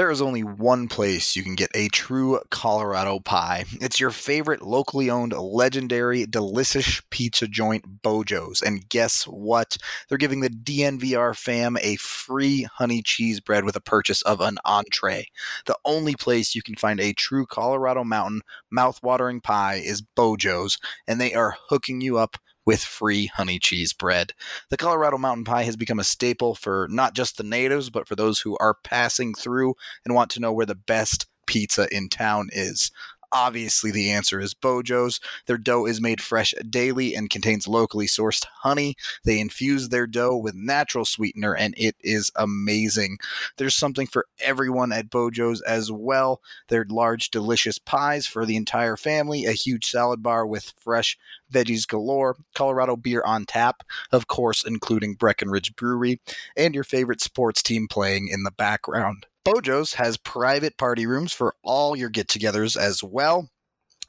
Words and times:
There 0.00 0.10
is 0.10 0.22
only 0.22 0.42
one 0.42 0.88
place 0.88 1.36
you 1.36 1.42
can 1.42 1.56
get 1.56 1.70
a 1.74 1.88
true 1.88 2.40
Colorado 2.50 3.20
pie. 3.20 3.66
It's 3.82 4.00
your 4.00 4.10
favorite 4.10 4.62
locally 4.62 5.10
owned, 5.10 5.34
legendary, 5.34 6.24
delicious 6.24 7.02
pizza 7.10 7.46
joint, 7.46 8.00
Bojo's. 8.00 8.62
And 8.62 8.88
guess 8.88 9.24
what? 9.24 9.76
They're 10.08 10.16
giving 10.16 10.40
the 10.40 10.48
DNVR 10.48 11.36
fam 11.36 11.76
a 11.82 11.96
free 11.96 12.62
honey 12.62 13.02
cheese 13.02 13.40
bread 13.40 13.66
with 13.66 13.76
a 13.76 13.82
purchase 13.82 14.22
of 14.22 14.40
an 14.40 14.56
entree. 14.64 15.26
The 15.66 15.76
only 15.84 16.14
place 16.14 16.54
you 16.54 16.62
can 16.62 16.76
find 16.76 16.98
a 16.98 17.12
true 17.12 17.44
Colorado 17.44 18.02
Mountain 18.02 18.40
mouth-watering 18.70 19.42
pie 19.42 19.82
is 19.84 20.00
Bojo's, 20.00 20.78
and 21.06 21.20
they 21.20 21.34
are 21.34 21.58
hooking 21.68 22.00
you 22.00 22.16
up 22.16 22.38
with 22.70 22.84
free 22.84 23.26
honey 23.26 23.58
cheese 23.58 23.92
bread. 23.92 24.32
The 24.68 24.76
Colorado 24.76 25.18
Mountain 25.18 25.42
Pie 25.42 25.64
has 25.64 25.74
become 25.74 25.98
a 25.98 26.04
staple 26.04 26.54
for 26.54 26.86
not 26.88 27.16
just 27.16 27.36
the 27.36 27.42
natives, 27.42 27.90
but 27.90 28.06
for 28.06 28.14
those 28.14 28.38
who 28.38 28.56
are 28.58 28.76
passing 28.84 29.34
through 29.34 29.74
and 30.04 30.14
want 30.14 30.30
to 30.30 30.40
know 30.40 30.52
where 30.52 30.66
the 30.66 30.76
best 30.76 31.26
pizza 31.46 31.92
in 31.92 32.08
town 32.08 32.48
is. 32.52 32.92
Obviously, 33.32 33.92
the 33.92 34.10
answer 34.10 34.40
is 34.40 34.54
Bojo's. 34.54 35.20
Their 35.46 35.58
dough 35.58 35.86
is 35.86 36.00
made 36.00 36.20
fresh 36.20 36.52
daily 36.68 37.14
and 37.14 37.30
contains 37.30 37.68
locally 37.68 38.06
sourced 38.06 38.44
honey. 38.62 38.96
They 39.24 39.38
infuse 39.38 39.88
their 39.88 40.08
dough 40.08 40.36
with 40.36 40.54
natural 40.54 41.04
sweetener, 41.04 41.54
and 41.54 41.74
it 41.76 41.94
is 42.00 42.32
amazing. 42.34 43.18
There's 43.56 43.76
something 43.76 44.08
for 44.08 44.26
everyone 44.40 44.92
at 44.92 45.10
Bojo's 45.10 45.60
as 45.62 45.92
well. 45.92 46.40
Their 46.68 46.84
large, 46.88 47.30
delicious 47.30 47.78
pies 47.78 48.26
for 48.26 48.44
the 48.44 48.56
entire 48.56 48.96
family, 48.96 49.44
a 49.44 49.52
huge 49.52 49.86
salad 49.86 50.22
bar 50.22 50.44
with 50.44 50.72
fresh 50.80 51.16
veggies 51.52 51.86
galore, 51.86 52.36
Colorado 52.54 52.96
beer 52.96 53.22
on 53.24 53.44
tap, 53.44 53.82
of 54.10 54.26
course, 54.26 54.64
including 54.64 55.14
Breckenridge 55.14 55.76
Brewery, 55.76 56.20
and 56.56 56.74
your 56.74 56.84
favorite 56.84 57.20
sports 57.20 57.62
team 57.62 57.86
playing 57.88 58.28
in 58.28 58.42
the 58.42 58.50
background. 58.50 59.26
Bojo's 59.44 59.94
has 59.94 60.16
private 60.16 60.76
party 60.76 61.06
rooms 61.06 61.32
for 61.32 61.54
all 61.62 61.96
your 61.96 62.10
get 62.10 62.28
togethers 62.28 62.76
as 62.76 63.02
well. 63.02 63.48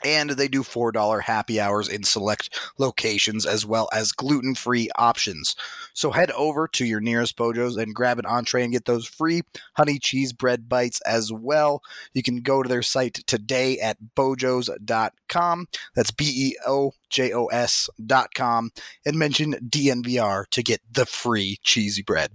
And 0.03 0.31
they 0.31 0.47
do 0.47 0.63
$4 0.63 1.21
happy 1.21 1.59
hours 1.59 1.87
in 1.87 2.03
select 2.03 2.59
locations 2.79 3.45
as 3.45 3.67
well 3.67 3.87
as 3.93 4.11
gluten 4.11 4.55
free 4.55 4.89
options. 4.95 5.55
So 5.93 6.09
head 6.09 6.31
over 6.31 6.67
to 6.69 6.85
your 6.85 7.01
nearest 7.01 7.37
Bojo's 7.37 7.77
and 7.77 7.93
grab 7.93 8.17
an 8.17 8.25
entree 8.25 8.63
and 8.63 8.73
get 8.73 8.85
those 8.85 9.05
free 9.05 9.41
honey 9.77 9.99
cheese 9.99 10.33
bread 10.33 10.67
bites 10.67 11.01
as 11.01 11.31
well. 11.31 11.83
You 12.13 12.23
can 12.23 12.41
go 12.41 12.63
to 12.63 12.69
their 12.69 12.81
site 12.81 13.13
today 13.27 13.77
at 13.79 13.97
bojos.com. 14.17 15.67
That's 15.95 16.11
B 16.11 16.23
E 16.25 16.57
O 16.65 16.93
J 17.09 17.31
O 17.33 17.45
S.com 17.47 18.71
and 19.05 19.19
mention 19.19 19.53
DNVR 19.53 20.47
to 20.49 20.63
get 20.63 20.81
the 20.91 21.05
free 21.05 21.59
cheesy 21.61 22.01
bread. 22.01 22.31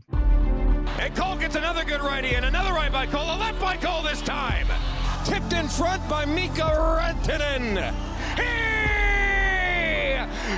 And 0.99 1.15
Cole 1.15 1.37
gets 1.37 1.57
another 1.57 1.85
good 1.85 2.01
righty 2.01 2.35
and 2.35 2.45
another 2.45 2.73
right 2.73 2.91
by 2.91 3.07
Cole. 3.07 3.23
A 3.23 3.37
left 3.37 3.61
by 3.61 3.77
Cole 3.77 4.03
this 4.03 4.23
time. 4.23 4.67
Tipped 5.25 5.53
in 5.53 5.69
front 5.69 6.09
by 6.09 6.25
Mikko 6.25 6.65
Rantanen. 6.65 7.93
He 8.37 8.57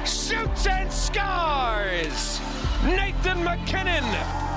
shoots 0.06 0.66
and 0.66 0.92
scores. 0.92 2.40
Nathan 2.84 3.42
MacKinnon. 3.42 4.04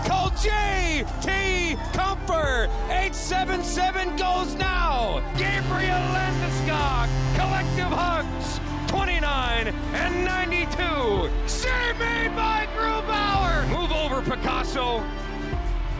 Cole 0.05 0.29
J.T. 0.41 1.75
Compher. 1.93 2.67
877 2.89 4.15
goes 4.17 4.53
now. 4.55 5.23
Gabriel 5.37 6.01
Landeskog. 6.13 7.09
Collective 7.35 7.91
hugs. 7.91 8.59
29 8.87 9.67
and 9.93 10.25
92. 10.25 11.29
Save 11.47 11.97
made 11.97 12.35
by 12.35 12.67
Grubauer. 12.75 13.67
Move 13.69 13.91
over, 13.91 14.21
Picasso. 14.21 15.03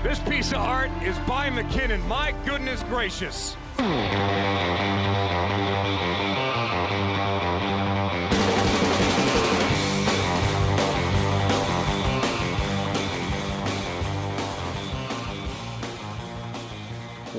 This 0.04 0.18
piece 0.18 0.52
of 0.52 0.58
art 0.58 0.90
is 1.04 1.18
by 1.20 1.52
MacKinnon. 1.52 2.02
My 2.08 2.34
goodness 2.44 2.82
gracious. 2.84 3.56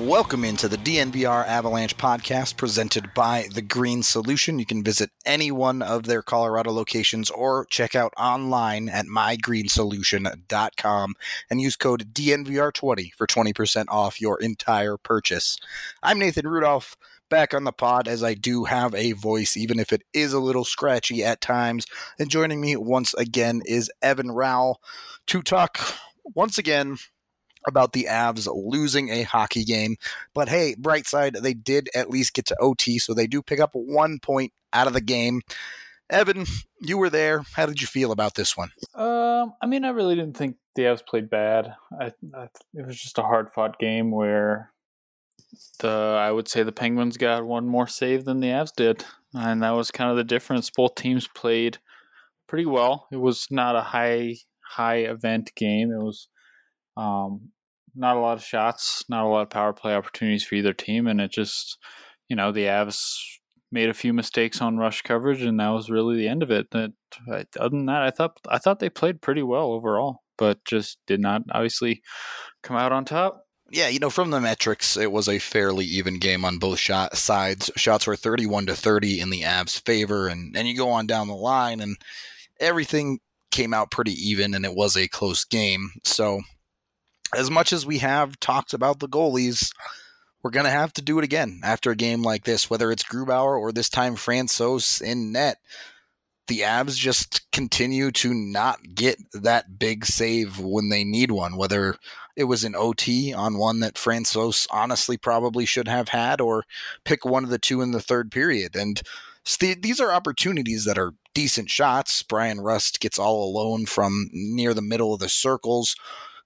Welcome 0.03 0.43
into 0.43 0.67
the 0.67 0.75
DNVR 0.75 1.47
Avalanche 1.47 1.95
podcast 1.95 2.57
presented 2.57 3.13
by 3.13 3.47
The 3.53 3.61
Green 3.61 4.03
Solution. 4.03 4.59
You 4.59 4.65
can 4.65 4.83
visit 4.83 5.11
any 5.25 5.49
one 5.49 5.81
of 5.81 6.03
their 6.03 6.21
Colorado 6.21 6.73
locations 6.73 7.29
or 7.29 7.65
check 7.69 7.95
out 7.95 8.13
online 8.17 8.89
at 8.89 9.05
mygreensolution.com 9.05 11.13
and 11.49 11.61
use 11.61 11.77
code 11.77 12.13
DNVR20 12.13 13.13
for 13.13 13.25
20% 13.25 13.85
off 13.87 14.19
your 14.19 14.37
entire 14.41 14.97
purchase. 14.97 15.57
I'm 16.03 16.19
Nathan 16.19 16.49
Rudolph, 16.49 16.97
back 17.29 17.53
on 17.53 17.63
the 17.63 17.71
pod 17.71 18.09
as 18.09 18.25
I 18.25 18.33
do 18.33 18.65
have 18.65 18.93
a 18.93 19.13
voice, 19.13 19.55
even 19.55 19.79
if 19.79 19.93
it 19.93 20.03
is 20.13 20.33
a 20.33 20.41
little 20.41 20.65
scratchy 20.65 21.23
at 21.23 21.39
times. 21.39 21.85
And 22.19 22.29
joining 22.29 22.59
me 22.59 22.75
once 22.75 23.13
again 23.13 23.61
is 23.65 23.89
Evan 24.01 24.27
Rawal 24.27 24.75
to 25.27 25.41
talk 25.41 25.79
once 26.35 26.57
again 26.57 26.97
about 27.67 27.93
the 27.93 28.07
Avs 28.09 28.47
losing 28.53 29.09
a 29.09 29.23
hockey 29.23 29.63
game. 29.63 29.97
But 30.33 30.49
hey, 30.49 30.75
bright 30.77 31.07
side, 31.07 31.35
they 31.35 31.53
did 31.53 31.89
at 31.95 32.09
least 32.09 32.33
get 32.33 32.45
to 32.47 32.59
OT, 32.59 32.99
so 32.99 33.13
they 33.13 33.27
do 33.27 33.41
pick 33.41 33.59
up 33.59 33.71
one 33.73 34.19
point 34.19 34.53
out 34.71 34.87
of 34.87 34.93
the 34.93 35.01
game. 35.01 35.41
Evan, 36.09 36.45
you 36.79 36.97
were 36.97 37.09
there. 37.09 37.43
How 37.53 37.65
did 37.65 37.81
you 37.81 37.87
feel 37.87 38.11
about 38.11 38.35
this 38.35 38.57
one? 38.57 38.71
Um, 38.93 39.53
I 39.61 39.65
mean, 39.65 39.85
I 39.85 39.89
really 39.89 40.15
didn't 40.15 40.37
think 40.37 40.57
the 40.75 40.83
Avs 40.83 41.05
played 41.05 41.29
bad. 41.29 41.75
I, 41.99 42.11
I, 42.35 42.49
it 42.73 42.85
was 42.85 42.99
just 42.99 43.17
a 43.17 43.23
hard 43.23 43.51
fought 43.51 43.79
game 43.79 44.11
where 44.11 44.71
the 45.79 46.17
I 46.19 46.31
would 46.31 46.47
say 46.47 46.63
the 46.63 46.71
Penguins 46.71 47.17
got 47.17 47.45
one 47.45 47.67
more 47.67 47.87
save 47.87 48.25
than 48.25 48.39
the 48.39 48.47
Avs 48.47 48.75
did, 48.75 49.05
and 49.33 49.63
that 49.63 49.75
was 49.75 49.91
kind 49.91 50.11
of 50.11 50.17
the 50.17 50.23
difference. 50.23 50.69
Both 50.69 50.95
teams 50.95 51.27
played 51.27 51.77
pretty 52.47 52.65
well. 52.65 53.07
It 53.11 53.17
was 53.17 53.47
not 53.49 53.75
a 53.75 53.81
high 53.81 54.35
high 54.61 54.97
event 54.97 55.51
game. 55.55 55.91
It 55.91 56.03
was 56.03 56.27
um, 56.97 57.49
not 57.95 58.17
a 58.17 58.19
lot 58.19 58.37
of 58.37 58.43
shots, 58.43 59.03
not 59.09 59.25
a 59.25 59.27
lot 59.27 59.41
of 59.41 59.49
power 59.49 59.73
play 59.73 59.95
opportunities 59.95 60.43
for 60.43 60.55
either 60.55 60.73
team, 60.73 61.07
and 61.07 61.21
it 61.21 61.31
just, 61.31 61.77
you 62.29 62.35
know, 62.35 62.51
the 62.51 62.65
Avs 62.65 63.17
made 63.71 63.89
a 63.89 63.93
few 63.93 64.13
mistakes 64.13 64.61
on 64.61 64.77
rush 64.77 65.01
coverage, 65.01 65.41
and 65.41 65.59
that 65.59 65.69
was 65.69 65.89
really 65.89 66.15
the 66.15 66.27
end 66.27 66.43
of 66.43 66.51
it. 66.51 66.69
That 66.71 66.93
other 67.59 67.69
than 67.69 67.87
that, 67.87 68.03
I 68.03 68.11
thought 68.11 68.39
I 68.47 68.57
thought 68.57 68.79
they 68.79 68.89
played 68.89 69.21
pretty 69.21 69.43
well 69.43 69.71
overall, 69.71 70.19
but 70.37 70.63
just 70.65 70.97
did 71.07 71.19
not 71.19 71.43
obviously 71.51 72.01
come 72.61 72.77
out 72.77 72.91
on 72.91 73.05
top. 73.05 73.45
Yeah, 73.71 73.87
you 73.87 73.99
know, 73.99 74.11
from 74.11 74.29
the 74.29 74.39
metrics, 74.39 74.97
it 74.97 75.11
was 75.11 75.27
a 75.27 75.39
fairly 75.39 75.85
even 75.85 76.19
game 76.19 76.45
on 76.45 76.59
both 76.59 76.77
shot 76.77 77.17
sides. 77.17 77.71
Shots 77.75 78.05
were 78.05 78.15
31 78.15 78.67
to 78.67 78.75
30 78.75 79.19
in 79.19 79.31
the 79.31 79.41
Avs' 79.41 79.83
favor, 79.83 80.27
and 80.27 80.55
and 80.55 80.67
you 80.67 80.77
go 80.77 80.89
on 80.89 81.07
down 81.07 81.27
the 81.27 81.35
line, 81.35 81.79
and 81.79 81.97
everything 82.59 83.19
came 83.51 83.73
out 83.73 83.91
pretty 83.91 84.13
even, 84.13 84.53
and 84.53 84.65
it 84.65 84.75
was 84.75 84.95
a 84.95 85.07
close 85.07 85.43
game. 85.45 85.91
So 86.03 86.41
as 87.35 87.49
much 87.49 87.73
as 87.73 87.85
we 87.85 87.99
have 87.99 88.39
talked 88.39 88.73
about 88.73 88.99
the 88.99 89.09
goalies, 89.09 89.71
we're 90.41 90.51
going 90.51 90.65
to 90.65 90.71
have 90.71 90.93
to 90.93 91.01
do 91.01 91.17
it 91.19 91.23
again 91.23 91.61
after 91.63 91.91
a 91.91 91.95
game 91.95 92.21
like 92.21 92.43
this, 92.43 92.69
whether 92.69 92.91
it's 92.91 93.03
Grubauer 93.03 93.57
or 93.57 93.71
this 93.71 93.89
time 93.89 94.15
Francouz 94.15 95.01
in 95.01 95.31
net. 95.31 95.57
The 96.47 96.59
Avs 96.59 96.97
just 96.97 97.49
continue 97.51 98.11
to 98.11 98.33
not 98.33 98.79
get 98.93 99.17
that 99.31 99.79
big 99.79 100.05
save 100.05 100.59
when 100.59 100.89
they 100.89 101.05
need 101.05 101.31
one, 101.31 101.55
whether 101.55 101.95
it 102.35 102.43
was 102.43 102.65
an 102.65 102.75
OT 102.75 103.33
on 103.33 103.57
one 103.57 103.79
that 103.79 103.93
Francouz 103.93 104.67
honestly 104.69 105.17
probably 105.17 105.65
should 105.65 105.87
have 105.87 106.09
had, 106.09 106.41
or 106.41 106.65
pick 107.05 107.23
one 107.23 107.45
of 107.45 107.49
the 107.49 107.59
two 107.59 107.81
in 107.81 107.91
the 107.91 108.01
third 108.01 108.29
period. 108.29 108.75
And 108.75 109.01
these 109.59 110.01
are 110.01 110.11
opportunities 110.11 110.83
that 110.83 110.97
are 110.97 111.13
decent 111.33 111.69
shots. 111.69 112.21
Bryan 112.23 112.59
Rust 112.59 112.99
gets 112.99 113.17
all 113.17 113.49
alone 113.49 113.85
from 113.85 114.29
near 114.33 114.73
the 114.73 114.81
middle 114.81 115.13
of 115.13 115.21
the 115.21 115.29
circles 115.29 115.95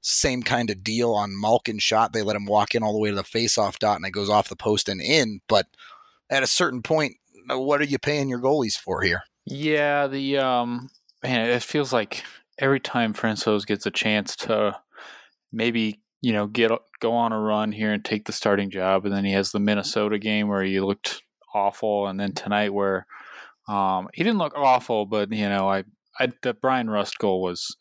same 0.08 0.42
kind 0.42 0.70
of 0.70 0.84
deal 0.84 1.14
on 1.14 1.40
Malkin 1.40 1.80
shot. 1.80 2.14
They 2.14 2.22
let 2.22 2.36
him 2.36 2.46
walk 2.46 2.74
in 2.74 2.82
all 2.82 2.94
the 2.94 3.00
way 3.00 3.10
to 3.10 3.16
the 3.16 3.24
faceoff 3.24 3.78
dot 3.78 3.98
and 3.98 4.06
it 4.06 4.12
goes 4.12 4.30
off 4.30 4.48
the 4.48 4.56
post 4.56 4.88
and 4.88 5.02
in. 5.02 5.42
But 5.50 5.68
at 6.30 6.44
a 6.44 6.48
certain 6.48 6.82
point, 6.82 7.16
uh, 7.52 7.60
what 7.60 7.82
are 7.82 7.86
you 7.86 8.00
paying 8.00 8.30
your 8.30 8.40
goalies 8.40 8.78
for 8.78 9.02
here? 9.02 9.24
Yeah, 9.46 10.08
the 10.08 10.38
um 10.38 10.90
man, 11.24 11.50
it 11.50 11.64
feels 11.64 11.92
like 11.92 12.24
every 12.58 12.80
time 12.80 13.14
Francouz 13.14 13.66
gets 13.66 13.86
a 13.86 13.92
chance 13.92 14.36
to 14.38 14.78
maybe 15.52 16.00
you 16.22 16.32
know 16.32 16.48
get 16.48 16.72
go 17.00 17.14
on 17.14 17.34
a 17.34 17.40
run 17.40 17.74
here 17.74 17.92
and 17.92 18.04
take 18.04 18.26
the 18.26 18.34
starting 18.34 18.70
job, 18.70 19.06
and 19.06 19.14
then 19.14 19.26
he 19.26 19.34
has 19.34 19.52
the 19.52 19.60
Minnesota 19.60 20.20
game 20.20 20.48
where 20.48 20.64
he 20.64 20.80
looked 20.80 21.22
awful, 21.54 22.08
and 22.08 22.20
then 22.20 22.34
tonight 22.34 22.74
where 22.74 23.06
um, 23.68 24.08
he 24.14 24.24
didn't 24.24 24.40
look 24.40 24.56
awful, 24.56 25.06
but 25.06 25.32
you 25.32 25.50
know 25.50 25.70
I, 25.70 25.84
I 26.20 26.32
the 26.42 26.54
Bryan 26.54 26.90
Rust 26.90 27.18
goal 27.18 27.42
was 27.42 27.76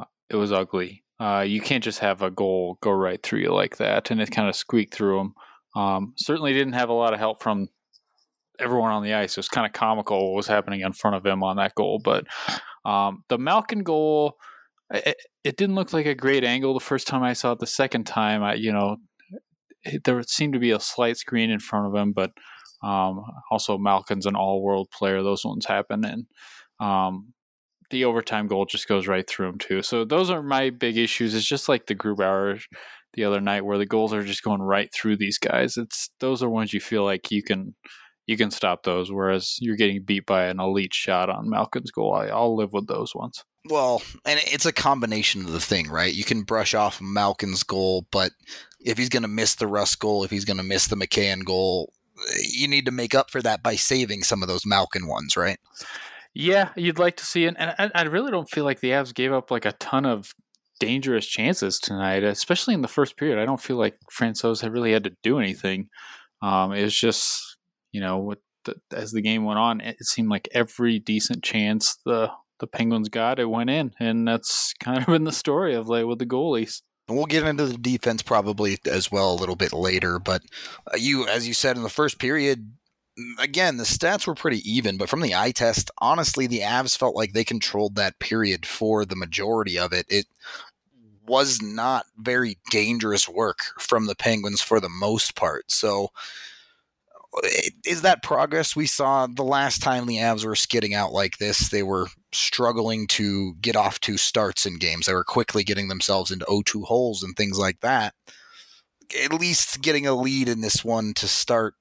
uh, 0.00 0.04
it 0.28 0.36
was 0.36 0.52
ugly. 0.52 1.03
Uh, 1.20 1.44
you 1.46 1.60
can't 1.60 1.84
just 1.84 2.00
have 2.00 2.22
a 2.22 2.30
goal 2.30 2.78
go 2.80 2.90
right 2.90 3.22
through 3.22 3.40
you 3.40 3.52
like 3.52 3.76
that, 3.76 4.10
and 4.10 4.20
it 4.20 4.30
kind 4.30 4.48
of 4.48 4.56
squeaked 4.56 4.94
through 4.94 5.20
him. 5.20 5.34
Um, 5.76 6.14
certainly 6.16 6.52
didn't 6.52 6.74
have 6.74 6.88
a 6.88 6.94
lot 6.94 7.12
of 7.12 7.18
help 7.18 7.42
from 7.42 7.68
everyone 8.58 8.92
on 8.92 9.02
the 9.02 9.14
ice. 9.14 9.32
It 9.32 9.38
was 9.38 9.48
kind 9.48 9.66
of 9.66 9.72
comical 9.72 10.32
what 10.32 10.36
was 10.36 10.46
happening 10.46 10.80
in 10.80 10.92
front 10.92 11.16
of 11.16 11.26
him 11.26 11.42
on 11.42 11.56
that 11.56 11.74
goal. 11.74 12.00
But 12.02 12.26
um, 12.84 13.24
the 13.28 13.38
Malkin 13.38 13.82
goal, 13.82 14.36
it, 14.92 15.16
it, 15.42 15.56
didn't 15.56 15.74
look 15.74 15.92
like 15.92 16.06
a 16.06 16.14
great 16.14 16.44
angle 16.44 16.74
the 16.74 16.80
first 16.80 17.06
time 17.06 17.22
I 17.22 17.32
saw 17.32 17.52
it. 17.52 17.58
The 17.58 17.66
second 17.66 18.04
time, 18.04 18.42
I 18.42 18.54
you 18.54 18.72
know, 18.72 18.96
there 20.04 20.22
seemed 20.24 20.54
to 20.54 20.58
be 20.58 20.70
a 20.70 20.80
slight 20.80 21.16
screen 21.16 21.50
in 21.50 21.60
front 21.60 21.86
of 21.86 21.94
him, 21.94 22.12
but 22.12 22.30
um, 22.82 23.24
also 23.50 23.78
Malkin's 23.78 24.26
an 24.26 24.36
all-world 24.36 24.90
player. 24.90 25.22
Those 25.22 25.44
ones 25.44 25.66
happen, 25.66 26.04
and 26.04 26.26
um, 26.80 27.32
the 27.90 28.04
overtime 28.04 28.46
goal 28.46 28.64
just 28.64 28.88
goes 28.88 29.06
right 29.06 29.28
through 29.28 29.48
him 29.48 29.58
too. 29.58 29.82
So 29.82 30.04
those 30.04 30.30
are 30.30 30.42
my 30.42 30.70
big 30.70 30.96
issues. 30.96 31.34
It's 31.34 31.46
just 31.46 31.68
like 31.68 31.86
the 31.86 31.94
Grubauer 31.94 32.60
the 33.14 33.24
other 33.24 33.40
night 33.40 33.64
where 33.64 33.78
the 33.78 33.86
goals 33.86 34.12
are 34.12 34.24
just 34.24 34.42
going 34.42 34.62
right 34.62 34.92
through 34.92 35.16
these 35.16 35.38
guys. 35.38 35.76
It's 35.76 36.10
those 36.20 36.42
are 36.42 36.50
ones 36.50 36.72
you 36.72 36.80
feel 36.80 37.04
like 37.04 37.30
you 37.30 37.42
can 37.42 37.74
you 38.26 38.36
can 38.36 38.50
stop 38.50 38.82
those, 38.82 39.12
whereas 39.12 39.56
you're 39.60 39.76
getting 39.76 40.02
beat 40.02 40.26
by 40.26 40.44
an 40.46 40.58
elite 40.60 40.94
shot 40.94 41.28
on 41.28 41.50
Malkin's 41.50 41.90
goal. 41.90 42.14
I, 42.14 42.26
I'll 42.28 42.56
live 42.56 42.72
with 42.72 42.86
those 42.86 43.14
ones. 43.14 43.44
Well, 43.68 44.02
and 44.24 44.40
it's 44.44 44.66
a 44.66 44.72
combination 44.72 45.42
of 45.42 45.52
the 45.52 45.60
thing, 45.60 45.90
right? 45.90 46.12
You 46.12 46.24
can 46.24 46.42
brush 46.42 46.74
off 46.74 47.00
Malkin's 47.00 47.62
goal, 47.62 48.06
but 48.10 48.32
if 48.80 48.98
he's 48.98 49.08
going 49.08 49.22
to 49.22 49.28
miss 49.28 49.54
the 49.54 49.66
Rust 49.66 49.98
goal, 49.98 50.24
if 50.24 50.30
he's 50.30 50.44
going 50.44 50.58
to 50.58 50.62
miss 50.62 50.86
the 50.86 50.96
McCann 50.96 51.44
goal, 51.44 51.92
eh, 52.18 52.42
you 52.50 52.68
need 52.68 52.84
to 52.86 52.92
make 52.92 53.14
up 53.14 53.30
for 53.30 53.42
that 53.42 53.62
by 53.62 53.76
saving 53.76 54.22
some 54.22 54.42
of 54.42 54.48
those 54.48 54.66
Malkin 54.66 55.06
ones, 55.06 55.36
right? 55.36 55.58
Yeah, 56.34 56.70
you'd 56.76 56.98
like 56.98 57.16
to 57.18 57.24
see 57.24 57.44
it. 57.44 57.54
And 57.58 57.74
I, 57.78 57.90
I 57.94 58.02
really 58.02 58.30
don't 58.30 58.50
feel 58.50 58.64
like 58.64 58.80
the 58.80 58.90
Avs 58.90 59.14
gave 59.14 59.32
up 59.32 59.50
like 59.50 59.64
a 59.64 59.72
ton 59.72 60.04
of 60.04 60.34
dangerous 60.80 61.26
chances 61.26 61.78
tonight, 61.78 62.24
especially 62.24 62.74
in 62.74 62.82
the 62.82 62.88
first 62.88 63.16
period. 63.16 63.38
I 63.38 63.46
don't 63.46 63.60
feel 63.60 63.76
like 63.76 63.96
Francouz 64.12 64.60
had 64.60 64.72
really 64.72 64.92
had 64.92 65.04
to 65.04 65.16
do 65.22 65.38
anything. 65.38 65.88
Um, 66.42 66.72
it 66.72 66.82
was 66.82 66.98
just, 66.98 67.56
you 67.92 68.00
know, 68.00 68.34
the, 68.64 68.74
as 68.92 69.12
the 69.12 69.22
game 69.22 69.44
went 69.44 69.58
on, 69.58 69.80
it 69.80 70.04
seemed 70.04 70.28
like 70.28 70.48
every 70.52 70.98
decent 70.98 71.44
chance 71.44 71.98
the 72.04 72.30
the 72.60 72.66
Penguins 72.68 73.08
got, 73.08 73.40
it 73.40 73.46
went 73.46 73.68
in, 73.68 73.92
and 73.98 74.26
that's 74.26 74.72
kind 74.74 74.98
of 74.98 75.06
been 75.06 75.24
the 75.24 75.32
story 75.32 75.74
of 75.74 75.88
like 75.88 76.06
with 76.06 76.18
the 76.18 76.26
goalies. 76.26 76.82
We'll 77.08 77.26
get 77.26 77.42
into 77.42 77.66
the 77.66 77.76
defense 77.76 78.22
probably 78.22 78.78
as 78.90 79.12
well 79.12 79.32
a 79.32 79.36
little 79.36 79.56
bit 79.56 79.72
later, 79.72 80.18
but 80.18 80.42
uh, 80.92 80.96
you, 80.96 81.26
as 81.26 81.46
you 81.46 81.52
said 81.52 81.76
in 81.76 81.82
the 81.82 81.90
first 81.90 82.18
period, 82.18 82.72
Mm, 83.18 83.38
again, 83.38 83.76
the 83.76 83.84
stats 83.84 84.26
were 84.26 84.34
pretty 84.34 84.68
even, 84.70 84.96
but 84.96 85.08
from 85.08 85.20
the 85.20 85.34
eye 85.34 85.52
test, 85.52 85.90
honestly, 85.98 86.46
the 86.46 86.60
Avs 86.60 86.96
felt 86.96 87.16
like 87.16 87.32
they 87.32 87.44
controlled 87.44 87.96
that 87.96 88.18
period 88.18 88.66
for 88.66 89.04
the 89.04 89.16
majority 89.16 89.78
of 89.78 89.92
it. 89.92 90.06
It 90.08 90.26
was 91.26 91.62
not 91.62 92.06
very 92.18 92.58
dangerous 92.70 93.28
work 93.28 93.58
from 93.78 94.06
the 94.06 94.16
Penguins 94.16 94.60
for 94.60 94.80
the 94.80 94.88
most 94.88 95.36
part. 95.36 95.70
So, 95.70 96.10
is 97.84 98.02
that 98.02 98.22
progress 98.22 98.76
we 98.76 98.86
saw 98.86 99.26
the 99.26 99.42
last 99.42 99.82
time 99.82 100.06
the 100.06 100.18
Avs 100.18 100.44
were 100.44 100.54
skidding 100.54 100.94
out 100.94 101.12
like 101.12 101.38
this? 101.38 101.68
They 101.68 101.82
were 101.82 102.06
struggling 102.32 103.06
to 103.08 103.54
get 103.54 103.74
off 103.74 103.98
to 104.00 104.16
starts 104.16 104.66
in 104.66 104.78
games. 104.78 105.06
They 105.06 105.14
were 105.14 105.24
quickly 105.24 105.64
getting 105.64 105.88
themselves 105.88 106.30
into 106.30 106.46
0-2 106.46 106.84
holes 106.84 107.22
and 107.22 107.34
things 107.36 107.58
like 107.58 107.80
that. 107.80 108.14
At 109.24 109.32
least 109.32 109.82
getting 109.82 110.06
a 110.06 110.14
lead 110.14 110.48
in 110.48 110.60
this 110.60 110.84
one 110.84 111.12
to 111.14 111.26
start 111.26 111.74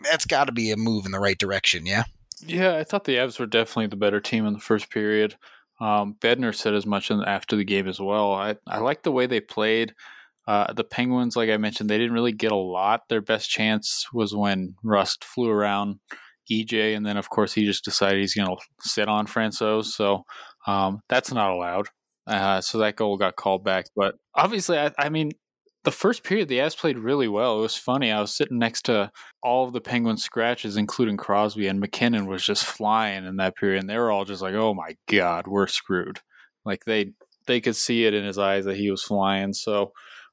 that's 0.00 0.26
got 0.26 0.44
to 0.46 0.52
be 0.52 0.70
a 0.70 0.76
move 0.76 1.06
in 1.06 1.12
the 1.12 1.20
right 1.20 1.38
direction, 1.38 1.86
yeah? 1.86 2.04
Yeah, 2.46 2.76
I 2.76 2.84
thought 2.84 3.04
the 3.04 3.16
Avs 3.16 3.38
were 3.38 3.46
definitely 3.46 3.86
the 3.86 3.96
better 3.96 4.20
team 4.20 4.46
in 4.46 4.52
the 4.52 4.60
first 4.60 4.90
period. 4.90 5.36
Um, 5.80 6.16
Bednar 6.20 6.54
said 6.54 6.74
as 6.74 6.86
much 6.86 7.10
after 7.10 7.56
the 7.56 7.64
game 7.64 7.88
as 7.88 8.00
well. 8.00 8.32
I, 8.32 8.56
I 8.66 8.78
like 8.78 9.02
the 9.02 9.12
way 9.12 9.26
they 9.26 9.40
played. 9.40 9.94
Uh, 10.46 10.72
the 10.72 10.84
Penguins, 10.84 11.36
like 11.36 11.48
I 11.48 11.56
mentioned, 11.56 11.88
they 11.88 11.98
didn't 11.98 12.12
really 12.12 12.32
get 12.32 12.52
a 12.52 12.56
lot. 12.56 13.08
Their 13.08 13.22
best 13.22 13.48
chance 13.50 14.06
was 14.12 14.34
when 14.34 14.74
Rust 14.82 15.24
flew 15.24 15.48
around 15.48 16.00
EJ, 16.50 16.94
and 16.94 17.06
then 17.06 17.16
of 17.16 17.30
course 17.30 17.54
he 17.54 17.64
just 17.64 17.84
decided 17.84 18.20
he's 18.20 18.34
going 18.34 18.48
to 18.48 18.56
sit 18.80 19.08
on 19.08 19.26
Francouz. 19.26 19.86
So 19.86 20.24
um, 20.66 21.00
that's 21.08 21.32
not 21.32 21.50
allowed. 21.50 21.88
Uh, 22.26 22.60
so 22.60 22.78
that 22.78 22.96
goal 22.96 23.16
got 23.16 23.36
called 23.36 23.64
back. 23.64 23.86
But 23.96 24.16
obviously, 24.34 24.78
I, 24.78 24.92
I 24.98 25.08
mean, 25.08 25.32
the 25.84 25.92
first 25.92 26.24
period, 26.24 26.48
the 26.48 26.58
Avs 26.58 26.76
played 26.76 26.98
really 26.98 27.28
well. 27.28 27.58
It 27.58 27.62
was 27.62 27.76
funny. 27.76 28.10
I 28.10 28.20
was 28.20 28.34
sitting 28.34 28.58
next 28.58 28.86
to 28.86 29.10
all 29.42 29.66
of 29.66 29.72
the 29.72 29.80
Penguins 29.80 30.24
scratches, 30.24 30.76
including 30.76 31.16
Crosby, 31.18 31.66
and 31.66 31.78
MacKinnon 31.78 32.26
was 32.26 32.44
just 32.44 32.64
flying 32.64 33.24
in 33.24 33.36
that 33.36 33.56
period. 33.56 33.80
And 33.80 33.90
they 33.90 33.98
were 33.98 34.10
all 34.10 34.24
just 34.24 34.42
like, 34.42 34.54
"Oh 34.54 34.74
my 34.74 34.96
god, 35.08 35.46
we're 35.46 35.66
screwed!" 35.66 36.20
Like 36.64 36.84
they 36.86 37.12
they 37.46 37.60
could 37.60 37.76
see 37.76 38.06
it 38.06 38.14
in 38.14 38.24
his 38.24 38.38
eyes 38.38 38.64
that 38.64 38.76
he 38.76 38.90
was 38.90 39.02
flying. 39.02 39.52
So 39.52 39.92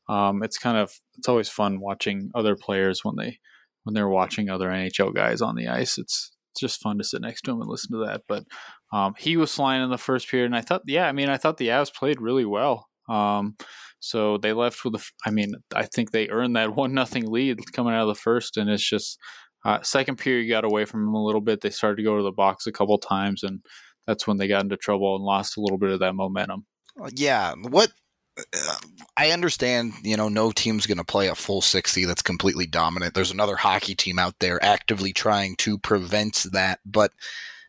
um, 0.09 0.41
it's 0.43 0.57
kind 0.57 0.77
of 0.77 0.93
it's 1.17 1.27
always 1.27 1.49
fun 1.49 1.81
watching 1.81 2.31
other 2.33 2.55
players 2.55 3.01
when 3.03 3.15
they 3.17 3.39
when 3.83 3.93
they're 3.93 4.07
watching 4.07 4.49
other 4.49 4.69
NHL 4.69 5.13
guys 5.13 5.41
on 5.41 5.55
the 5.55 5.67
ice. 5.67 5.97
It's 5.97 6.31
it's 6.51 6.61
just 6.61 6.81
fun 6.81 6.97
to 6.97 7.03
sit 7.03 7.21
next 7.21 7.43
to 7.43 7.51
him 7.51 7.61
and 7.61 7.69
listen 7.69 7.91
to 7.91 8.05
that. 8.05 8.23
But 8.27 8.45
um, 8.93 9.13
he 9.17 9.37
was 9.37 9.53
flying 9.53 9.83
in 9.83 9.89
the 9.89 9.97
first 9.97 10.29
period, 10.29 10.47
and 10.47 10.55
I 10.55 10.61
thought, 10.61 10.81
yeah, 10.85 11.07
I 11.07 11.11
mean, 11.13 11.29
I 11.29 11.37
thought 11.37 11.57
the 11.57 11.69
Avs 11.69 11.93
played 11.93 12.21
really 12.21 12.45
well. 12.45 12.87
Um, 13.11 13.55
so 13.99 14.37
they 14.37 14.53
left 14.53 14.83
with 14.83 14.95
a, 14.95 15.05
I 15.25 15.31
mean, 15.31 15.53
I 15.75 15.85
think 15.85 16.11
they 16.11 16.29
earned 16.29 16.55
that 16.55 16.75
one 16.75 16.93
nothing 16.93 17.29
lead 17.29 17.59
coming 17.73 17.93
out 17.93 18.07
of 18.07 18.15
the 18.15 18.21
first, 18.21 18.57
and 18.57 18.69
it's 18.69 18.87
just 18.87 19.19
uh, 19.63 19.81
second 19.81 20.17
period 20.17 20.49
got 20.49 20.65
away 20.65 20.85
from 20.85 21.05
them 21.05 21.13
a 21.13 21.23
little 21.23 21.41
bit. 21.41 21.61
They 21.61 21.69
started 21.69 21.97
to 21.97 22.03
go 22.03 22.17
to 22.17 22.23
the 22.23 22.31
box 22.31 22.65
a 22.67 22.71
couple 22.71 22.97
times, 22.97 23.43
and 23.43 23.61
that's 24.07 24.25
when 24.25 24.37
they 24.37 24.47
got 24.47 24.63
into 24.63 24.77
trouble 24.77 25.15
and 25.15 25.23
lost 25.23 25.57
a 25.57 25.61
little 25.61 25.77
bit 25.77 25.91
of 25.91 25.99
that 25.99 26.15
momentum. 26.15 26.65
Uh, 26.99 27.09
yeah, 27.15 27.53
what 27.69 27.91
uh, 28.39 28.75
I 29.17 29.31
understand, 29.31 29.93
you 30.03 30.17
know, 30.17 30.29
no 30.29 30.51
team's 30.51 30.87
going 30.87 30.97
to 30.97 31.03
play 31.03 31.27
a 31.27 31.35
full 31.35 31.61
60 31.61 32.05
that's 32.05 32.21
completely 32.21 32.65
dominant. 32.65 33.13
There's 33.13 33.31
another 33.31 33.55
hockey 33.55 33.95
team 33.95 34.17
out 34.17 34.35
there 34.39 34.63
actively 34.63 35.13
trying 35.13 35.55
to 35.57 35.77
prevent 35.77 36.45
that, 36.53 36.79
but 36.85 37.11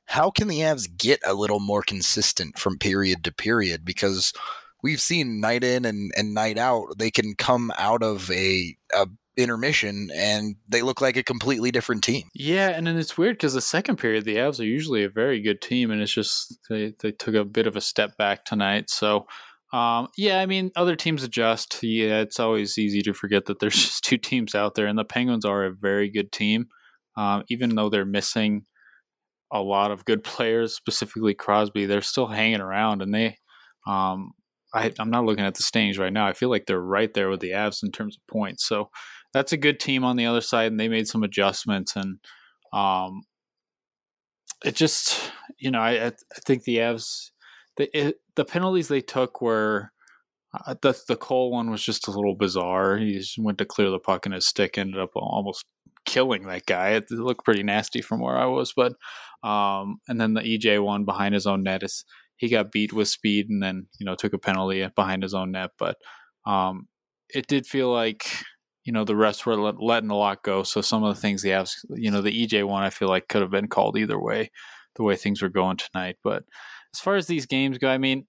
how 0.06 0.30
can 0.30 0.48
the 0.48 0.60
Avs 0.60 0.88
get 0.96 1.20
a 1.24 1.34
little 1.34 1.60
more 1.60 1.82
consistent 1.82 2.58
from 2.58 2.78
period 2.78 3.24
to 3.24 3.32
period? 3.32 3.84
Because 3.84 4.32
we've 4.82 5.00
seen 5.00 5.40
night 5.40 5.64
in 5.64 5.84
and, 5.84 6.12
and 6.16 6.34
night 6.34 6.58
out, 6.58 6.98
they 6.98 7.10
can 7.10 7.34
come 7.36 7.72
out 7.78 8.02
of 8.02 8.30
a, 8.30 8.76
a 8.94 9.06
intermission 9.36 10.10
and 10.14 10.56
they 10.68 10.82
look 10.82 11.00
like 11.00 11.16
a 11.16 11.22
completely 11.22 11.70
different 11.70 12.04
team. 12.04 12.24
Yeah, 12.34 12.68
and 12.68 12.86
then 12.86 12.98
it's 12.98 13.16
weird 13.16 13.36
because 13.36 13.54
the 13.54 13.60
second 13.60 13.96
period, 13.96 14.24
the 14.24 14.36
Avs 14.36 14.60
are 14.60 14.64
usually 14.64 15.04
a 15.04 15.08
very 15.08 15.40
good 15.40 15.60
team, 15.60 15.90
and 15.90 16.02
it's 16.02 16.12
just 16.12 16.58
they, 16.68 16.94
they 17.00 17.12
took 17.12 17.34
a 17.34 17.44
bit 17.44 17.66
of 17.66 17.76
a 17.76 17.80
step 17.80 18.16
back 18.16 18.44
tonight. 18.44 18.90
So, 18.90 19.26
um, 19.72 20.08
yeah, 20.18 20.40
I 20.40 20.46
mean, 20.46 20.70
other 20.76 20.96
teams 20.96 21.22
adjust. 21.22 21.82
Yeah, 21.82 22.20
it's 22.20 22.38
always 22.38 22.76
easy 22.76 23.00
to 23.02 23.14
forget 23.14 23.46
that 23.46 23.58
there's 23.58 23.74
just 23.82 24.04
two 24.04 24.18
teams 24.18 24.54
out 24.54 24.74
there, 24.74 24.86
and 24.86 24.98
the 24.98 25.04
Penguins 25.04 25.44
are 25.44 25.64
a 25.64 25.72
very 25.72 26.10
good 26.10 26.32
team, 26.32 26.66
um, 27.16 27.44
even 27.48 27.74
though 27.74 27.88
they're 27.88 28.04
missing 28.04 28.66
a 29.50 29.60
lot 29.62 29.90
of 29.90 30.04
good 30.04 30.24
players, 30.24 30.74
specifically 30.74 31.34
Crosby. 31.34 31.86
They're 31.86 32.02
still 32.02 32.26
hanging 32.26 32.60
around, 32.60 33.00
and 33.00 33.14
they 33.14 33.38
um, 33.86 34.32
I, 34.74 34.92
am 34.98 35.10
not 35.10 35.24
looking 35.24 35.44
at 35.44 35.54
the 35.54 35.62
standings 35.62 35.98
right 35.98 36.12
now. 36.12 36.26
I 36.26 36.32
feel 36.32 36.48
like 36.48 36.66
they're 36.66 36.80
right 36.80 37.12
there 37.12 37.28
with 37.28 37.40
the 37.40 37.50
Avs 37.50 37.82
in 37.82 37.92
terms 37.92 38.16
of 38.16 38.26
points. 38.26 38.66
So 38.66 38.90
that's 39.32 39.52
a 39.52 39.56
good 39.56 39.80
team 39.80 40.04
on 40.04 40.16
the 40.16 40.26
other 40.26 40.40
side, 40.40 40.70
and 40.70 40.80
they 40.80 40.88
made 40.88 41.08
some 41.08 41.22
adjustments. 41.22 41.94
And 41.96 42.18
um, 42.72 43.22
it 44.64 44.74
just, 44.74 45.32
you 45.58 45.70
know, 45.70 45.80
I, 45.80 46.06
I 46.06 46.12
think 46.44 46.64
the 46.64 46.78
Avs, 46.78 47.30
the 47.76 47.98
it, 47.98 48.16
the 48.34 48.44
penalties 48.44 48.88
they 48.88 49.00
took 49.00 49.40
were 49.40 49.92
uh, 50.54 50.74
the 50.82 50.98
the 51.08 51.16
Cole 51.16 51.50
one 51.50 51.70
was 51.70 51.82
just 51.82 52.08
a 52.08 52.10
little 52.10 52.34
bizarre. 52.34 52.98
He 52.98 53.18
just 53.18 53.38
went 53.38 53.58
to 53.58 53.64
clear 53.64 53.90
the 53.90 53.98
puck, 53.98 54.26
and 54.26 54.34
his 54.34 54.46
stick 54.46 54.76
ended 54.76 55.00
up 55.00 55.10
almost 55.14 55.64
killing 56.04 56.46
that 56.46 56.66
guy. 56.66 56.90
It, 56.90 57.04
it 57.10 57.18
looked 57.18 57.44
pretty 57.44 57.62
nasty 57.62 58.02
from 58.02 58.20
where 58.20 58.36
I 58.36 58.46
was, 58.46 58.74
but 58.74 58.94
um, 59.46 59.98
and 60.08 60.20
then 60.20 60.34
the 60.34 60.42
EJ 60.42 60.82
one 60.82 61.04
behind 61.04 61.34
his 61.34 61.46
own 61.46 61.62
net 61.62 61.82
is 61.82 62.04
he 62.42 62.48
got 62.48 62.72
beat 62.72 62.92
with 62.92 63.06
speed 63.06 63.48
and 63.48 63.62
then 63.62 63.86
you 64.00 64.04
know 64.04 64.16
took 64.16 64.32
a 64.32 64.38
penalty 64.38 64.84
behind 64.96 65.22
his 65.22 65.32
own 65.32 65.52
net. 65.52 65.70
But 65.78 65.96
um, 66.44 66.88
it 67.32 67.46
did 67.46 67.66
feel 67.68 67.92
like 67.92 68.26
you 68.84 68.92
know 68.92 69.04
the 69.04 69.14
rest 69.14 69.46
were 69.46 69.54
let, 69.54 69.80
letting 69.80 70.10
a 70.10 70.16
lot 70.16 70.42
go. 70.42 70.64
So 70.64 70.80
some 70.80 71.04
of 71.04 71.14
the 71.14 71.20
things 71.20 71.42
the 71.42 71.50
Avs, 71.50 71.76
you 71.90 72.10
know, 72.10 72.20
the 72.20 72.46
EJ 72.46 72.66
one, 72.66 72.82
I 72.82 72.90
feel 72.90 73.06
like 73.06 73.28
could 73.28 73.42
have 73.42 73.52
been 73.52 73.68
called 73.68 73.96
either 73.96 74.20
way, 74.20 74.50
the 74.96 75.04
way 75.04 75.14
things 75.14 75.40
were 75.40 75.48
going 75.48 75.76
tonight. 75.76 76.16
But 76.24 76.42
as 76.92 76.98
far 76.98 77.14
as 77.14 77.28
these 77.28 77.46
games 77.46 77.78
go, 77.78 77.88
I 77.88 77.98
mean, 77.98 78.26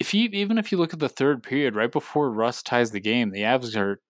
if 0.00 0.14
you 0.14 0.30
even 0.32 0.56
if 0.56 0.72
you 0.72 0.78
look 0.78 0.94
at 0.94 1.00
the 1.00 1.10
third 1.10 1.42
period, 1.42 1.74
right 1.74 1.92
before 1.92 2.32
Rust 2.32 2.64
ties 2.64 2.92
the 2.92 3.00
game, 3.00 3.30
the 3.30 3.42
Avs 3.42 3.76
are 3.76 4.00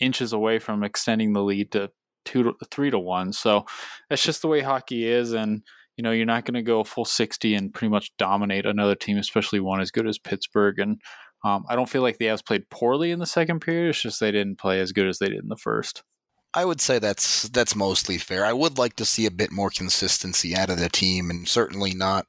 inches 0.00 0.32
away 0.32 0.58
from 0.58 0.82
extending 0.82 1.32
the 1.32 1.44
lead 1.44 1.70
to 1.70 1.90
two 2.24 2.42
to 2.42 2.54
three 2.72 2.90
to 2.90 2.98
one. 2.98 3.32
So 3.32 3.66
that's 4.10 4.24
just 4.24 4.42
the 4.42 4.48
way 4.48 4.62
hockey 4.62 5.06
is, 5.06 5.32
and 5.32 5.62
you 5.96 6.02
know, 6.02 6.10
you're 6.10 6.26
not 6.26 6.44
going 6.44 6.54
to 6.54 6.62
go 6.62 6.84
full 6.84 7.04
60 7.04 7.54
and 7.54 7.72
pretty 7.72 7.90
much 7.90 8.12
dominate 8.18 8.66
another 8.66 8.94
team, 8.94 9.16
especially 9.16 9.60
one 9.60 9.80
as 9.80 9.90
good 9.90 10.06
as 10.06 10.18
Pittsburgh. 10.18 10.78
And 10.78 11.00
um, 11.44 11.64
I 11.68 11.76
don't 11.76 11.88
feel 11.88 12.02
like 12.02 12.18
the 12.18 12.26
Avs 12.26 12.44
played 12.44 12.68
poorly 12.70 13.10
in 13.10 13.18
the 13.18 13.26
second 13.26 13.60
period. 13.60 13.90
It's 13.90 14.02
just 14.02 14.20
they 14.20 14.32
didn't 14.32 14.58
play 14.58 14.80
as 14.80 14.92
good 14.92 15.06
as 15.06 15.18
they 15.18 15.28
did 15.28 15.42
in 15.42 15.48
the 15.48 15.56
first. 15.56 16.02
I 16.54 16.64
would 16.64 16.80
say 16.80 17.00
that's 17.00 17.48
that's 17.48 17.74
mostly 17.74 18.16
fair. 18.16 18.44
I 18.44 18.52
would 18.52 18.78
like 18.78 18.94
to 18.96 19.04
see 19.04 19.26
a 19.26 19.30
bit 19.30 19.50
more 19.50 19.70
consistency 19.70 20.54
out 20.54 20.70
of 20.70 20.78
the 20.78 20.88
team, 20.88 21.28
and 21.28 21.48
certainly 21.48 21.94
not 21.94 22.26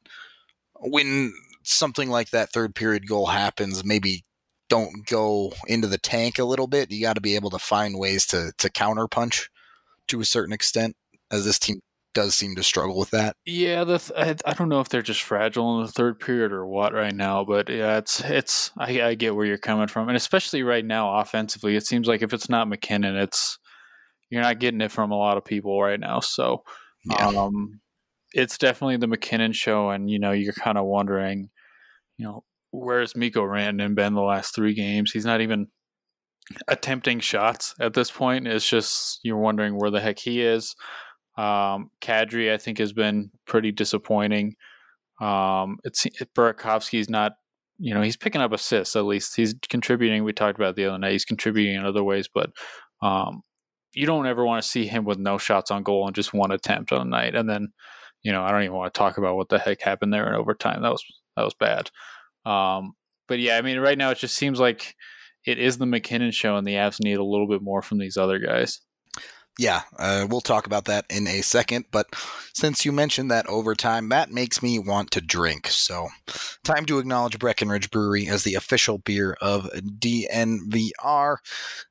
when 0.80 1.32
something 1.64 2.10
like 2.10 2.32
that 2.32 2.52
third 2.52 2.74
period 2.74 3.08
goal 3.08 3.28
happens. 3.28 3.86
Maybe 3.86 4.24
don't 4.68 5.06
go 5.06 5.54
into 5.68 5.88
the 5.88 6.00
tank 6.00 6.40
a 6.40 6.44
little 6.44 6.66
bit. 6.66 6.92
You 6.92 7.02
got 7.02 7.14
to 7.14 7.22
be 7.22 7.36
able 7.36 7.52
to 7.52 7.60
find 7.60 8.00
ways 8.00 8.26
to 8.28 8.52
to 8.58 8.70
counter 8.72 9.08
punch 9.08 9.50
to 10.08 10.22
a 10.22 10.26
certain 10.26 10.54
extent, 10.54 10.96
as 11.32 11.46
this 11.46 11.60
team 11.60 11.82
does 12.16 12.34
seem 12.34 12.56
to 12.56 12.64
struggle 12.64 12.98
with 12.98 13.12
that. 13.12 13.36
Yeah, 13.46 13.84
the 13.84 14.00
th- 14.00 14.40
I, 14.46 14.50
I 14.50 14.54
don't 14.54 14.70
know 14.70 14.80
if 14.80 14.90
they're 14.90 15.04
just 15.04 15.22
fragile 15.22 15.78
in 15.78 15.86
the 15.86 15.92
third 15.92 16.20
period 16.20 16.52
or 16.52 16.66
what 16.66 16.94
right 16.94 17.14
now, 17.14 17.44
but 17.44 17.70
yeah, 17.70 17.98
it's 17.98 18.22
it's 18.22 18.72
I, 18.78 19.02
I 19.02 19.14
get 19.14 19.36
where 19.36 19.46
you're 19.46 19.60
coming 19.60 19.88
from, 19.88 20.08
and 20.08 20.18
especially 20.18 20.64
right 20.64 20.84
now 20.84 21.20
offensively, 21.20 21.76
it 21.76 21.86
seems 21.86 22.08
like 22.08 22.24
if 22.24 22.34
it's 22.34 22.50
not 22.50 22.68
MacKinnon, 22.68 23.16
it's 23.16 23.60
you're 24.32 24.42
not 24.42 24.60
getting 24.60 24.82
it 24.82 24.92
from 24.92 25.12
a 25.12 25.18
lot 25.18 25.38
of 25.38 25.46
people 25.46 25.80
right 25.80 26.00
now. 26.00 26.20
So, 26.22 26.64
yeah. 27.04 27.28
um, 27.28 27.80
it's 28.34 28.58
definitely 28.58 28.98
the 28.98 29.08
MacKinnon 29.08 29.52
show, 29.52 29.92
and 29.92 30.10
you 30.10 30.18
know 30.18 30.32
you're 30.32 30.54
kind 30.54 30.78
of 30.78 30.86
wondering, 30.86 31.50
you 32.18 32.26
know, 32.26 32.44
where's 32.72 33.16
Mikko 33.16 33.44
Rantanen 33.44 33.94
been 33.94 34.16
the 34.16 34.22
last 34.22 34.56
three 34.56 34.74
games? 34.74 35.12
He's 35.12 35.26
not 35.26 35.42
even 35.42 35.68
attempting 36.68 37.20
shots 37.20 37.76
at 37.80 37.94
this 37.94 38.10
point. 38.10 38.48
It's 38.48 38.68
just 38.68 39.20
you're 39.24 39.38
wondering 39.38 39.78
where 39.78 39.92
the 39.92 40.00
heck 40.00 40.20
he 40.20 40.42
is. 40.42 40.76
Um, 41.38 41.92
Kadri, 42.02 42.54
I 42.54 42.58
think, 42.58 42.78
has 42.78 42.94
been 42.94 43.32
pretty 43.46 43.72
disappointing. 43.72 44.56
Um, 45.22 45.78
it's 45.84 46.06
Burakovsky's 46.36 47.10
not, 47.10 47.34
you 47.78 47.94
know, 47.94 48.02
he's 48.02 48.18
picking 48.18 48.42
up 48.42 48.54
assists 48.54 48.96
at 48.96 49.06
least. 49.06 49.36
He's 49.36 49.56
contributing. 49.70 50.24
We 50.24 50.34
talked 50.34 50.58
about 50.58 50.76
the 50.76 50.86
other 50.86 50.98
night. 50.98 51.12
He's 51.12 51.26
contributing 51.26 51.76
in 51.76 51.86
other 51.86 52.04
ways, 52.04 52.30
but 52.34 52.52
um, 53.02 53.42
you 53.94 54.06
don't 54.06 54.28
ever 54.28 54.46
want 54.46 54.64
to 54.64 54.70
see 54.70 54.88
him 54.88 55.06
with 55.06 55.18
no 55.18 55.38
shots 55.38 55.72
on 55.72 55.84
goal 55.84 56.06
and 56.06 56.16
just 56.16 56.34
one 56.34 56.52
attempt 56.52 56.92
on 56.92 57.02
a 57.02 57.10
night, 57.10 57.36
and 57.36 57.50
then 57.50 57.70
you 58.24 58.32
know, 58.32 58.44
I 58.44 58.52
don't 58.52 58.64
even 58.64 58.76
want 58.76 58.92
to 58.92 58.98
talk 58.98 59.20
about 59.20 59.36
what 59.36 59.50
the 59.50 59.60
heck 59.60 59.82
happened 59.82 60.12
there 60.12 60.28
in 60.28 60.34
overtime. 60.34 60.82
That 60.82 60.92
was 60.92 61.04
that 61.38 61.44
was 61.44 61.54
bad. 61.54 61.92
Um, 62.46 62.94
but 63.28 63.40
yeah, 63.40 63.58
I 63.58 63.62
mean, 63.62 63.80
right 63.80 63.98
now 63.98 64.12
it 64.12 64.18
just 64.18 64.36
seems 64.36 64.60
like 64.60 64.96
it 65.46 65.60
is 65.60 65.78
the 65.78 65.86
MacKinnon 65.86 66.32
show, 66.32 66.58
and 66.58 66.66
the 66.66 66.74
Avs 66.74 67.04
need 67.04 67.18
a 67.18 67.24
little 67.24 67.48
bit 67.48 67.62
more 67.62 67.82
from 67.82 68.00
these 68.00 68.18
other 68.18 68.40
guys 68.40 68.82
yeah, 69.58 69.84
uh, 69.98 70.28
we'll 70.30 70.42
talk 70.42 70.66
about 70.66 70.86
that 70.86 71.06
in 71.10 71.28
a 71.28 71.42
second. 71.42 71.86
But 71.92 72.08
since 72.54 72.84
you 72.84 72.92
mentioned 72.92 73.32
that 73.32 73.48
overtime, 73.48 74.10
that 74.10 74.32
makes 74.32 74.62
me 74.62 74.80
want 74.80 75.12
to 75.12 75.22
drink. 75.22 75.68
So, 75.68 76.10
time 76.64 76.86
to 76.86 77.00
acknowledge 77.00 77.40
Breckenridge 77.40 77.90
Brewery 77.90 78.28
as 78.28 78.44
the 78.44 78.56
official 78.56 78.98
beer 78.98 79.38
of 79.42 79.70
DNVR. 79.74 81.38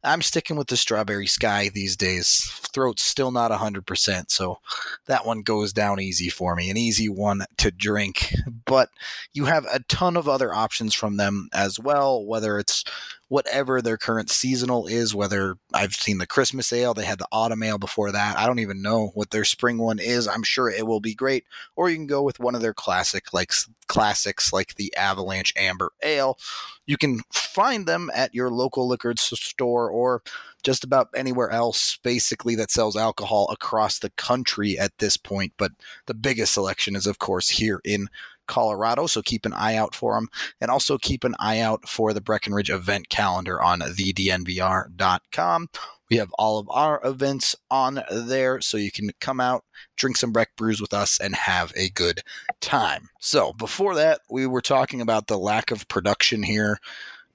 I'm 0.03 0.23
sticking 0.23 0.57
with 0.57 0.69
the 0.69 0.77
Strawberry 0.77 1.27
Sky 1.27 1.71
these 1.73 1.97
days. 1.97 2.51
Throat's 2.75 3.03
still 3.03 3.31
not 3.31 3.51
100%, 3.51 4.31
so 4.31 4.59
that 5.07 5.25
one 5.25 5.41
goes 5.41 5.73
down 5.73 6.01
easy 6.01 6.29
for 6.29 6.55
me. 6.55 6.71
An 6.71 6.77
easy 6.77 7.09
one 7.09 7.45
to 7.59 7.71
drink. 7.71 8.35
But 8.67 8.91
you 9.33 9.47
have 9.47 9.67
a 9.67 9.81
ton 9.81 10.17
of 10.17 10.29
other 10.29 10.53
options 10.53 10.95
from 10.95 11.17
them 11.17 11.49
as 11.53 11.79
well, 11.79 12.25
whether 12.25 12.59
it's 12.59 12.85
whatever 13.29 13.81
their 13.81 13.97
current 13.97 14.31
seasonal 14.31 14.87
is, 14.87 15.15
whether 15.15 15.57
I've 15.73 15.95
seen 15.95 16.19
the 16.19 16.27
Christmas 16.27 16.73
ale, 16.73 16.95
they 16.95 17.05
had 17.05 17.19
the 17.19 17.29
autumn 17.33 17.63
ale 17.63 17.79
before 17.79 18.13
that. 18.13 18.39
I 18.39 18.47
don't 18.47 18.59
even 18.59 18.83
know 18.83 19.13
what 19.15 19.31
their 19.31 19.45
spring 19.45 19.79
one 19.79 19.99
is. 19.99 20.29
I'm 20.29 20.43
sure 20.43 20.69
it 20.69 20.87
will 20.87 21.01
be 21.01 21.15
great. 21.15 21.45
Or 21.75 21.89
you 21.89 21.97
can 21.97 22.07
go 22.07 22.23
with 22.23 22.39
one 22.39 22.55
of 22.55 22.61
their 22.61 22.75
classic 22.75 23.33
like 23.33 23.53
classics 23.87 24.53
like 24.53 24.75
the 24.75 24.95
Avalanche 24.97 25.53
Amber 25.57 25.93
Ale. 26.03 26.39
You 26.87 26.97
can 26.97 27.21
find 27.33 27.87
them 27.87 28.11
at 28.15 28.35
your 28.35 28.51
local 28.51 28.87
liquor 28.87 29.15
store 29.17 29.89
or 29.91 30.23
just 30.63 30.83
about 30.85 31.09
anywhere 31.15 31.51
else 31.51 31.99
basically 32.03 32.55
that 32.57 32.71
sells 32.71 32.97
alcohol 32.97 33.49
across 33.51 33.99
the 33.99 34.11
country 34.11 34.79
at 34.79 34.97
this 34.99 35.17
point, 35.17 35.53
but 35.59 35.73
the 36.07 36.15
biggest 36.15 36.55
selection 36.55 36.97
is 36.97 37.07
of 37.07 37.19
course 37.19 37.49
here 37.51 37.81
in 37.85 38.09
Colorado. 38.47 39.07
So 39.07 39.23
keep 39.23 39.47
an 39.47 39.53
eye 39.55 39.77
out 39.77 39.95
for 39.95 40.15
them. 40.15 40.29
And 40.61 40.71
also 40.71 40.99
keep 40.99 41.25
an 41.25 41.35
eye 41.39 41.61
out 41.61 41.89
for 41.89 42.13
the 42.13 42.21
Breckenridge 42.21 42.71
event 42.71 43.09
calendar 43.09 43.63
on 43.63 43.81
thednvr.com. 43.81 45.69
We 46.11 46.19
have 46.19 46.31
all 46.39 46.59
of 46.59 46.69
our 46.71 47.01
events 47.03 47.57
on 47.71 48.03
there, 48.11 48.61
so 48.61 48.77
you 48.77 48.93
can 48.93 49.11
come 49.21 49.41
out, 49.41 49.65
drink 49.97 50.17
some 50.17 50.33
Breck 50.33 50.55
brews 50.57 50.81
with 50.81 50.93
us, 50.93 51.19
and 51.19 51.35
have 51.35 51.73
a 51.75 51.89
good 51.89 52.21
time. 52.61 53.09
So, 53.21 53.55
before 53.55 53.95
that, 53.95 54.21
we 54.31 54.47
were 54.47 54.61
talking 54.61 55.01
about 55.01 55.27
the 55.27 55.39
lack 55.39 55.71
of 55.71 55.89
production 55.89 56.43
here, 56.43 56.79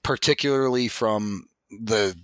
particularly 0.03 0.87
from 0.87 1.47
the 1.71 2.15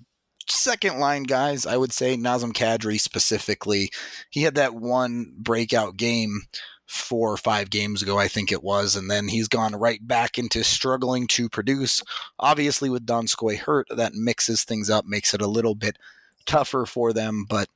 second 0.47 0.99
line 0.99 1.23
guys, 1.23 1.65
I 1.65 1.77
would 1.77 1.91
say 1.91 2.15
Nazem 2.15 2.53
Kadri 2.53 2.99
specifically. 2.99 3.91
He 4.29 4.43
had 4.43 4.55
that 4.55 4.75
one 4.75 5.33
breakout 5.37 5.97
game 5.97 6.41
four 6.85 7.31
or 7.31 7.37
five 7.37 7.69
games 7.69 8.01
ago, 8.01 8.17
I 8.17 8.27
think 8.27 8.51
it 8.51 8.63
was, 8.63 8.95
and 8.95 9.09
then 9.09 9.27
he's 9.27 9.47
gone 9.47 9.73
right 9.75 10.05
back 10.05 10.37
into 10.37 10.63
struggling 10.63 11.27
to 11.27 11.49
produce. 11.49 12.01
Obviously, 12.39 12.89
with 12.89 13.05
Donskoi 13.05 13.57
hurt, 13.57 13.87
that 13.89 14.13
mixes 14.13 14.63
things 14.63 14.89
up, 14.89 15.05
makes 15.05 15.33
it 15.33 15.41
a 15.41 15.47
little 15.47 15.75
bit 15.75 15.97
tougher 16.45 16.85
for 16.85 17.13
them, 17.13 17.45
but. 17.47 17.69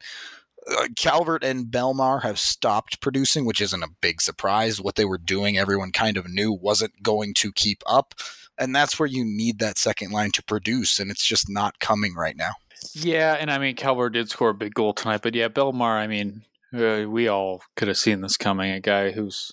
Uh, 0.69 0.87
Calvert 0.95 1.43
and 1.43 1.67
Bellemare 1.67 2.21
have 2.21 2.37
stopped 2.37 3.01
producing, 3.01 3.45
which 3.45 3.61
isn't 3.61 3.81
a 3.81 3.95
big 4.01 4.21
surprise. 4.21 4.79
What 4.79 4.95
they 4.95 5.05
were 5.05 5.17
doing, 5.17 5.57
everyone 5.57 5.91
kind 5.91 6.15
of 6.15 6.29
knew 6.29 6.51
wasn't 6.51 7.01
going 7.01 7.33
to 7.35 7.51
keep 7.53 7.81
up. 7.87 8.13
And 8.59 8.75
that's 8.75 8.99
where 8.99 9.07
you 9.07 9.23
need 9.25 9.59
that 9.59 9.79
second 9.79 10.11
line 10.11 10.31
to 10.31 10.43
produce, 10.43 10.99
and 10.99 11.09
it's 11.09 11.25
just 11.25 11.49
not 11.49 11.79
coming 11.79 12.13
right 12.13 12.35
now. 12.35 12.51
Yeah, 12.93 13.37
and 13.39 13.49
I 13.49 13.57
mean, 13.57 13.75
Calvert 13.75 14.13
did 14.13 14.29
score 14.29 14.49
a 14.49 14.53
big 14.53 14.73
goal 14.73 14.93
tonight, 14.93 15.21
but 15.23 15.33
yeah, 15.33 15.47
Bellemare, 15.47 15.97
I 15.97 16.07
mean, 16.07 16.43
uh, 16.73 17.05
we 17.07 17.27
all 17.27 17.61
could 17.75 17.88
have 17.88 17.97
seen 17.97 18.21
this 18.21 18.38
coming. 18.38 18.71
A 18.71 18.79
guy 18.79 19.11
who's 19.11 19.51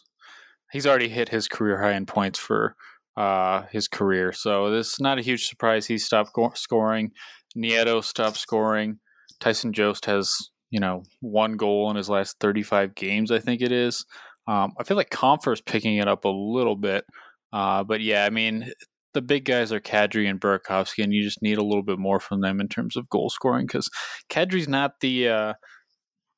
he's 0.73 0.87
already 0.87 1.08
hit 1.08 1.28
his 1.28 1.49
career 1.49 1.82
high 1.82 1.94
in 1.94 2.06
points 2.06 2.38
for 2.38 2.75
uh, 3.16 3.62
his 3.70 3.88
career, 3.88 4.32
so 4.32 4.70
this 4.70 4.94
is 4.94 5.00
not 5.00 5.18
a 5.18 5.23
huge 5.23 5.46
surprise. 5.46 5.87
He 5.87 5.99
stopped 5.99 6.32
go- 6.32 6.52
scoring. 6.54 7.12
Nieto 7.56 8.04
stopped 8.04 8.37
scoring. 8.37 8.99
Tyson 9.40 9.73
Jost 9.73 10.06
has 10.06 10.35
you 10.70 10.80
know 10.80 11.02
one 11.20 11.56
goal 11.56 11.90
in 11.90 11.96
his 11.96 12.08
last 12.08 12.37
35 12.40 12.94
games, 12.94 13.30
I 13.30 13.38
think 13.38 13.62
it 13.62 13.73
is. 13.73 14.04
Um, 14.49 14.73
I 14.78 14.85
feel 14.85 14.96
like 14.96 15.11
Compher's 15.11 15.61
picking 15.61 15.96
it 15.96 16.06
up 16.06 16.25
a 16.25 16.28
little 16.28 16.76
bit, 16.76 17.04
uh, 17.52 17.82
but 17.85 18.00
yeah, 18.00 18.25
I 18.25 18.30
mean 18.30 18.70
the 19.16 19.23
big 19.23 19.46
guys 19.46 19.73
are 19.73 19.80
Kadri 19.80 20.28
and 20.28 20.38
Burakovsky, 20.38 21.02
and 21.02 21.11
you 21.11 21.23
just 21.23 21.40
need 21.40 21.56
a 21.56 21.64
little 21.64 21.82
bit 21.82 21.99
more 21.99 22.20
from 22.20 22.42
them 22.42 22.61
in 22.61 22.68
terms 22.68 22.96
of 22.96 23.08
goal 23.08 23.30
scoring 23.30 23.66
because 23.66 23.88
Kadri's 24.28 24.68
not 24.68 25.00
the 25.00 25.28
uh, 25.28 25.54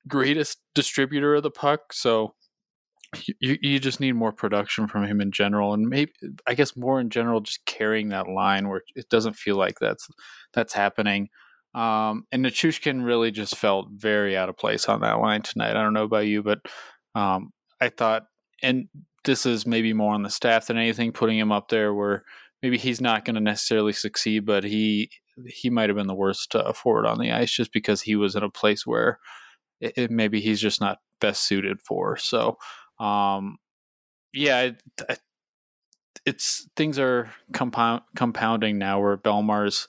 greatest 0.09 0.59
distributor 0.75 1.35
of 1.35 1.43
the 1.43 1.51
puck, 1.51 1.93
so 1.93 2.35
you 3.41 3.57
you 3.63 3.79
just 3.79 4.01
need 4.01 4.13
more 4.13 4.33
production 4.33 4.87
from 4.87 5.05
him 5.05 5.21
in 5.21 5.33
general, 5.33 5.73
and 5.75 5.89
maybe 5.89 6.13
I 6.47 6.55
guess 6.55 6.77
more 6.77 7.01
in 7.01 7.11
general, 7.11 7.41
just 7.41 7.65
carrying 7.65 8.11
that 8.11 8.29
line 8.29 8.69
where 8.69 8.83
it 8.95 9.09
doesn't 9.09 9.37
feel 9.37 9.57
like 9.57 9.79
that's 9.81 10.09
that's 10.53 10.73
happening. 10.73 11.29
Um, 11.75 12.25
and 12.33 12.45
Nichushkin 12.45 13.05
really 13.05 13.31
just 13.31 13.57
felt 13.57 13.89
very 13.93 14.37
out 14.37 14.49
of 14.49 14.57
place 14.57 14.89
on 14.89 15.01
that 15.01 15.21
line 15.21 15.43
tonight. 15.43 15.77
I 15.77 15.83
don't 15.83 15.93
know 15.93 16.05
about 16.05 16.27
you, 16.27 16.43
but 16.43 16.61
um, 17.15 17.53
I 17.81 17.89
thought, 17.89 18.25
and 18.63 18.89
this 19.25 19.47
is 19.47 19.67
maybe 19.67 19.93
more 19.93 20.15
on 20.15 20.23
the 20.23 20.31
staff 20.31 20.67
than 20.67 20.79
anything, 20.79 21.13
putting 21.13 21.39
him 21.39 21.53
up 21.53 21.69
there 21.69 21.95
where 21.95 22.25
maybe 22.63 22.79
he's 22.79 23.01
not 23.01 23.25
going 23.25 23.35
to 23.35 23.41
necessarily 23.41 23.93
succeed, 23.93 24.45
but 24.45 24.65
he 24.65 25.11
he 25.47 25.71
might 25.71 25.89
have 25.89 25.97
been 25.97 26.09
the 26.09 26.15
worst 26.15 26.55
uh, 26.57 26.73
forward 26.73 27.07
on 27.07 27.19
the 27.19 27.31
ice 27.31 27.53
just 27.53 27.73
because 27.73 28.03
he 28.03 28.17
was 28.17 28.35
in 28.35 28.43
a 28.43 28.51
place 28.51 28.87
where 28.87 29.19
it, 29.81 29.93
it, 29.97 30.11
maybe 30.11 30.41
he's 30.41 30.61
just 30.61 30.81
not 30.81 30.99
best 31.21 31.45
suited 31.45 31.81
for. 31.81 32.17
So, 32.17 32.59
um, 32.99 33.59
yeah, 34.33 34.63
it, 34.63 34.83
it's 36.27 36.69
things 36.77 36.99
are 36.99 37.31
compound, 37.53 38.03
compounding 38.17 38.79
now 38.79 39.01
where 39.01 39.17
Bellemare's 39.17 39.89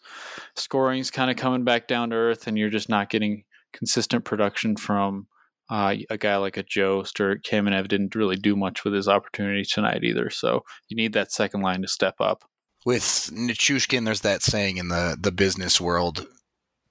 scoring 0.56 1.00
is 1.00 1.12
kind 1.12 1.30
of 1.30 1.38
coming 1.38 1.64
back 1.64 1.88
down 1.88 2.12
to 2.12 2.16
earth, 2.16 2.48
and 2.48 2.58
you're 2.58 2.70
just 2.70 2.90
not 2.90 3.10
getting 3.10 3.44
consistent 3.74 4.26
production 4.26 4.76
from 4.76 5.28
uh, 5.70 5.96
a 6.10 6.18
guy 6.18 6.38
like 6.38 6.58
a 6.58 6.64
Jost 6.64 7.20
or 7.20 7.38
Kamenev 7.38 7.88
didn't 7.88 8.16
really 8.16 8.36
do 8.36 8.56
much 8.56 8.84
with 8.84 8.94
his 8.94 9.08
opportunity 9.08 9.64
tonight 9.64 10.04
either. 10.04 10.30
So 10.30 10.64
you 10.88 10.98
need 10.98 11.14
that 11.14 11.32
second 11.32 11.62
line 11.62 11.82
to 11.84 11.88
step 11.88 12.16
up. 12.20 12.44
With 12.86 13.04
Nichushkin, 13.04 14.06
there's 14.06 14.22
that 14.22 14.42
saying 14.42 14.78
in 14.78 14.88
the 14.88 15.18
the 15.20 15.32
business 15.32 15.82
world: 15.82 16.26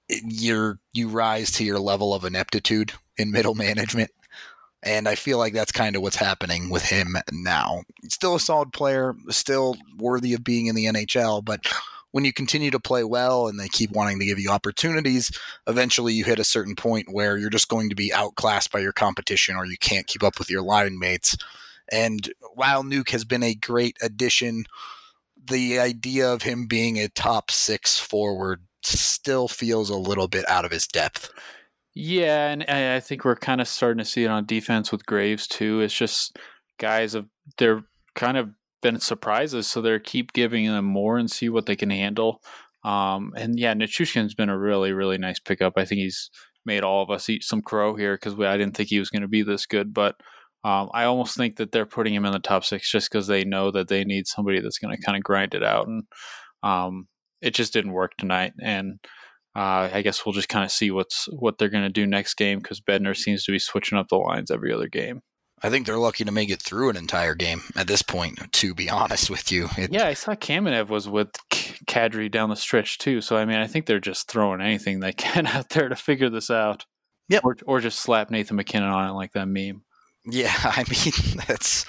you're 0.09 0.79
you 0.93 1.07
rise 1.09 1.51
to 1.51 1.63
your 1.63 1.79
level 1.79 2.13
of 2.13 2.25
ineptitude 2.25 2.93
in 3.17 3.31
middle 3.31 3.55
management. 3.55 4.11
And 4.81 5.07
I 5.09 5.15
feel 5.15 5.37
like 5.37 5.53
that's 5.53 5.73
kind 5.73 5.95
of 5.95 6.01
what's 6.01 6.15
happening 6.15 6.69
with 6.69 6.83
him 6.83 7.17
now. 7.31 7.83
Still 8.07 8.35
a 8.35 8.39
solid 8.39 8.71
player, 8.71 9.13
still 9.29 9.75
worthy 9.97 10.33
of 10.33 10.43
being 10.43 10.67
in 10.67 10.75
the 10.75 10.85
NHL, 10.85 11.43
but 11.43 11.65
when 12.11 12.25
you 12.25 12.33
continue 12.33 12.71
to 12.71 12.79
play 12.79 13.03
well 13.03 13.47
and 13.47 13.59
they 13.59 13.67
keep 13.67 13.91
wanting 13.91 14.19
to 14.19 14.25
give 14.25 14.39
you 14.39 14.49
opportunities, 14.49 15.31
eventually 15.67 16.13
you 16.13 16.23
hit 16.23 16.39
a 16.39 16.43
certain 16.43 16.75
point 16.75 17.11
where 17.11 17.37
you're 17.37 17.49
just 17.49 17.67
going 17.67 17.89
to 17.89 17.95
be 17.95 18.11
outclassed 18.13 18.71
by 18.71 18.79
your 18.79 18.93
competition 18.93 19.55
or 19.55 19.65
you 19.65 19.77
can't 19.77 20.07
keep 20.07 20.23
up 20.23 20.39
with 20.39 20.49
your 20.49 20.63
line 20.63 20.97
mates. 20.97 21.37
And 21.91 22.31
while 22.55 22.83
Nuke 22.83 23.11
has 23.11 23.25
been 23.25 23.43
a 23.43 23.53
great 23.53 23.97
addition, 24.01 24.65
the 25.49 25.79
idea 25.79 26.31
of 26.31 26.43
him 26.43 26.67
being 26.67 26.97
a 26.97 27.09
top 27.09 27.51
six 27.51 27.99
forward 27.99 28.61
still 28.83 29.47
feels 29.47 29.89
a 29.89 29.95
little 29.95 30.27
bit 30.27 30.47
out 30.49 30.65
of 30.65 30.71
his 30.71 30.87
depth. 30.87 31.31
Yeah, 31.95 32.51
and 32.51 32.63
I 32.63 32.99
think 32.99 33.25
we're 33.25 33.35
kind 33.35 33.61
of 33.61 33.67
starting 33.67 33.97
to 33.97 34.05
see 34.05 34.23
it 34.23 34.29
on 34.29 34.45
defense 34.45 34.91
with 34.91 35.05
Graves 35.05 35.47
too. 35.47 35.81
It's 35.81 35.93
just 35.93 36.37
guys 36.77 37.13
have 37.13 37.25
they're 37.57 37.83
kind 38.15 38.37
of 38.37 38.49
been 38.81 38.99
surprises, 38.99 39.67
so 39.67 39.81
they're 39.81 39.99
keep 39.99 40.33
giving 40.33 40.65
them 40.67 40.85
more 40.85 41.17
and 41.17 41.29
see 41.29 41.49
what 41.49 41.65
they 41.65 41.75
can 41.75 41.89
handle. 41.89 42.41
Um, 42.85 43.33
and 43.35 43.59
yeah, 43.59 43.73
Nichushkin's 43.73 44.35
been 44.35 44.49
a 44.49 44.57
really 44.57 44.93
really 44.93 45.17
nice 45.17 45.39
pickup. 45.39 45.73
I 45.75 45.85
think 45.85 45.99
he's 45.99 46.29
made 46.65 46.83
all 46.83 47.03
of 47.03 47.09
us 47.09 47.29
eat 47.29 47.43
some 47.43 47.61
crow 47.61 47.95
here 47.95 48.15
because 48.15 48.39
I 48.39 48.55
didn't 48.55 48.77
think 48.77 48.89
he 48.89 48.99
was 48.99 49.09
going 49.09 49.23
to 49.23 49.27
be 49.27 49.41
this 49.41 49.65
good. 49.65 49.93
But 49.93 50.15
um, 50.63 50.89
I 50.93 51.03
almost 51.03 51.35
think 51.35 51.57
that 51.57 51.71
they're 51.71 51.85
putting 51.85 52.13
him 52.13 52.25
in 52.25 52.31
the 52.31 52.39
top 52.39 52.63
six 52.63 52.89
just 52.89 53.11
because 53.11 53.27
they 53.27 53.43
know 53.43 53.71
that 53.71 53.89
they 53.89 54.05
need 54.05 54.27
somebody 54.27 54.61
that's 54.61 54.77
going 54.77 54.95
to 54.95 55.01
kind 55.01 55.17
of 55.17 55.23
grind 55.23 55.53
it 55.53 55.63
out. 55.63 55.87
And 55.87 56.03
um, 56.63 57.07
it 57.41 57.53
just 57.53 57.73
didn't 57.73 57.93
work 57.93 58.13
tonight. 58.17 58.53
And 58.61 58.99
uh, 59.55 59.89
I 59.91 60.01
guess 60.01 60.25
we'll 60.25 60.33
just 60.33 60.49
kind 60.49 60.63
of 60.63 60.71
see 60.71 60.91
what's 60.91 61.27
what 61.31 61.57
they're 61.57 61.69
going 61.69 61.83
to 61.83 61.89
do 61.89 62.05
next 62.05 62.35
game 62.35 62.59
because 62.59 62.79
Bednar 62.79 63.15
seems 63.15 63.43
to 63.45 63.51
be 63.51 63.59
switching 63.59 63.97
up 63.97 64.07
the 64.09 64.15
lines 64.15 64.51
every 64.51 64.73
other 64.73 64.87
game. 64.87 65.21
I 65.61 65.69
think 65.69 65.85
they're 65.85 65.97
lucky 65.97 66.23
to 66.23 66.31
make 66.31 66.49
it 66.49 66.61
through 66.61 66.89
an 66.89 66.95
entire 66.95 67.35
game 67.35 67.61
at 67.75 67.87
this 67.87 68.01
point. 68.01 68.39
To 68.53 68.73
be 68.73 68.89
honest 68.89 69.29
with 69.29 69.51
you, 69.51 69.67
it, 69.77 69.91
yeah, 69.91 70.07
I 70.07 70.13
saw 70.13 70.33
Kamenev 70.33 70.87
was 70.87 71.09
with 71.09 71.29
Kadri 71.49 72.31
down 72.31 72.49
the 72.49 72.55
stretch 72.55 72.97
too. 72.97 73.21
So 73.21 73.35
I 73.35 73.45
mean, 73.45 73.57
I 73.57 73.67
think 73.67 73.85
they're 73.85 73.99
just 73.99 74.29
throwing 74.29 74.61
anything 74.61 74.99
they 74.99 75.13
can 75.17 75.47
out 75.47 75.69
there 75.69 75.89
to 75.89 75.95
figure 75.95 76.29
this 76.29 76.49
out. 76.49 76.85
Yeah, 77.27 77.41
or, 77.43 77.57
or 77.67 77.79
just 77.79 77.99
slap 77.99 78.31
Nathan 78.31 78.55
MacKinnon 78.55 78.89
on 78.89 79.09
it 79.09 79.13
like 79.13 79.33
that 79.33 79.47
meme. 79.47 79.83
Yeah, 80.29 80.53
I 80.63 80.83
mean 80.89 81.43
that's 81.47 81.85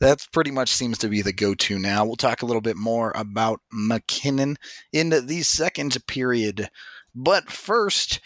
that's 0.00 0.26
pretty 0.26 0.50
much 0.50 0.70
seems 0.70 0.98
to 0.98 1.08
be 1.08 1.22
the 1.22 1.32
go-to 1.32 1.78
now. 1.78 2.04
We'll 2.04 2.16
talk 2.16 2.42
a 2.42 2.46
little 2.46 2.60
bit 2.60 2.76
more 2.76 3.12
about 3.14 3.60
MacKinnon 3.72 4.56
in 4.92 5.10
the 5.10 5.42
second 5.42 5.96
period, 6.06 6.68
but 7.14 7.50
first, 7.50 8.20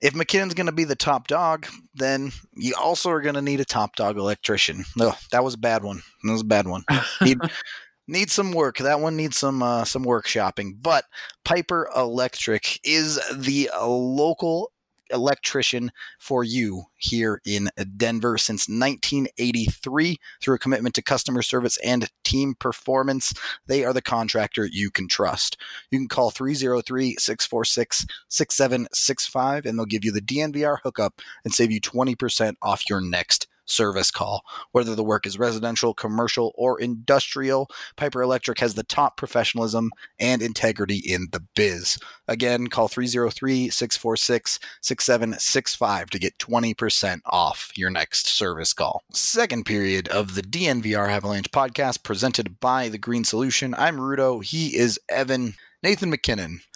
if 0.00 0.14
MacKinnon's 0.14 0.54
going 0.54 0.66
to 0.66 0.72
be 0.72 0.84
the 0.84 0.96
top 0.96 1.26
dog, 1.28 1.66
then 1.94 2.32
you 2.54 2.74
also 2.80 3.10
are 3.10 3.20
going 3.20 3.34
to 3.34 3.42
need 3.42 3.60
a 3.60 3.64
top 3.64 3.96
dog 3.96 4.18
electrician. 4.18 4.84
No, 4.96 5.14
that 5.32 5.44
was 5.44 5.54
a 5.54 5.58
bad 5.58 5.84
one. 5.84 6.02
That 6.22 6.32
was 6.32 6.42
a 6.42 6.44
bad 6.44 6.66
one. 6.66 6.84
Need, 7.22 7.38
need 8.08 8.30
some 8.30 8.52
work. 8.52 8.78
That 8.78 9.00
one 9.00 9.16
needs 9.16 9.36
some 9.38 9.62
uh, 9.62 9.84
some 9.84 10.04
workshopping. 10.04 10.74
But 10.82 11.04
Piper 11.44 11.88
Electric 11.96 12.80
is 12.84 13.20
the 13.34 13.70
local 13.80 14.70
electrician 15.10 15.90
for 16.18 16.44
you 16.44 16.84
here 16.96 17.40
in 17.44 17.70
Denver 17.96 18.38
since 18.38 18.68
1983 18.68 20.16
through 20.40 20.54
a 20.54 20.58
commitment 20.58 20.94
to 20.94 21.02
customer 21.02 21.42
service 21.42 21.78
and 21.84 22.10
team 22.24 22.54
performance. 22.58 23.32
They 23.66 23.84
are 23.84 23.92
the 23.92 24.02
contractor 24.02 24.66
you 24.66 24.90
can 24.90 25.08
trust. 25.08 25.56
You 25.90 25.98
can 25.98 26.08
call 26.08 26.30
303 26.30 27.16
646 27.18 28.06
6765 28.28 29.66
and 29.66 29.78
they'll 29.78 29.86
give 29.86 30.04
you 30.04 30.12
the 30.12 30.20
DNVR 30.20 30.78
hookup 30.82 31.20
and 31.44 31.54
save 31.54 31.70
you 31.70 31.80
20% 31.80 32.54
off 32.62 32.88
your 32.88 33.00
next 33.00 33.46
service 33.66 34.10
call. 34.10 34.42
Whether 34.72 34.94
the 34.94 35.04
work 35.04 35.26
is 35.26 35.38
residential, 35.38 35.94
commercial, 35.94 36.52
or 36.56 36.80
industrial, 36.80 37.68
Piper 37.96 38.22
Electric 38.22 38.60
has 38.60 38.74
the 38.74 38.82
top 38.82 39.16
professionalism 39.16 39.90
and 40.18 40.40
integrity 40.40 40.96
in 40.98 41.28
the 41.32 41.44
biz. 41.54 41.98
Again, 42.28 42.68
call 42.68 42.88
303 42.88 43.68
646 43.70 44.58
6765 44.80 46.10
to 46.10 46.18
get 46.18 46.38
20% 46.38 47.20
off 47.26 47.70
your 47.76 47.90
next 47.90 48.26
service 48.26 48.72
call. 48.72 49.04
Second 49.12 49.64
period 49.64 50.08
of 50.08 50.34
the 50.34 50.42
DNVR 50.42 51.08
Avalanche 51.08 51.50
podcast 51.50 52.02
presented 52.02 52.60
by 52.60 52.88
The 52.88 52.98
Green 52.98 53.24
Solution. 53.24 53.74
I'm 53.74 53.96
Rudo. 53.96 54.42
He 54.42 54.76
is 54.76 54.98
Evan. 55.08 55.54
Nathan 55.82 56.10
MacKinnon 56.10 56.60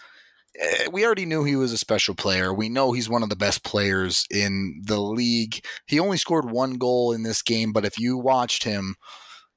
Eh, 0.59 0.87
we 0.91 1.05
already 1.05 1.25
knew 1.25 1.43
he 1.43 1.55
was 1.55 1.71
a 1.71 1.77
special 1.77 2.15
player. 2.15 2.53
We 2.53 2.69
know 2.69 2.91
he's 2.91 3.09
one 3.09 3.23
of 3.23 3.29
the 3.29 3.35
best 3.35 3.63
players 3.63 4.25
in 4.29 4.81
the 4.85 4.99
league. 4.99 5.63
He 5.85 5.99
only 5.99 6.17
scored 6.17 6.51
one 6.51 6.73
goal 6.73 7.13
in 7.13 7.23
this 7.23 7.41
game, 7.41 7.71
but 7.71 7.85
if 7.85 7.99
you 7.99 8.17
watched 8.17 8.63
him, 8.63 8.95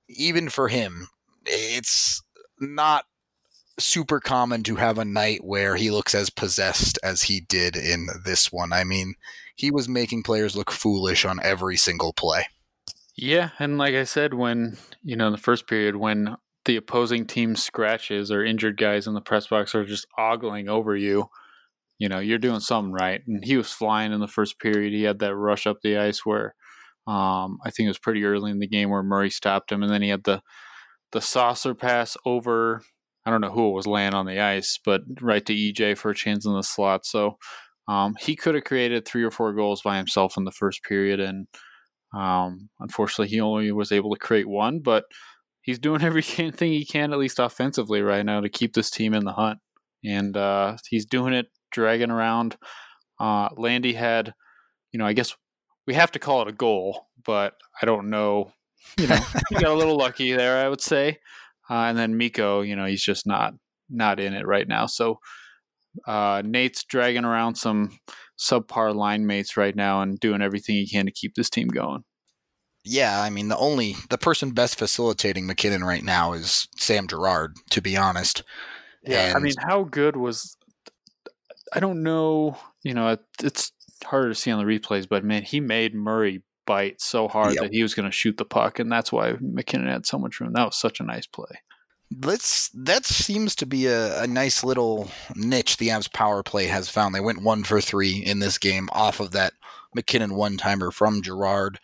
even 0.08 0.48
for 0.48 0.68
him, 0.68 1.08
it's 1.44 2.22
not 2.60 3.04
super 3.78 4.20
common 4.20 4.62
to 4.62 4.76
have 4.76 4.98
a 4.98 5.04
night 5.04 5.44
where 5.44 5.76
he 5.76 5.90
looks 5.90 6.14
as 6.14 6.30
possessed 6.30 6.98
as 7.02 7.22
he 7.22 7.40
did 7.40 7.76
in 7.76 8.06
this 8.24 8.52
one. 8.52 8.72
I 8.72 8.84
mean, 8.84 9.14
he 9.56 9.70
was 9.70 9.88
making 9.88 10.22
players 10.22 10.56
look 10.56 10.70
foolish 10.70 11.24
on 11.24 11.40
every 11.42 11.76
single 11.76 12.12
play. 12.12 12.46
Yeah, 13.16 13.50
and 13.58 13.78
like 13.78 13.94
I 13.94 14.04
said, 14.04 14.34
when 14.34 14.76
you 15.02 15.16
know 15.16 15.26
in 15.26 15.32
the 15.32 15.38
first 15.38 15.66
period, 15.68 15.96
when 15.96 16.36
the 16.64 16.76
opposing 16.76 17.26
team 17.26 17.56
scratches 17.56 18.30
or 18.30 18.44
injured 18.44 18.76
guys 18.78 19.06
in 19.06 19.14
the 19.14 19.20
press 19.20 19.46
box 19.48 19.74
are 19.74 19.84
just 19.84 20.06
ogling 20.18 20.68
over 20.68 20.96
you, 20.96 21.26
you 21.98 22.08
know, 22.08 22.18
you're 22.18 22.38
doing 22.38 22.60
something 22.60 22.92
right. 22.92 23.20
And 23.26 23.44
he 23.44 23.56
was 23.56 23.70
flying 23.70 24.12
in 24.12 24.20
the 24.20 24.28
first 24.28 24.58
period. 24.58 24.92
He 24.92 25.02
had 25.02 25.18
that 25.18 25.34
rush 25.34 25.66
up 25.66 25.78
the 25.82 25.98
ice 25.98 26.24
where 26.24 26.54
um, 27.06 27.58
I 27.64 27.70
think 27.70 27.86
it 27.86 27.90
was 27.90 27.98
pretty 27.98 28.24
early 28.24 28.50
in 28.50 28.60
the 28.60 28.66
game 28.66 28.88
where 28.88 29.02
Murray 29.02 29.30
stopped 29.30 29.70
him, 29.70 29.82
and 29.82 29.92
then 29.92 30.02
he 30.02 30.08
had 30.08 30.24
the 30.24 30.42
the 31.12 31.20
saucer 31.20 31.74
pass 31.74 32.16
over. 32.24 32.82
I 33.26 33.30
don't 33.30 33.40
know 33.40 33.52
who 33.52 33.68
it 33.68 33.74
was 33.74 33.86
laying 33.86 34.14
on 34.14 34.26
the 34.26 34.40
ice, 34.40 34.78
but 34.84 35.02
right 35.20 35.44
to 35.46 35.54
EJ 35.54 35.98
for 35.98 36.10
a 36.10 36.14
chance 36.14 36.44
in 36.46 36.54
the 36.54 36.62
slot. 36.62 37.06
So 37.06 37.38
um, 37.88 38.16
he 38.20 38.36
could 38.36 38.54
have 38.54 38.64
created 38.64 39.06
three 39.06 39.22
or 39.22 39.30
four 39.30 39.52
goals 39.52 39.82
by 39.82 39.96
himself 39.96 40.36
in 40.36 40.44
the 40.44 40.50
first 40.50 40.82
period, 40.82 41.20
and 41.20 41.46
um, 42.14 42.70
unfortunately, 42.80 43.28
he 43.28 43.40
only 43.40 43.70
was 43.72 43.92
able 43.92 44.14
to 44.14 44.18
create 44.18 44.48
one. 44.48 44.80
But 44.80 45.04
he's 45.64 45.78
doing 45.78 46.02
everything 46.04 46.72
he 46.72 46.84
can, 46.84 47.12
at 47.12 47.18
least 47.18 47.40
offensively, 47.40 48.02
right 48.02 48.24
now 48.24 48.40
to 48.40 48.48
keep 48.48 48.74
this 48.74 48.90
team 48.90 49.14
in 49.14 49.24
the 49.24 49.32
hunt. 49.32 49.58
And 50.04 50.36
uh, 50.36 50.76
he's 50.88 51.06
doing 51.06 51.32
it, 51.32 51.46
dragging 51.72 52.10
around. 52.10 52.56
Uh, 53.18 53.48
Landy 53.56 53.94
had, 53.94 54.34
you 54.92 54.98
know, 54.98 55.06
I 55.06 55.14
guess 55.14 55.34
we 55.86 55.94
have 55.94 56.12
to 56.12 56.18
call 56.18 56.42
it 56.42 56.48
a 56.48 56.52
goal, 56.52 57.06
but 57.24 57.54
I 57.80 57.86
don't 57.86 58.10
know. 58.10 58.52
You 58.98 59.08
know, 59.08 59.16
he 59.48 59.54
got 59.54 59.72
a 59.72 59.74
little 59.74 59.96
lucky 59.96 60.32
there, 60.32 60.64
I 60.64 60.68
would 60.68 60.82
say. 60.82 61.18
Uh, 61.68 61.84
and 61.84 61.96
then 61.96 62.18
Miko, 62.18 62.60
you 62.60 62.76
know, 62.76 62.84
he's 62.84 63.02
just 63.02 63.26
not 63.26 63.54
not 63.88 64.20
in 64.20 64.34
it 64.34 64.46
right 64.46 64.68
now. 64.68 64.86
So 64.86 65.18
uh, 66.06 66.42
Nate's 66.44 66.84
dragging 66.84 67.24
around 67.24 67.54
some 67.54 67.98
subpar 68.38 68.94
line 68.94 69.26
mates 69.26 69.56
right 69.56 69.74
now 69.74 70.02
and 70.02 70.18
doing 70.20 70.42
everything 70.42 70.74
he 70.74 70.88
can 70.88 71.06
to 71.06 71.12
keep 71.12 71.34
this 71.34 71.48
team 71.48 71.68
going 71.68 72.02
yeah, 72.84 73.20
I 73.20 73.30
mean 73.30 73.48
the 73.48 73.56
only 73.56 73.96
the 74.10 74.18
person 74.18 74.50
best 74.50 74.78
facilitating 74.78 75.46
MacKinnon 75.46 75.84
right 75.84 76.04
now 76.04 76.34
is 76.34 76.68
Sam 76.76 77.06
Girard, 77.06 77.56
to 77.70 77.80
be 77.80 77.96
honest. 77.96 78.42
Yeah, 79.02 79.28
and 79.28 79.36
I 79.36 79.40
mean, 79.40 79.54
how 79.58 79.84
good 79.84 80.16
was? 80.16 80.56
I 81.72 81.80
don't 81.80 82.02
know. 82.02 82.58
You 82.82 82.94
know, 82.94 83.16
it's 83.42 83.72
harder 84.04 84.28
to 84.28 84.34
see 84.34 84.50
on 84.50 84.64
the 84.64 84.70
replays, 84.70 85.08
but 85.08 85.24
man, 85.24 85.42
he 85.42 85.60
made 85.60 85.94
Murray 85.94 86.42
bite 86.66 87.00
so 87.00 87.28
hard 87.28 87.54
yep. 87.54 87.62
that 87.62 87.72
he 87.72 87.82
was 87.82 87.94
going 87.94 88.08
to 88.08 88.12
shoot 88.12 88.36
the 88.36 88.44
puck, 88.44 88.78
and 88.78 88.92
that's 88.92 89.10
why 89.10 89.34
MacKinnon 89.40 89.88
had 89.88 90.06
so 90.06 90.18
much 90.18 90.40
room. 90.40 90.52
That 90.52 90.66
was 90.66 90.76
such 90.76 91.00
a 91.00 91.04
nice 91.04 91.26
play. 91.26 91.60
Let's 92.22 92.68
that 92.74 93.06
seems 93.06 93.56
to 93.56 93.66
be 93.66 93.86
a, 93.86 94.22
a 94.22 94.26
nice 94.26 94.62
little 94.62 95.10
niche 95.34 95.78
the 95.78 95.88
Avs 95.88 96.12
power 96.12 96.42
play 96.42 96.66
has 96.66 96.88
found. 96.90 97.14
They 97.14 97.20
went 97.20 97.42
one 97.42 97.64
for 97.64 97.80
three 97.80 98.18
in 98.18 98.38
this 98.38 98.58
game 98.58 98.88
off 98.92 99.20
of 99.20 99.30
that 99.32 99.54
MacKinnon 99.94 100.34
one 100.34 100.58
timer 100.58 100.90
from 100.90 101.22
Girard. 101.22 101.80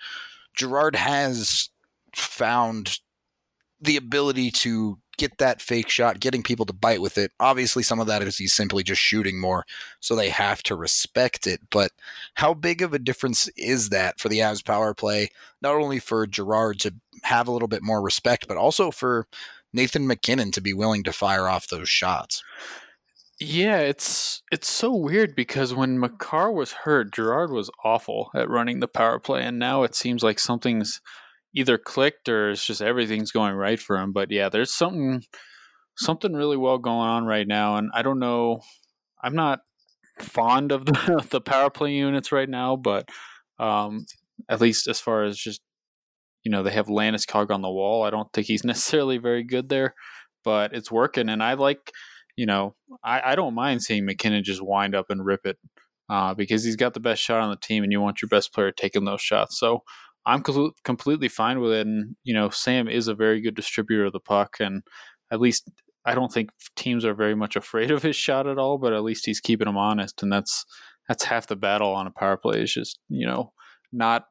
Girard 0.55 0.97
has 0.97 1.69
found 2.15 2.99
the 3.81 3.97
ability 3.97 4.51
to 4.51 4.99
get 5.17 5.37
that 5.39 5.61
fake 5.61 5.91
shot, 5.91 6.19
getting 6.19 6.43
people 6.43 6.65
to 6.65 6.73
bite 6.73 7.01
with 7.03 7.19
it. 7.19 7.31
Obviously, 7.39 7.83
some 7.83 8.01
of 8.01 8.07
that 8.07 8.23
is 8.23 8.39
he's 8.39 8.55
simply 8.55 8.83
just 8.83 9.01
shooting 9.01 9.39
more, 9.39 9.67
so 10.01 10.17
they 10.17 10.31
have 10.31 10.63
to 10.63 10.75
respect 10.75 11.47
it. 11.47 11.61
But 11.71 11.93
how 12.35 12.55
big 12.55 12.81
of 12.81 12.95
a 12.95 12.99
difference 12.99 13.49
is 13.57 13.91
that 13.91 14.19
for 14.19 14.29
the 14.29 14.39
Avs 14.39 14.65
power 14.65 14.95
play? 14.95 15.29
Not 15.61 15.75
only 15.75 15.99
for 15.99 16.27
Girard 16.27 16.81
to 16.81 16.95
have 17.23 17.49
a 17.49 17.53
little 17.53 17.69
bit 17.69 17.83
more 17.83 18.01
respect, 18.01 18.49
but 18.49 18.57
also 18.57 18.91
for 18.91 19.27
Nathan 19.73 20.07
MacKinnon 20.07 20.53
to 20.53 20.61
be 20.61 20.73
willing 20.73 21.05
to 21.05 21.13
fire 21.13 21.49
off 21.49 21.69
those 21.69 21.89
shots. 21.89 22.43
Yeah, 23.41 23.79
it's 23.79 24.43
it's 24.53 24.69
so 24.69 24.95
weird 24.95 25.35
because 25.35 25.73
when 25.75 25.99
Makar 25.99 26.53
was 26.53 26.73
hurt, 26.73 27.11
Girard 27.13 27.51
was 27.51 27.71
awful 27.85 28.31
at 28.35 28.51
running 28.51 28.81
the 28.81 28.89
power 28.89 29.19
play, 29.19 29.43
and 29.43 29.59
now 29.59 29.83
it 29.83 29.95
seems 29.95 30.23
like 30.23 30.39
something's 30.39 31.01
either 31.55 31.79
clicked 31.79 32.29
or 32.29 32.51
it's 32.51 32.67
just 32.67 32.83
everything's 32.83 33.33
going 33.33 33.55
right 33.55 33.81
for 33.81 33.97
him. 33.97 34.13
But 34.13 34.31
yeah, 34.31 34.51
there's 34.51 34.73
something 34.75 35.23
something 35.97 36.35
really 36.35 36.57
well 36.59 36.79
going 36.79 37.09
on 37.09 37.25
right 37.27 37.47
now, 37.49 37.77
and 37.77 37.91
I 37.95 38.03
don't 38.03 38.19
know. 38.19 38.61
I'm 39.23 39.35
not 39.35 39.61
fond 40.21 40.73
of 40.73 40.87
the 40.87 41.27
the 41.31 41.41
power 41.41 41.71
play 41.71 41.93
units 41.95 42.33
right 42.33 42.49
now, 42.49 42.77
but 42.77 43.09
um, 43.59 44.07
at 44.51 44.61
least 44.61 44.89
as 44.89 45.01
far 45.01 45.25
as 45.25 45.39
just 45.39 45.63
you 46.45 46.51
know 46.53 46.63
they 46.63 46.73
have 46.73 46.87
Landeskog 46.89 47.51
on 47.51 47.63
the 47.63 47.71
wall. 47.71 48.03
I 48.05 48.11
don't 48.11 48.33
think 48.33 48.47
he's 48.49 48.65
necessarily 48.67 49.19
very 49.19 49.45
good 49.45 49.69
there, 49.69 49.95
but 50.45 50.75
it's 50.75 50.91
working, 50.91 51.29
and 51.29 51.43
I 51.43 51.55
like 51.55 51.93
you 52.37 52.47
know, 52.47 52.75
I, 53.03 53.33
I 53.33 53.35
don't 53.35 53.55
mind 53.55 53.83
seeing 53.83 54.05
MacKinnon 54.05 54.45
just 54.45 54.63
wind 54.63 54.95
up 54.95 55.07
and 55.11 55.25
rip 55.25 55.47
it 55.47 55.59
uh, 56.09 56.35
because 56.35 56.65
he's 56.65 56.77
got 56.77 56.95
the 56.95 57.01
best 57.01 57.23
shot 57.23 57.41
on 57.41 57.51
the 57.51 57.57
team, 57.57 57.83
and 57.83 57.93
you 57.93 58.01
want 58.01 58.21
your 58.21 58.29
best 58.29 58.53
player 58.53 58.73
taking 58.73 59.05
those 59.05 59.21
shots. 59.21 59.59
So 59.59 59.83
I'm 60.27 60.43
co- 60.43 60.73
completely 60.85 61.29
fine 61.29 61.61
with 61.61 61.73
it. 61.73 61.87
And 61.87 62.17
you 62.25 62.35
know, 62.35 62.51
Sam 62.51 62.89
is 62.89 63.09
a 63.09 63.15
very 63.15 63.41
good 63.41 63.55
distributor 63.55 64.07
of 64.07 64.13
the 64.13 64.21
puck, 64.21 64.57
and 64.61 64.83
at 65.31 65.41
least 65.41 65.71
I 66.05 66.15
don't 66.15 66.33
think 66.33 66.51
teams 66.77 67.05
are 67.05 67.15
very 67.15 67.35
much 67.35 67.57
afraid 67.57 67.91
of 67.91 68.03
his 68.03 68.17
shot 68.17 68.47
at 68.47 68.59
all. 68.59 68.79
But 68.79 68.93
at 68.93 69.03
least 69.03 69.27
he's 69.27 69.41
keeping 69.41 69.67
them 69.67 69.79
honest, 69.79 70.23
and 70.23 70.33
that's 70.33 70.65
that's 71.09 71.25
half 71.25 71.47
the 71.47 71.57
battle 71.57 71.93
on 71.93 72.07
a 72.07 72.11
power 72.11 72.37
play. 72.37 72.63
Is 72.63 72.75
just 72.75 72.99
you 73.09 73.27
know 73.27 73.53
not 73.93 74.27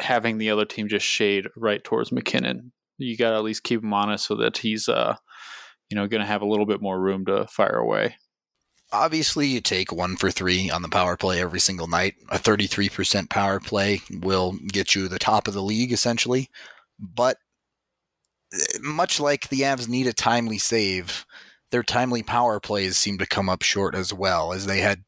having 0.00 0.38
the 0.38 0.50
other 0.50 0.64
team 0.64 0.88
just 0.88 1.06
shade 1.06 1.46
right 1.56 1.82
towards 1.82 2.12
MacKinnon. 2.12 2.72
You 2.98 3.16
got 3.16 3.30
to 3.30 3.36
at 3.36 3.44
least 3.44 3.64
keep 3.64 3.82
him 3.82 3.92
honest 3.92 4.26
so 4.26 4.34
that 4.36 4.58
he's 4.58 4.88
uh 4.88 5.16
you 5.90 5.96
know, 5.96 6.06
going 6.06 6.20
to 6.20 6.26
have 6.26 6.42
a 6.42 6.46
little 6.46 6.66
bit 6.66 6.82
more 6.82 6.98
room 6.98 7.24
to 7.26 7.46
fire 7.46 7.76
away. 7.76 8.16
obviously 8.92 9.46
you 9.46 9.60
take 9.60 9.92
one 9.92 10.16
for 10.16 10.30
three 10.30 10.70
on 10.70 10.82
the 10.82 10.88
power 10.88 11.16
play 11.16 11.40
every 11.40 11.60
single 11.60 11.86
night. 11.86 12.14
A 12.30 12.38
33% 12.38 13.28
power 13.28 13.60
play 13.60 14.00
will 14.10 14.54
get 14.68 14.94
you 14.94 15.08
the 15.08 15.18
top 15.18 15.48
of 15.48 15.54
the 15.54 15.62
league 15.62 15.92
essentially. 15.92 16.48
But 16.98 17.36
eh, 18.52 18.78
much 18.82 19.20
like 19.20 19.48
the 19.48 19.60
Avs 19.62 19.88
need 19.88 20.06
a 20.06 20.12
timely 20.12 20.58
save, 20.58 21.26
their 21.70 21.82
timely 21.82 22.22
power 22.22 22.60
plays 22.60 22.96
seem 22.96 23.18
to 23.18 23.26
come 23.26 23.48
up 23.48 23.62
short 23.62 23.94
as 23.94 24.12
well, 24.12 24.52
as 24.52 24.66
they 24.66 24.78
had 24.80 25.04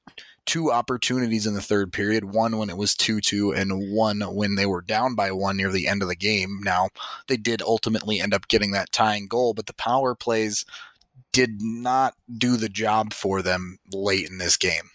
two 0.47 0.73
opportunities 0.73 1.47
in 1.47 1.55
the 1.55 1.61
third 1.61 1.93
period 1.93 2.25
one 2.25 2.59
when 2.59 2.71
it 2.71 2.77
was 2.77 2.95
2 2.95 3.21
2, 3.21 3.53
and 3.53 3.93
one 3.93 4.21
when 4.21 4.55
they 4.55 4.67
were 4.67 4.83
down 4.83 5.15
by 5.15 5.31
one 5.31 5.57
near 5.57 5.71
the 5.71 5.87
end 5.87 6.03
of 6.03 6.09
the 6.09 6.17
game. 6.17 6.61
Now, 6.63 6.89
they 7.29 7.37
did 7.37 7.63
ultimately 7.63 8.21
end 8.21 8.35
up 8.35 8.49
getting 8.49 8.73
that 8.73 8.93
tying 8.93 9.27
goal, 9.27 9.55
but 9.55 9.67
the 9.67 9.75
power 9.75 10.15
plays 10.15 10.65
did 11.33 11.63
not 11.63 12.15
do 12.31 12.57
the 12.57 12.69
job 12.69 13.13
for 13.13 13.43
them 13.43 13.79
late 13.93 14.29
in 14.29 14.39
this 14.39 14.57
game. 14.57 14.91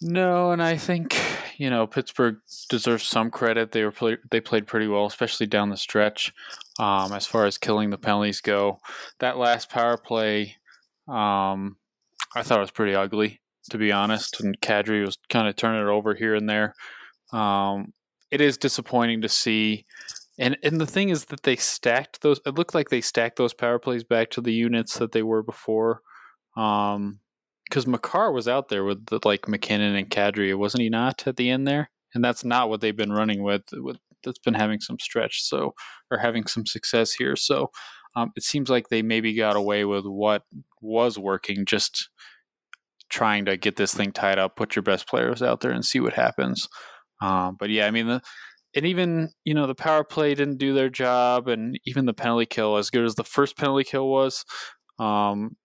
No, 0.00 0.50
and 0.50 0.62
I 0.62 0.76
think 0.76 1.16
you 1.58 1.70
know 1.70 1.86
Pittsburgh 1.86 2.38
deserves 2.68 3.04
some 3.04 3.30
credit. 3.30 3.72
They 3.72 3.84
were 3.84 3.92
play, 3.92 4.16
they 4.30 4.40
played 4.40 4.66
pretty 4.66 4.88
well, 4.88 5.06
especially 5.06 5.46
down 5.46 5.68
the 5.68 5.76
stretch. 5.76 6.32
Um, 6.78 7.12
as 7.12 7.26
far 7.26 7.44
as 7.44 7.58
killing 7.58 7.90
the 7.90 7.98
penalties 7.98 8.40
go, 8.40 8.80
that 9.18 9.36
last 9.36 9.68
power 9.68 9.98
play, 9.98 10.56
um, 11.06 11.76
I 12.34 12.42
thought 12.42 12.58
it 12.58 12.62
was 12.62 12.70
pretty 12.70 12.94
ugly 12.94 13.41
to 13.70 13.78
be 13.78 13.92
honest. 13.92 14.40
And 14.40 14.60
Kadri 14.60 15.04
was 15.04 15.18
kind 15.28 15.48
of 15.48 15.56
turning 15.56 15.82
it 15.82 15.90
over 15.90 16.14
here 16.14 16.34
and 16.34 16.48
there. 16.48 16.74
Um, 17.32 17.92
it 18.30 18.40
is 18.40 18.56
disappointing 18.56 19.22
to 19.22 19.28
see 19.28 19.84
and 20.38 20.56
and 20.62 20.80
the 20.80 20.86
thing 20.86 21.10
is 21.10 21.26
that 21.26 21.42
they 21.42 21.56
stacked 21.56 22.22
those. 22.22 22.40
It 22.46 22.54
looked 22.54 22.74
like 22.74 22.88
they 22.88 23.00
stacked 23.00 23.36
those 23.36 23.54
power 23.54 23.78
plays 23.78 24.04
back 24.04 24.30
to 24.30 24.40
the 24.40 24.52
units 24.52 24.98
that 24.98 25.12
they 25.12 25.22
were 25.22 25.42
before. 25.42 26.00
Um, 26.56 27.20
because 27.68 27.86
Makar 27.86 28.32
was 28.32 28.48
out 28.48 28.68
there 28.68 28.84
with 28.84 29.06
the, 29.06 29.18
like 29.24 29.48
MacKinnon 29.48 29.94
and 29.94 30.10
Kadri, 30.10 30.54
wasn't 30.54 30.82
he 30.82 30.90
not 30.90 31.26
at 31.26 31.36
the 31.36 31.48
end 31.48 31.66
there? 31.66 31.90
And 32.12 32.22
that's 32.22 32.44
not 32.44 32.68
what 32.68 32.82
they've 32.82 32.96
been 32.96 33.12
running 33.12 33.42
with. 33.42 33.62
with 33.72 33.96
that's 34.22 34.38
been 34.38 34.54
having 34.54 34.80
some 34.80 34.98
stretch, 34.98 35.42
so 35.42 35.74
or 36.10 36.18
having 36.18 36.46
some 36.46 36.66
success 36.66 37.12
here. 37.12 37.34
So 37.34 37.70
um, 38.14 38.30
it 38.36 38.42
seems 38.42 38.68
like 38.68 38.88
they 38.88 39.02
maybe 39.02 39.34
got 39.34 39.56
away 39.56 39.84
with 39.84 40.04
what 40.04 40.42
was 40.80 41.18
working, 41.18 41.64
just 41.64 42.10
trying 43.12 43.44
to 43.44 43.56
get 43.56 43.76
this 43.76 43.94
thing 43.94 44.10
tied 44.10 44.38
up, 44.38 44.56
put 44.56 44.74
your 44.74 44.82
best 44.82 45.06
players 45.06 45.42
out 45.42 45.60
there, 45.60 45.70
and 45.70 45.84
see 45.84 46.00
what 46.00 46.14
happens. 46.14 46.68
Um, 47.20 47.56
but 47.60 47.70
yeah, 47.70 47.86
I 47.86 47.92
mean 47.92 48.08
the 48.08 48.22
and 48.74 48.86
even 48.86 49.30
you 49.44 49.54
know 49.54 49.66
the 49.66 49.74
power 49.74 50.02
play 50.02 50.34
didn't 50.34 50.58
do 50.58 50.74
their 50.74 50.88
job, 50.88 51.46
and 51.46 51.78
even 51.84 52.06
the 52.06 52.14
penalty 52.14 52.46
kill, 52.46 52.76
as 52.76 52.90
good 52.90 53.04
as 53.04 53.14
the 53.14 53.24
first 53.24 53.56
penalty 53.56 53.84
kill 53.84 54.08
was, 54.08 54.44
um, 54.98 55.56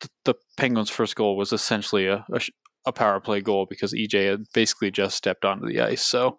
the, 0.00 0.08
the 0.24 0.34
Penguins' 0.56 0.90
first 0.90 1.16
goal 1.16 1.36
was 1.36 1.52
essentially 1.52 2.06
a, 2.06 2.24
a, 2.32 2.40
a, 2.86 2.92
power 2.92 3.20
play 3.20 3.40
goal 3.40 3.66
because 3.68 3.92
EJ 3.92 4.30
had 4.30 4.40
basically 4.54 4.90
just 4.90 5.16
stepped 5.16 5.44
onto 5.44 5.66
the 5.66 5.80
ice. 5.80 6.04
So 6.06 6.36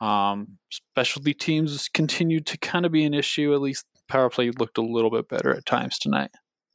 um, 0.00 0.58
specialty 0.70 1.34
teams 1.34 1.88
continued 1.88 2.46
to 2.46 2.58
kind 2.58 2.84
of 2.84 2.92
be 2.92 3.04
an 3.04 3.14
issue. 3.14 3.54
At 3.54 3.60
least 3.60 3.86
power 4.08 4.30
play 4.30 4.50
looked 4.50 4.78
a 4.78 4.82
little 4.82 5.10
bit 5.10 5.28
better 5.28 5.54
at 5.54 5.66
times 5.66 5.98
tonight. 5.98 6.30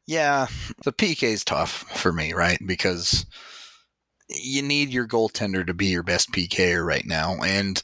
Yeah, 0.07 0.47
the 0.83 0.93
PK 0.93 1.23
is 1.23 1.43
tough 1.43 1.71
for 1.71 2.13
me, 2.13 2.33
right? 2.33 2.57
Because 2.65 3.25
you 4.29 4.61
need 4.61 4.89
your 4.89 5.05
goaltender 5.05 5.67
to 5.67 5.73
be 5.73 5.87
your 5.87 6.03
best 6.03 6.31
PKer 6.31 6.85
right 6.85 7.05
now, 7.05 7.35
and 7.43 7.81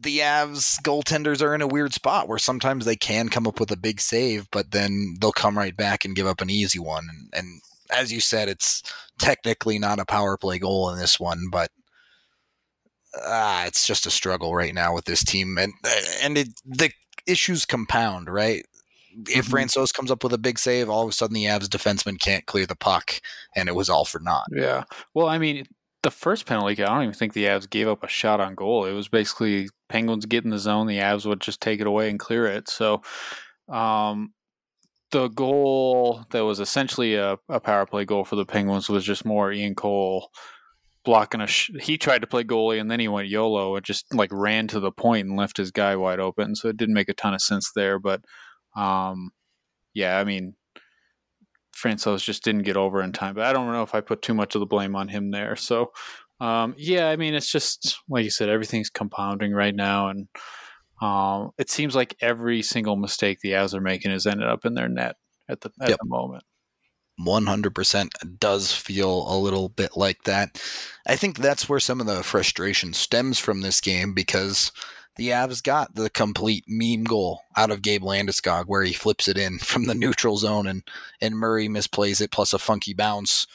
the 0.00 0.20
Avs 0.20 0.80
goaltenders 0.82 1.42
are 1.42 1.54
in 1.54 1.62
a 1.62 1.66
weird 1.66 1.92
spot 1.92 2.28
where 2.28 2.38
sometimes 2.38 2.84
they 2.84 2.96
can 2.96 3.28
come 3.28 3.46
up 3.46 3.60
with 3.60 3.70
a 3.70 3.76
big 3.76 4.00
save, 4.00 4.48
but 4.50 4.70
then 4.70 5.16
they'll 5.20 5.32
come 5.32 5.58
right 5.58 5.76
back 5.76 6.04
and 6.04 6.16
give 6.16 6.26
up 6.26 6.40
an 6.40 6.50
easy 6.50 6.78
one. 6.78 7.06
And, 7.10 7.28
and 7.34 7.60
as 7.90 8.12
you 8.12 8.20
said, 8.20 8.48
it's 8.48 8.82
technically 9.18 9.78
not 9.78 9.98
a 9.98 10.04
power 10.04 10.36
play 10.36 10.58
goal 10.58 10.90
in 10.90 10.98
this 10.98 11.18
one, 11.18 11.48
but 11.50 11.70
uh, 13.24 13.64
it's 13.66 13.86
just 13.86 14.06
a 14.06 14.10
struggle 14.10 14.54
right 14.54 14.74
now 14.74 14.94
with 14.94 15.06
this 15.06 15.24
team, 15.24 15.58
and 15.58 15.72
and 16.22 16.38
it, 16.38 16.48
the 16.64 16.90
issues 17.26 17.64
compound. 17.64 18.28
Right, 18.28 18.64
if 19.28 19.48
mm-hmm. 19.48 19.84
Comes 19.96 20.10
up 20.10 20.22
with 20.22 20.32
a 20.32 20.38
big 20.38 20.58
save, 20.58 20.88
all 20.88 21.04
of 21.04 21.08
a 21.08 21.12
sudden 21.12 21.34
the 21.34 21.44
Avs 21.44 21.68
defenseman 21.68 22.20
can't 22.20 22.46
clear 22.46 22.66
the 22.66 22.76
puck, 22.76 23.20
and 23.54 23.68
it 23.68 23.74
was 23.74 23.88
all 23.88 24.04
for 24.04 24.20
naught. 24.20 24.46
Yeah. 24.52 24.84
Well, 25.14 25.26
I 25.26 25.38
mean, 25.38 25.66
the 26.02 26.10
first 26.10 26.46
penalty, 26.46 26.82
I 26.82 26.86
don't 26.86 27.02
even 27.02 27.14
think 27.14 27.32
the 27.32 27.44
Avs 27.44 27.68
gave 27.68 27.88
up 27.88 28.04
a 28.04 28.08
shot 28.08 28.40
on 28.40 28.54
goal. 28.54 28.84
It 28.84 28.92
was 28.92 29.08
basically 29.08 29.68
Penguins 29.88 30.26
get 30.26 30.44
in 30.44 30.50
the 30.50 30.58
zone, 30.58 30.86
the 30.86 30.98
Avs 30.98 31.26
would 31.26 31.40
just 31.40 31.60
take 31.60 31.80
it 31.80 31.86
away 31.86 32.10
and 32.10 32.18
clear 32.18 32.46
it. 32.46 32.68
So, 32.68 33.02
um, 33.68 34.32
the 35.12 35.28
goal 35.28 36.24
that 36.30 36.44
was 36.44 36.60
essentially 36.60 37.14
a, 37.14 37.38
a 37.48 37.60
power 37.60 37.86
play 37.86 38.04
goal 38.04 38.24
for 38.24 38.36
the 38.36 38.44
Penguins 38.44 38.88
was 38.88 39.04
just 39.04 39.24
more 39.24 39.52
Ian 39.52 39.74
Cole 39.74 40.30
blocking 41.04 41.40
a. 41.40 41.46
Sh- 41.46 41.70
he 41.80 41.96
tried 41.96 42.20
to 42.20 42.26
play 42.26 42.44
goalie 42.44 42.80
and 42.80 42.90
then 42.90 43.00
he 43.00 43.08
went 43.08 43.28
YOLO 43.28 43.76
and 43.76 43.84
just 43.84 44.12
like 44.12 44.30
ran 44.32 44.66
to 44.68 44.80
the 44.80 44.90
point 44.90 45.28
and 45.28 45.36
left 45.36 45.56
his 45.56 45.70
guy 45.70 45.96
wide 45.96 46.20
open. 46.20 46.54
So 46.54 46.68
it 46.68 46.76
didn't 46.76 46.94
make 46.94 47.08
a 47.08 47.14
ton 47.14 47.34
of 47.34 47.40
sense 47.40 47.70
there. 47.74 47.98
But, 47.98 48.22
um, 48.76 49.30
yeah, 49.94 50.18
I 50.18 50.24
mean, 50.24 50.54
Francouz 51.76 52.24
just 52.24 52.44
didn't 52.44 52.62
get 52.62 52.76
over 52.76 53.02
in 53.02 53.12
time. 53.12 53.34
But 53.34 53.44
I 53.44 53.52
don't 53.52 53.70
know 53.72 53.82
if 53.82 53.94
I 53.94 54.00
put 54.00 54.22
too 54.22 54.34
much 54.34 54.54
of 54.54 54.60
the 54.60 54.66
blame 54.66 54.96
on 54.96 55.08
him 55.08 55.30
there. 55.30 55.56
So, 55.56 55.92
um, 56.40 56.74
yeah, 56.76 57.08
I 57.08 57.16
mean, 57.16 57.34
it's 57.34 57.50
just 57.50 57.98
like 58.08 58.24
you 58.24 58.30
said, 58.30 58.48
everything's 58.48 58.90
compounding 58.90 59.52
right 59.52 59.74
now, 59.74 60.08
and 60.08 60.28
um, 61.02 61.50
it 61.58 61.70
seems 61.70 61.94
like 61.94 62.16
every 62.20 62.62
single 62.62 62.96
mistake 62.96 63.40
the 63.40 63.52
Avs 63.52 63.74
are 63.74 63.80
making 63.80 64.10
has 64.10 64.26
ended 64.26 64.48
up 64.48 64.64
in 64.64 64.74
their 64.74 64.88
net 64.88 65.16
at 65.48 65.60
the 65.60 65.70
at 65.80 65.90
yep. 65.90 65.98
the 66.00 66.08
moment. 66.08 66.44
100% 67.18 68.38
does 68.38 68.72
feel 68.72 69.26
a 69.32 69.38
little 69.38 69.70
bit 69.70 69.96
like 69.96 70.24
that. 70.24 70.62
I 71.06 71.16
think 71.16 71.38
that's 71.38 71.66
where 71.66 71.80
some 71.80 71.98
of 71.98 72.06
the 72.06 72.22
frustration 72.22 72.92
stems 72.92 73.38
from 73.38 73.62
this 73.62 73.80
game 73.80 74.12
because 74.12 74.70
the 75.16 75.28
Avs 75.28 75.62
got 75.62 75.94
the 75.94 76.10
complete 76.10 76.64
meme 76.68 77.04
goal 77.04 77.42
out 77.56 77.70
of 77.70 77.82
Gabe 77.82 78.02
Landeskog 78.02 78.64
where 78.66 78.82
he 78.82 78.92
flips 78.92 79.28
it 79.28 79.38
in 79.38 79.58
from 79.60 79.84
the 79.84 79.94
neutral 79.94 80.36
zone 80.36 80.66
and, 80.66 80.82
and 81.20 81.36
Murray 81.36 81.68
misplays 81.68 82.20
it 82.20 82.30
plus 82.30 82.52
a 82.52 82.58
funky 82.58 82.94
bounce. 82.94 83.46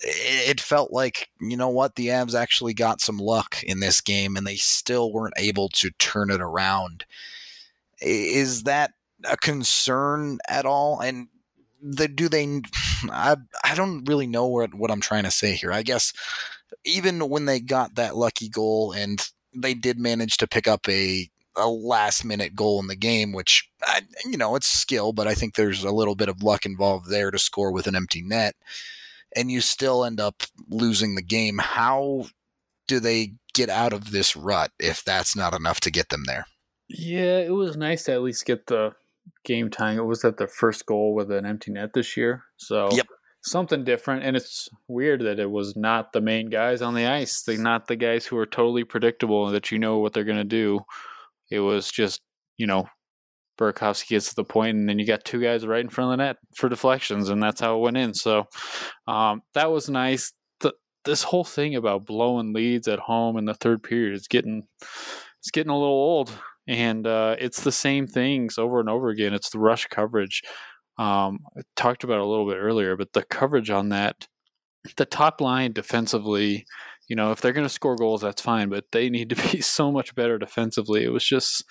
It 0.00 0.60
felt 0.60 0.92
like, 0.92 1.30
you 1.40 1.56
know 1.56 1.68
what, 1.68 1.94
the 1.94 2.08
Avs 2.08 2.34
actually 2.34 2.74
got 2.74 3.00
some 3.00 3.18
luck 3.18 3.62
in 3.62 3.78
this 3.78 4.00
game 4.00 4.36
and 4.36 4.46
they 4.46 4.56
still 4.56 5.12
weren't 5.12 5.34
able 5.36 5.68
to 5.70 5.90
turn 5.92 6.30
it 6.30 6.40
around. 6.40 7.04
Is 8.00 8.64
that 8.64 8.92
a 9.28 9.36
concern 9.36 10.38
at 10.48 10.66
all? 10.66 11.00
And 11.00 11.28
the, 11.80 12.08
do 12.08 12.28
they, 12.28 12.60
I, 13.10 13.36
I 13.62 13.74
don't 13.76 14.04
really 14.08 14.26
know 14.26 14.46
what, 14.46 14.74
what 14.74 14.90
I'm 14.90 15.00
trying 15.00 15.24
to 15.24 15.30
say 15.30 15.52
here. 15.52 15.70
I 15.70 15.82
guess 15.82 16.12
even 16.84 17.28
when 17.28 17.44
they 17.44 17.60
got 17.60 17.94
that 17.94 18.16
lucky 18.16 18.48
goal 18.48 18.92
and 18.92 19.24
they 19.54 19.74
did 19.74 19.98
manage 19.98 20.36
to 20.38 20.46
pick 20.46 20.66
up 20.66 20.88
a 20.88 21.30
a 21.56 21.68
last 21.68 22.24
minute 22.24 22.56
goal 22.56 22.80
in 22.80 22.88
the 22.88 22.96
game, 22.96 23.32
which 23.32 23.68
you 24.24 24.36
know 24.36 24.56
it's 24.56 24.66
skill, 24.66 25.12
but 25.12 25.26
I 25.26 25.34
think 25.34 25.54
there's 25.54 25.84
a 25.84 25.90
little 25.90 26.14
bit 26.14 26.28
of 26.28 26.42
luck 26.42 26.66
involved 26.66 27.08
there 27.08 27.30
to 27.30 27.38
score 27.38 27.72
with 27.72 27.86
an 27.86 27.96
empty 27.96 28.22
net, 28.22 28.54
and 29.34 29.50
you 29.50 29.60
still 29.60 30.04
end 30.04 30.20
up 30.20 30.42
losing 30.68 31.14
the 31.14 31.22
game. 31.22 31.58
How 31.58 32.26
do 32.88 33.00
they 33.00 33.34
get 33.52 33.70
out 33.70 33.92
of 33.92 34.10
this 34.10 34.36
rut 34.36 34.72
if 34.78 35.04
that's 35.04 35.36
not 35.36 35.54
enough 35.54 35.80
to 35.80 35.90
get 35.90 36.08
them 36.08 36.24
there? 36.26 36.46
Yeah, 36.88 37.38
it 37.38 37.52
was 37.52 37.76
nice 37.76 38.04
to 38.04 38.12
at 38.12 38.22
least 38.22 38.44
get 38.44 38.66
the 38.66 38.94
game 39.44 39.70
time. 39.70 39.98
It 39.98 40.04
was 40.04 40.24
at 40.24 40.36
the 40.36 40.46
first 40.46 40.84
goal 40.86 41.14
with 41.14 41.30
an 41.30 41.46
empty 41.46 41.70
net 41.70 41.92
this 41.94 42.16
year, 42.16 42.44
so 42.56 42.90
yep 42.92 43.06
something 43.44 43.84
different. 43.84 44.24
And 44.24 44.36
it's 44.36 44.68
weird 44.88 45.22
that 45.22 45.38
it 45.38 45.50
was 45.50 45.76
not 45.76 46.12
the 46.12 46.20
main 46.20 46.48
guys 46.50 46.82
on 46.82 46.94
the 46.94 47.06
ice. 47.06 47.42
They're 47.42 47.58
not 47.58 47.86
the 47.86 47.96
guys 47.96 48.26
who 48.26 48.36
are 48.38 48.46
totally 48.46 48.84
predictable 48.84 49.46
and 49.46 49.54
that 49.54 49.70
you 49.70 49.78
know 49.78 49.98
what 49.98 50.12
they're 50.12 50.24
going 50.24 50.38
to 50.38 50.44
do. 50.44 50.80
It 51.50 51.60
was 51.60 51.90
just, 51.90 52.20
you 52.56 52.66
know, 52.66 52.88
Burakovsky 53.58 54.08
gets 54.08 54.30
to 54.30 54.34
the 54.34 54.44
point, 54.44 54.76
and 54.76 54.88
then 54.88 54.98
you 54.98 55.06
got 55.06 55.24
two 55.24 55.40
guys 55.40 55.66
right 55.66 55.80
in 55.80 55.88
front 55.88 56.12
of 56.12 56.18
the 56.18 56.24
net 56.24 56.36
for 56.56 56.68
deflections, 56.68 57.28
and 57.28 57.42
that's 57.42 57.60
how 57.60 57.76
it 57.76 57.80
went 57.80 57.96
in. 57.96 58.14
So 58.14 58.46
um, 59.06 59.42
that 59.54 59.70
was 59.70 59.88
nice. 59.88 60.32
The, 60.60 60.72
this 61.04 61.22
whole 61.22 61.44
thing 61.44 61.76
about 61.76 62.06
blowing 62.06 62.52
leads 62.52 62.88
at 62.88 62.98
home 62.98 63.36
in 63.36 63.44
the 63.44 63.54
third 63.54 63.82
period 63.82 64.14
is 64.14 64.26
getting 64.26 64.64
it's 64.80 65.50
getting 65.52 65.70
a 65.70 65.78
little 65.78 65.94
old, 65.94 66.32
and 66.66 67.06
uh, 67.06 67.36
it's 67.38 67.62
the 67.62 67.72
same 67.72 68.06
things 68.06 68.58
over 68.58 68.80
and 68.80 68.88
over 68.88 69.10
again. 69.10 69.34
It's 69.34 69.50
the 69.50 69.58
rush 69.58 69.86
coverage. 69.86 70.42
Um, 70.98 71.40
I 71.56 71.62
talked 71.76 72.04
about 72.04 72.20
a 72.20 72.26
little 72.26 72.46
bit 72.46 72.58
earlier, 72.58 72.96
but 72.96 73.12
the 73.12 73.24
coverage 73.24 73.70
on 73.70 73.88
that, 73.90 74.28
the 74.96 75.06
top 75.06 75.40
line 75.40 75.72
defensively, 75.72 76.66
you 77.08 77.16
know, 77.16 77.32
if 77.32 77.40
they're 77.40 77.52
going 77.52 77.66
to 77.66 77.72
score 77.72 77.96
goals, 77.96 78.22
that's 78.22 78.42
fine, 78.42 78.68
but 78.68 78.84
they 78.92 79.10
need 79.10 79.30
to 79.30 79.36
be 79.52 79.60
so 79.60 79.90
much 79.90 80.14
better 80.14 80.38
defensively. 80.38 81.04
It 81.04 81.12
was 81.12 81.24
just, 81.24 81.64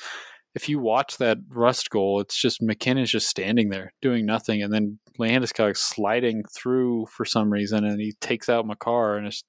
if 0.56 0.70
you 0.70 0.80
watch 0.80 1.18
that 1.18 1.38
Rust 1.50 1.90
goal, 1.90 2.20
it's 2.20 2.40
just 2.40 2.62
MacKinnon's 2.62 3.12
just 3.12 3.30
standing 3.30 3.70
there 3.70 3.94
doing 4.02 4.26
nothing, 4.26 4.62
and 4.62 4.74
then 4.74 5.00
Landeskog 5.20 5.78
sliding 5.78 6.44
through 6.56 7.08
for 7.08 7.26
some 7.26 7.52
reason, 7.52 7.84
and 7.86 8.00
he 8.00 8.14
takes 8.20 8.50
out 8.50 8.68
Makar, 8.68 9.18
and 9.18 9.28
it's 9.28 9.44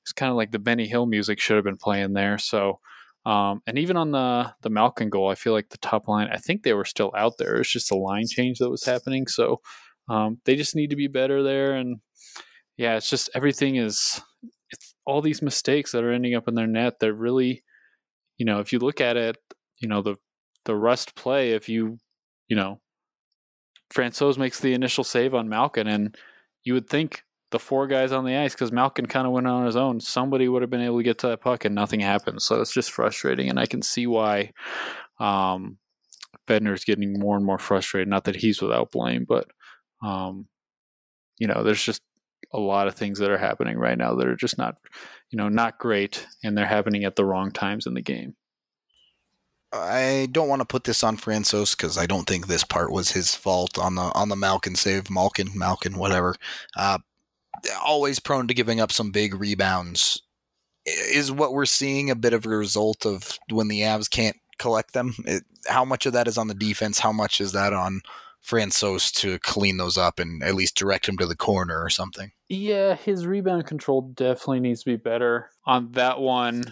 it's 0.00 0.12
kind 0.12 0.30
of 0.30 0.36
like 0.36 0.50
the 0.50 0.58
Benny 0.58 0.88
Hill 0.88 1.06
music 1.06 1.38
should 1.38 1.56
have 1.56 1.64
been 1.64 1.76
playing 1.76 2.12
there. 2.12 2.36
So 2.38 2.80
um, 3.24 3.62
and 3.66 3.78
even 3.78 3.96
on 3.96 4.10
the 4.10 4.52
the 4.62 4.70
Malkin 4.70 5.08
goal, 5.08 5.28
I 5.28 5.34
feel 5.34 5.52
like 5.52 5.68
the 5.68 5.78
top 5.78 6.08
line, 6.08 6.28
I 6.32 6.38
think 6.38 6.62
they 6.62 6.72
were 6.72 6.84
still 6.84 7.12
out 7.16 7.38
there. 7.38 7.56
It's 7.56 7.72
just 7.72 7.92
a 7.92 7.96
line 7.96 8.26
change 8.28 8.58
that 8.58 8.70
was 8.70 8.84
happening. 8.84 9.26
So 9.28 9.60
um, 10.08 10.38
they 10.44 10.56
just 10.56 10.74
need 10.74 10.90
to 10.90 10.96
be 10.96 11.06
better 11.06 11.42
there. 11.42 11.74
And 11.74 12.00
yeah, 12.76 12.96
it's 12.96 13.08
just 13.08 13.30
everything 13.34 13.76
is 13.76 14.20
it's 14.70 14.94
all 15.06 15.20
these 15.20 15.42
mistakes 15.42 15.92
that 15.92 16.02
are 16.02 16.12
ending 16.12 16.34
up 16.34 16.48
in 16.48 16.54
their 16.54 16.66
net. 16.66 16.98
They're 16.98 17.12
really, 17.12 17.62
you 18.38 18.46
know, 18.46 18.58
if 18.58 18.72
you 18.72 18.80
look 18.80 19.00
at 19.00 19.16
it, 19.16 19.36
you 19.78 19.88
know 19.88 20.02
the 20.02 20.16
the 20.64 20.74
Rust 20.74 21.14
play. 21.14 21.52
If 21.52 21.68
you, 21.68 21.98
you 22.48 22.56
know, 22.56 22.80
Francouz 23.94 24.36
makes 24.36 24.58
the 24.58 24.74
initial 24.74 25.04
save 25.04 25.34
on 25.34 25.48
Malkin, 25.48 25.86
and 25.86 26.16
you 26.64 26.74
would 26.74 26.88
think 26.88 27.22
the 27.52 27.58
four 27.58 27.86
guys 27.86 28.10
on 28.10 28.24
the 28.24 28.36
ice 28.36 28.54
because 28.54 28.72
Malkin 28.72 29.06
kind 29.06 29.26
of 29.26 29.32
went 29.32 29.46
on 29.46 29.64
his 29.64 29.76
own. 29.76 30.00
Somebody 30.00 30.48
would 30.48 30.62
have 30.62 30.70
been 30.70 30.80
able 30.80 30.98
to 30.98 31.04
get 31.04 31.18
to 31.18 31.28
that 31.28 31.40
puck, 31.40 31.64
and 31.64 31.74
nothing 31.74 32.00
happened. 32.00 32.42
So 32.42 32.60
it's 32.60 32.72
just 32.72 32.90
frustrating, 32.90 33.48
and 33.48 33.60
I 33.60 33.66
can 33.66 33.82
see 33.82 34.06
why 34.06 34.50
um, 35.20 35.78
Bednar's 36.48 36.84
getting 36.84 37.18
more 37.18 37.36
and 37.36 37.46
more 37.46 37.58
frustrated. 37.58 38.08
Not 38.08 38.24
that 38.24 38.36
he's 38.36 38.60
without 38.60 38.90
blame, 38.90 39.24
but 39.28 39.46
um, 40.02 40.48
you 41.38 41.46
know, 41.46 41.62
there's 41.62 41.82
just 41.82 42.02
a 42.52 42.58
lot 42.58 42.88
of 42.88 42.94
things 42.94 43.18
that 43.20 43.30
are 43.30 43.38
happening 43.38 43.78
right 43.78 43.96
now 43.96 44.14
that 44.14 44.26
are 44.26 44.36
just 44.36 44.58
not, 44.58 44.76
you 45.30 45.36
know, 45.36 45.48
not 45.48 45.78
great, 45.78 46.26
and 46.42 46.58
they're 46.58 46.66
happening 46.66 47.04
at 47.04 47.16
the 47.16 47.24
wrong 47.24 47.52
times 47.52 47.86
in 47.86 47.94
the 47.94 48.02
game. 48.02 48.34
I 49.72 50.28
don't 50.30 50.48
want 50.48 50.60
to 50.60 50.66
put 50.66 50.84
this 50.84 51.02
on 51.02 51.16
Francouz 51.16 51.74
because 51.74 51.96
I 51.96 52.04
don't 52.04 52.26
think 52.26 52.46
this 52.46 52.64
part 52.64 52.92
was 52.92 53.12
his 53.12 53.34
fault 53.34 53.78
on 53.78 53.94
the 53.94 54.12
on 54.14 54.28
the 54.28 54.36
Malkin 54.36 54.74
save, 54.74 55.08
Malkin, 55.08 55.48
Malkin, 55.54 55.96
whatever. 55.96 56.34
Uh, 56.76 56.98
always 57.82 58.18
prone 58.18 58.48
to 58.48 58.54
giving 58.54 58.80
up 58.80 58.92
some 58.92 59.10
big 59.10 59.34
rebounds. 59.34 60.22
Is 60.84 61.30
what 61.30 61.52
we're 61.52 61.64
seeing 61.64 62.10
a 62.10 62.16
bit 62.16 62.32
of 62.32 62.44
a 62.44 62.48
result 62.48 63.06
of 63.06 63.38
when 63.50 63.68
the 63.68 63.80
Avs 63.80 64.10
can't 64.10 64.36
collect 64.58 64.94
them? 64.94 65.14
It, 65.26 65.44
how 65.68 65.84
much 65.84 66.06
of 66.06 66.12
that 66.14 66.26
is 66.26 66.38
on 66.38 66.48
the 66.48 66.54
defense? 66.54 66.98
How 66.98 67.12
much 67.12 67.40
is 67.40 67.52
that 67.52 67.72
on 67.72 68.00
Francouz 68.44 69.12
to 69.20 69.38
clean 69.38 69.76
those 69.76 69.96
up 69.96 70.18
and 70.18 70.42
at 70.42 70.54
least 70.54 70.76
direct 70.76 71.08
him 71.08 71.16
to 71.18 71.26
the 71.26 71.36
corner 71.36 71.80
or 71.82 71.88
something? 71.88 72.32
Yeah, 72.48 72.96
his 72.96 73.26
rebound 73.26 73.66
control 73.66 74.12
definitely 74.14 74.60
needs 74.60 74.82
to 74.82 74.90
be 74.90 74.96
better. 74.96 75.50
On 75.66 75.92
that 75.92 76.20
one, 76.20 76.64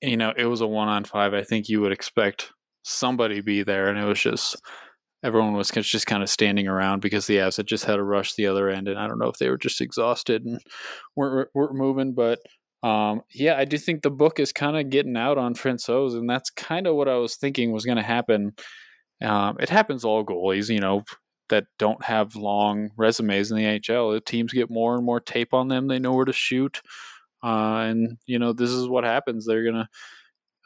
you 0.00 0.16
know, 0.16 0.32
it 0.36 0.46
was 0.46 0.60
a 0.60 0.66
one 0.66 0.88
on 0.88 1.04
five. 1.04 1.34
I 1.34 1.42
think 1.42 1.68
you 1.68 1.80
would 1.82 1.92
expect 1.92 2.52
somebody 2.82 3.40
be 3.40 3.62
there, 3.62 3.88
and 3.88 3.98
it 3.98 4.04
was 4.04 4.20
just 4.20 4.56
everyone 5.22 5.54
was 5.54 5.70
just 5.70 6.06
kind 6.06 6.22
of 6.22 6.30
standing 6.30 6.68
around 6.68 7.00
because 7.00 7.26
the 7.26 7.36
Avs 7.36 7.56
had 7.56 7.66
just 7.66 7.84
had 7.84 7.98
a 7.98 8.04
rush 8.04 8.34
the 8.34 8.46
other 8.46 8.68
end, 8.68 8.88
and 8.88 8.98
I 8.98 9.06
don't 9.06 9.18
know 9.18 9.28
if 9.28 9.38
they 9.38 9.48
were 9.48 9.58
just 9.58 9.80
exhausted 9.80 10.44
and 10.44 10.60
weren't 11.16 11.48
weren't 11.54 11.74
moving, 11.74 12.14
but 12.14 12.40
um, 12.82 13.22
yeah, 13.34 13.56
I 13.56 13.64
do 13.64 13.76
think 13.76 14.02
the 14.02 14.10
book 14.10 14.38
is 14.38 14.52
kind 14.52 14.76
of 14.76 14.90
getting 14.90 15.16
out 15.16 15.38
on 15.38 15.54
Francouz, 15.54 16.14
and 16.14 16.30
that's 16.30 16.50
kind 16.50 16.86
of 16.86 16.94
what 16.94 17.08
I 17.08 17.16
was 17.16 17.36
thinking 17.36 17.72
was 17.72 17.84
going 17.84 17.96
to 17.96 18.02
happen. 18.02 18.54
Um, 19.22 19.56
it 19.58 19.68
happens 19.68 20.04
all 20.04 20.24
goalies, 20.24 20.72
you 20.72 20.78
know, 20.78 21.02
that 21.48 21.64
don't 21.78 22.04
have 22.04 22.36
long 22.36 22.90
resumes 22.96 23.50
in 23.50 23.56
the 23.56 23.64
NHL. 23.64 24.14
The 24.14 24.20
teams 24.20 24.52
get 24.52 24.70
more 24.70 24.94
and 24.94 25.04
more 25.04 25.20
tape 25.20 25.52
on 25.52 25.68
them; 25.68 25.88
they 25.88 25.98
know 25.98 26.12
where 26.12 26.24
to 26.24 26.32
shoot. 26.32 26.80
Uh, 27.42 27.86
and 27.88 28.18
you 28.26 28.38
know 28.38 28.52
this 28.52 28.70
is 28.70 28.88
what 28.88 29.04
happens. 29.04 29.46
They're 29.46 29.64
gonna 29.64 29.88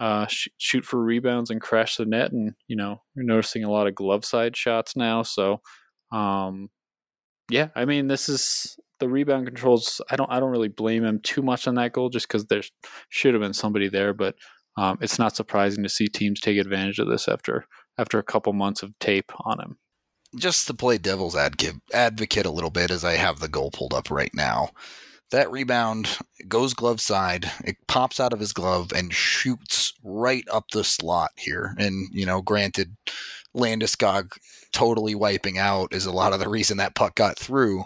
uh, 0.02 0.26
sh- 0.26 0.48
shoot 0.58 0.84
for 0.84 1.00
rebounds 1.00 1.48
and 1.48 1.60
crash 1.60 1.96
the 1.96 2.04
net, 2.04 2.32
and 2.32 2.54
you 2.66 2.74
know 2.74 3.00
you're 3.14 3.24
noticing 3.24 3.62
a 3.62 3.70
lot 3.70 3.86
of 3.86 3.94
glove 3.94 4.24
side 4.24 4.56
shots 4.56 4.96
now. 4.96 5.22
So, 5.22 5.60
um, 6.10 6.70
yeah, 7.48 7.68
I 7.76 7.84
mean 7.84 8.08
this 8.08 8.28
is 8.28 8.76
the 8.98 9.08
rebound 9.08 9.46
controls. 9.46 10.00
I 10.10 10.16
don't 10.16 10.30
I 10.30 10.40
don't 10.40 10.50
really 10.50 10.66
blame 10.68 11.04
him 11.04 11.20
too 11.22 11.40
much 11.40 11.68
on 11.68 11.76
that 11.76 11.92
goal, 11.92 12.08
just 12.08 12.26
because 12.26 12.46
there 12.46 12.62
should 13.10 13.32
have 13.32 13.40
been 13.40 13.52
somebody 13.52 13.88
there. 13.88 14.12
But 14.12 14.34
um, 14.76 14.98
it's 15.00 15.20
not 15.20 15.36
surprising 15.36 15.84
to 15.84 15.88
see 15.88 16.08
teams 16.08 16.40
take 16.40 16.58
advantage 16.58 16.98
of 16.98 17.06
this 17.06 17.28
after 17.28 17.66
after 17.96 18.18
a 18.18 18.24
couple 18.24 18.52
months 18.54 18.82
of 18.82 18.98
tape 18.98 19.30
on 19.44 19.60
him. 19.60 19.78
Just 20.36 20.66
to 20.66 20.74
play 20.74 20.98
devil's 20.98 21.36
advocate 21.36 22.46
a 22.46 22.50
little 22.50 22.70
bit, 22.70 22.90
as 22.90 23.04
I 23.04 23.12
have 23.12 23.38
the 23.38 23.48
goal 23.48 23.70
pulled 23.70 23.94
up 23.94 24.10
right 24.10 24.34
now 24.34 24.70
that 25.32 25.50
rebound 25.50 26.18
goes 26.46 26.74
glove 26.74 27.00
side. 27.00 27.50
It 27.64 27.76
pops 27.88 28.20
out 28.20 28.32
of 28.32 28.40
his 28.40 28.52
glove 28.52 28.92
and 28.92 29.12
shoots 29.12 29.92
right 30.04 30.44
up 30.52 30.70
the 30.70 30.84
slot 30.84 31.30
here. 31.36 31.74
And, 31.78 32.08
you 32.12 32.24
know, 32.24 32.40
granted, 32.40 32.96
Landeskog 33.56 34.36
totally 34.72 35.14
wiping 35.14 35.58
out 35.58 35.92
is 35.92 36.06
a 36.06 36.12
lot 36.12 36.32
of 36.32 36.38
the 36.38 36.48
reason 36.48 36.76
that 36.76 36.94
puck 36.94 37.14
got 37.14 37.38
through. 37.38 37.84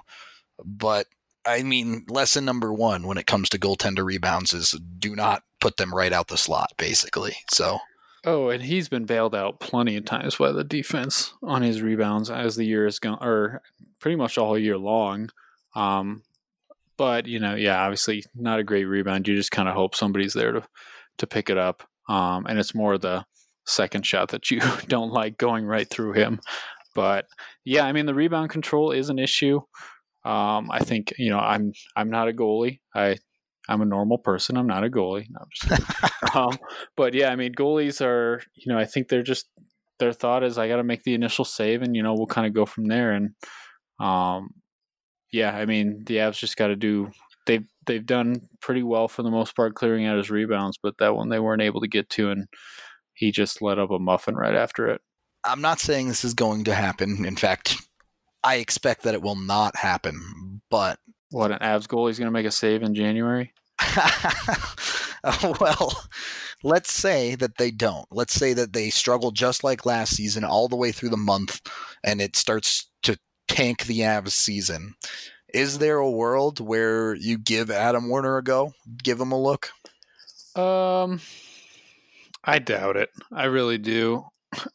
But 0.64 1.06
I 1.46 1.62
mean, 1.62 2.04
lesson 2.09 2.44
number 2.44 2.72
one 2.72 3.06
when 3.06 3.18
it 3.18 3.26
comes 3.26 3.48
to 3.50 3.59
goaltender 3.59 4.04
rebounds 4.04 4.52
is 4.52 4.72
do 4.98 5.14
not 5.14 5.42
put 5.61 5.76
them 5.76 5.94
right 5.94 6.12
out 6.12 6.28
the 6.28 6.37
slot, 6.37 6.72
basically. 6.76 7.37
So. 7.50 7.78
Oh, 8.24 8.48
and 8.48 8.64
he's 8.64 8.88
been 8.88 9.04
bailed 9.04 9.37
out 9.37 9.61
plenty 9.61 9.96
of 9.96 10.04
times 10.04 10.35
by 10.35 10.50
the 10.50 10.64
defense 10.64 11.32
on 11.44 11.62
his 11.62 11.80
rebounds 11.80 12.28
as 12.28 12.56
the 12.56 12.64
year 12.64 12.85
has 12.85 12.98
gone, 12.98 13.18
or 13.20 13.62
pretty 14.00 14.16
much 14.16 14.37
all 14.37 14.59
year 14.59 14.76
long. 14.76 15.30
Um, 15.76 16.22
but 16.98 17.26
you 17.26 17.38
know, 17.38 17.54
yeah, 17.54 17.82
obviously 17.82 18.24
not 18.35 18.59
a 18.59 18.64
great 18.64 18.85
rebound. 18.85 19.28
You 19.28 19.37
just 19.37 19.50
kind 19.50 19.68
of 19.68 19.74
hope 19.74 19.94
somebody's 19.94 20.32
there 20.32 20.52
to 20.52 20.62
to 21.18 21.26
pick 21.26 21.50
it 21.50 21.59
up. 21.59 21.82
Um, 22.09 22.46
and 22.46 22.59
it's 22.59 22.74
more 22.74 22.98
the 22.98 23.24
second 23.66 24.06
shot 24.06 24.30
that 24.30 24.50
you 24.50 24.61
don't 24.88 25.11
like 25.11 25.38
going 25.38 25.64
right 25.64 25.88
through 25.88 26.12
him. 26.12 26.40
But 26.94 27.26
yeah, 27.64 27.85
I 27.85 27.92
mean 27.92 28.06
the 28.06 28.14
rebound 28.14 28.50
control 28.50 28.90
is 28.90 29.11
an 29.11 29.18
issue. 29.18 29.61
Um, 30.24 30.70
I 30.70 30.80
think 30.80 31.12
you 31.18 31.30
know 31.30 31.38
I'm 31.38 31.72
I'm 31.94 32.11
not 32.11 32.28
a 32.28 32.32
goalie. 32.32 32.80
I 32.94 33.18
I'm 33.68 33.82
a 33.82 33.87
normal 33.87 34.18
person. 34.18 34.56
I'm 34.56 34.66
not 34.66 34.85
a 34.85 34.90
goalie. 34.90 35.26
No, 35.28 35.80
um, 36.35 36.59
but 36.96 37.14
yeah, 37.14 37.30
I 37.30 37.37
mean 37.37 37.52
goalies 37.54 38.00
are 38.00 38.42
you 38.54 38.72
know 38.72 38.78
I 38.78 38.87
think 38.87 39.09
they're 39.09 39.22
just 39.22 39.48
their 39.98 40.12
thought 40.12 40.44
is 40.44 40.59
I 40.59 40.68
got 40.68 40.76
to 40.76 40.85
make 40.85 41.04
the 41.04 41.14
initial 41.14 41.44
save 41.44 41.82
and 41.82 41.94
you 41.94 42.02
know 42.02 42.14
we'll 42.14 42.26
kind 42.26 42.46
of 42.46 42.54
go 42.54 42.66
from 42.66 42.87
there 42.87 43.12
and 43.12 43.30
um, 43.98 44.50
yeah, 45.32 45.56
I 45.56 45.66
mean 45.66 46.04
the 46.04 46.16
Avs 46.16 46.38
just 46.38 46.56
got 46.56 46.68
to 46.68 46.76
do. 46.76 47.10
They've 47.46 47.66
they've 47.86 48.04
done 48.04 48.48
pretty 48.60 48.82
well 48.82 49.08
for 49.08 49.22
the 49.22 49.30
most 49.30 49.54
part 49.54 49.74
clearing 49.74 50.06
out 50.06 50.18
his 50.18 50.30
rebounds, 50.30 50.78
but 50.82 50.98
that 50.98 51.14
one 51.14 51.28
they 51.28 51.40
weren't 51.40 51.62
able 51.62 51.80
to 51.80 51.88
get 51.88 52.08
to, 52.10 52.30
and 52.30 52.46
he 53.14 53.32
just 53.32 53.62
let 53.62 53.78
up 53.78 53.90
a 53.90 53.98
muffin 53.98 54.34
right 54.34 54.54
after 54.54 54.88
it. 54.88 55.00
I'm 55.44 55.60
not 55.60 55.78
saying 55.78 56.08
this 56.08 56.24
is 56.24 56.34
going 56.34 56.64
to 56.64 56.74
happen. 56.74 57.24
In 57.24 57.36
fact, 57.36 57.76
I 58.42 58.56
expect 58.56 59.02
that 59.02 59.14
it 59.14 59.22
will 59.22 59.36
not 59.36 59.76
happen. 59.76 60.60
But 60.70 60.98
what 61.30 61.52
an 61.52 61.58
Avs 61.58 61.88
goal? 61.88 62.08
He's 62.08 62.18
going 62.18 62.26
to 62.26 62.32
make 62.32 62.46
a 62.46 62.50
save 62.50 62.82
in 62.82 62.94
January. 62.94 63.52
well, 65.60 66.04
let's 66.62 66.92
say 66.92 67.34
that 67.36 67.58
they 67.58 67.70
don't. 67.70 68.06
Let's 68.10 68.34
say 68.34 68.52
that 68.54 68.72
they 68.72 68.90
struggle 68.90 69.30
just 69.30 69.64
like 69.64 69.86
last 69.86 70.14
season 70.14 70.44
all 70.44 70.68
the 70.68 70.76
way 70.76 70.92
through 70.92 71.10
the 71.10 71.16
month, 71.16 71.60
and 72.04 72.20
it 72.20 72.36
starts 72.36 72.88
tank 73.48 73.85
the 73.85 74.00
Avs 74.00 74.32
season. 74.32 74.94
Is 75.52 75.78
there 75.78 75.98
a 75.98 76.11
world 76.11 76.61
where 76.61 77.14
you 77.14 77.38
give 77.38 77.70
Adam 77.70 78.09
Werner 78.09 78.37
a 78.38 78.42
go? 78.42 78.72
Give 79.02 79.20
him 79.20 79.32
a 79.32 79.40
look? 79.40 79.70
Um 80.54 81.20
I 82.44 82.59
doubt 82.59 82.96
it. 82.96 83.11
I 83.32 83.44
really 83.46 83.78
do. 83.78 84.24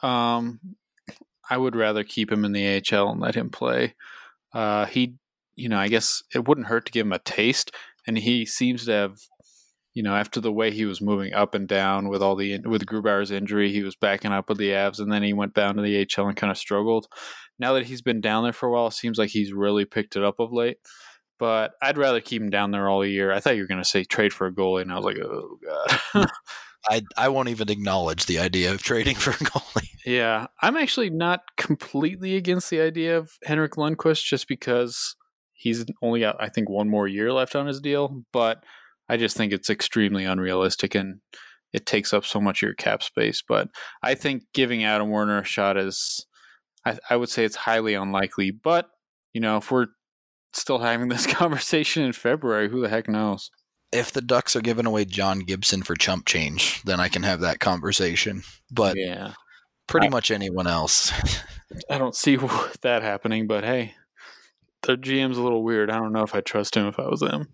Um 0.01 0.59
I 1.49 1.57
would 1.57 1.75
rather 1.75 2.03
keep 2.03 2.31
him 2.31 2.45
in 2.45 2.53
the 2.53 2.81
AHL 2.91 3.11
and 3.11 3.19
let 3.19 3.35
him 3.35 3.49
play. 3.49 3.95
Uh 4.53 4.85
he 4.85 5.15
you 5.55 5.69
know, 5.69 5.77
I 5.77 5.89
guess 5.89 6.23
it 6.33 6.47
wouldn't 6.47 6.67
hurt 6.67 6.85
to 6.85 6.91
give 6.91 7.05
him 7.05 7.13
a 7.13 7.19
taste 7.19 7.71
and 8.07 8.17
he 8.17 8.45
seems 8.45 8.85
to 8.85 8.91
have 8.91 9.19
you 9.93 10.03
know, 10.03 10.15
after 10.15 10.39
the 10.39 10.53
way 10.53 10.71
he 10.71 10.85
was 10.85 11.01
moving 11.01 11.33
up 11.33 11.53
and 11.53 11.67
down 11.67 12.07
with 12.07 12.21
all 12.21 12.35
the 12.35 12.59
with 12.59 12.85
Grubauer's 12.85 13.31
injury, 13.31 13.71
he 13.71 13.83
was 13.83 13.95
backing 13.95 14.31
up 14.31 14.47
with 14.47 14.57
the 14.57 14.69
Avs, 14.69 14.99
and 14.99 15.11
then 15.11 15.21
he 15.21 15.33
went 15.33 15.53
down 15.53 15.75
to 15.75 15.81
the 15.81 15.99
AHL 15.99 16.27
and 16.27 16.37
kind 16.37 16.49
of 16.49 16.57
struggled 16.57 17.07
now 17.61 17.73
that 17.73 17.85
he's 17.85 18.01
been 18.01 18.19
down 18.19 18.43
there 18.43 18.53
for 18.53 18.67
a 18.67 18.71
while, 18.71 18.87
it 18.87 18.93
seems 18.93 19.17
like 19.17 19.29
he's 19.29 19.53
really 19.53 19.85
picked 19.85 20.15
it 20.15 20.23
up 20.23 20.39
of 20.39 20.51
late. 20.51 20.77
But 21.39 21.73
I'd 21.81 21.97
rather 21.97 22.19
keep 22.19 22.41
him 22.41 22.49
down 22.49 22.71
there 22.71 22.89
all 22.89 23.05
year. 23.05 23.31
I 23.31 23.39
thought 23.39 23.55
you 23.55 23.61
were 23.61 23.67
going 23.67 23.81
to 23.81 23.87
say 23.87 24.03
trade 24.03 24.33
for 24.33 24.47
a 24.47 24.51
goalie, 24.51 24.81
and 24.81 24.91
I 24.91 24.95
was 24.95 25.05
like, 25.05 25.17
oh 25.19 25.57
god. 25.63 26.27
I 26.89 27.03
I 27.15 27.29
won't 27.29 27.49
even 27.49 27.69
acknowledge 27.69 28.25
the 28.25 28.39
idea 28.39 28.71
of 28.71 28.81
trading 28.81 29.15
for 29.15 29.31
a 29.31 29.35
goalie. 29.35 29.87
Yeah, 30.03 30.47
I'm 30.59 30.77
actually 30.77 31.11
not 31.11 31.41
completely 31.57 32.35
against 32.35 32.71
the 32.71 32.81
idea 32.81 33.19
of 33.19 33.29
Henrik 33.43 33.73
Lundqvist, 33.73 34.23
just 34.23 34.47
because 34.47 35.15
he's 35.53 35.85
only 36.01 36.21
got 36.21 36.37
I 36.39 36.49
think 36.49 36.71
one 36.71 36.89
more 36.89 37.07
year 37.07 37.31
left 37.31 37.55
on 37.55 37.67
his 37.67 37.79
deal. 37.79 38.23
But 38.33 38.63
I 39.07 39.17
just 39.17 39.37
think 39.37 39.53
it's 39.53 39.69
extremely 39.69 40.25
unrealistic 40.25 40.95
and 40.95 41.19
it 41.71 41.85
takes 41.85 42.13
up 42.13 42.25
so 42.25 42.41
much 42.41 42.63
of 42.63 42.67
your 42.67 42.73
cap 42.73 43.03
space. 43.03 43.43
But 43.47 43.69
I 44.01 44.15
think 44.15 44.41
giving 44.55 44.83
Adam 44.83 45.11
Werner 45.11 45.41
a 45.41 45.43
shot 45.43 45.77
is 45.77 46.25
I, 46.85 46.97
I 47.09 47.15
would 47.15 47.29
say 47.29 47.45
it's 47.45 47.55
highly 47.55 47.93
unlikely. 47.93 48.51
But 48.51 48.89
you 49.33 49.41
know, 49.41 49.57
if 49.57 49.71
we're 49.71 49.87
still 50.53 50.79
having 50.79 51.09
this 51.09 51.25
conversation 51.33 52.03
in 52.03 52.13
February, 52.13 52.69
who 52.69 52.81
the 52.81 52.89
heck 52.89 53.07
knows? 53.07 53.51
If 53.91 54.11
the 54.11 54.21
Ducks 54.21 54.55
are 54.55 54.61
giving 54.61 54.85
away 54.85 55.03
John 55.05 55.39
Gibson 55.39 55.83
for 55.83 55.95
chump 55.95 56.25
change, 56.25 56.81
then 56.83 56.99
I 56.99 57.09
can 57.09 57.23
have 57.23 57.41
that 57.41 57.59
conversation. 57.59 58.43
But 58.71 58.95
yeah, 58.97 59.33
pretty 59.87 60.07
I, 60.07 60.09
much 60.09 60.31
anyone 60.31 60.67
else. 60.67 61.11
I 61.89 61.97
don't 61.97 62.15
see 62.15 62.37
that 62.81 63.03
happening. 63.03 63.47
But 63.47 63.63
hey, 63.63 63.95
the 64.83 64.95
GM's 64.95 65.37
a 65.37 65.43
little 65.43 65.63
weird. 65.63 65.89
I 65.89 65.97
don't 65.97 66.13
know 66.13 66.23
if 66.23 66.33
I 66.33 66.41
trust 66.41 66.75
him 66.75 66.87
if 66.87 66.99
I 66.99 67.07
was 67.07 67.19
them. 67.19 67.53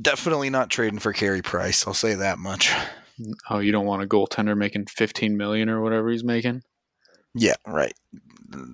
Definitely 0.00 0.50
not 0.50 0.70
trading 0.70 0.98
for 0.98 1.12
Carey 1.12 1.42
Price. 1.42 1.86
I'll 1.86 1.94
say 1.94 2.14
that 2.14 2.38
much. 2.38 2.74
Oh, 3.50 3.58
you 3.58 3.72
don't 3.72 3.86
want 3.86 4.02
a 4.02 4.06
goaltender 4.06 4.56
making 4.56 4.86
fifteen 4.86 5.36
million 5.36 5.68
or 5.68 5.82
whatever 5.82 6.10
he's 6.10 6.24
making? 6.24 6.62
Yeah, 7.34 7.54
right. 7.66 7.92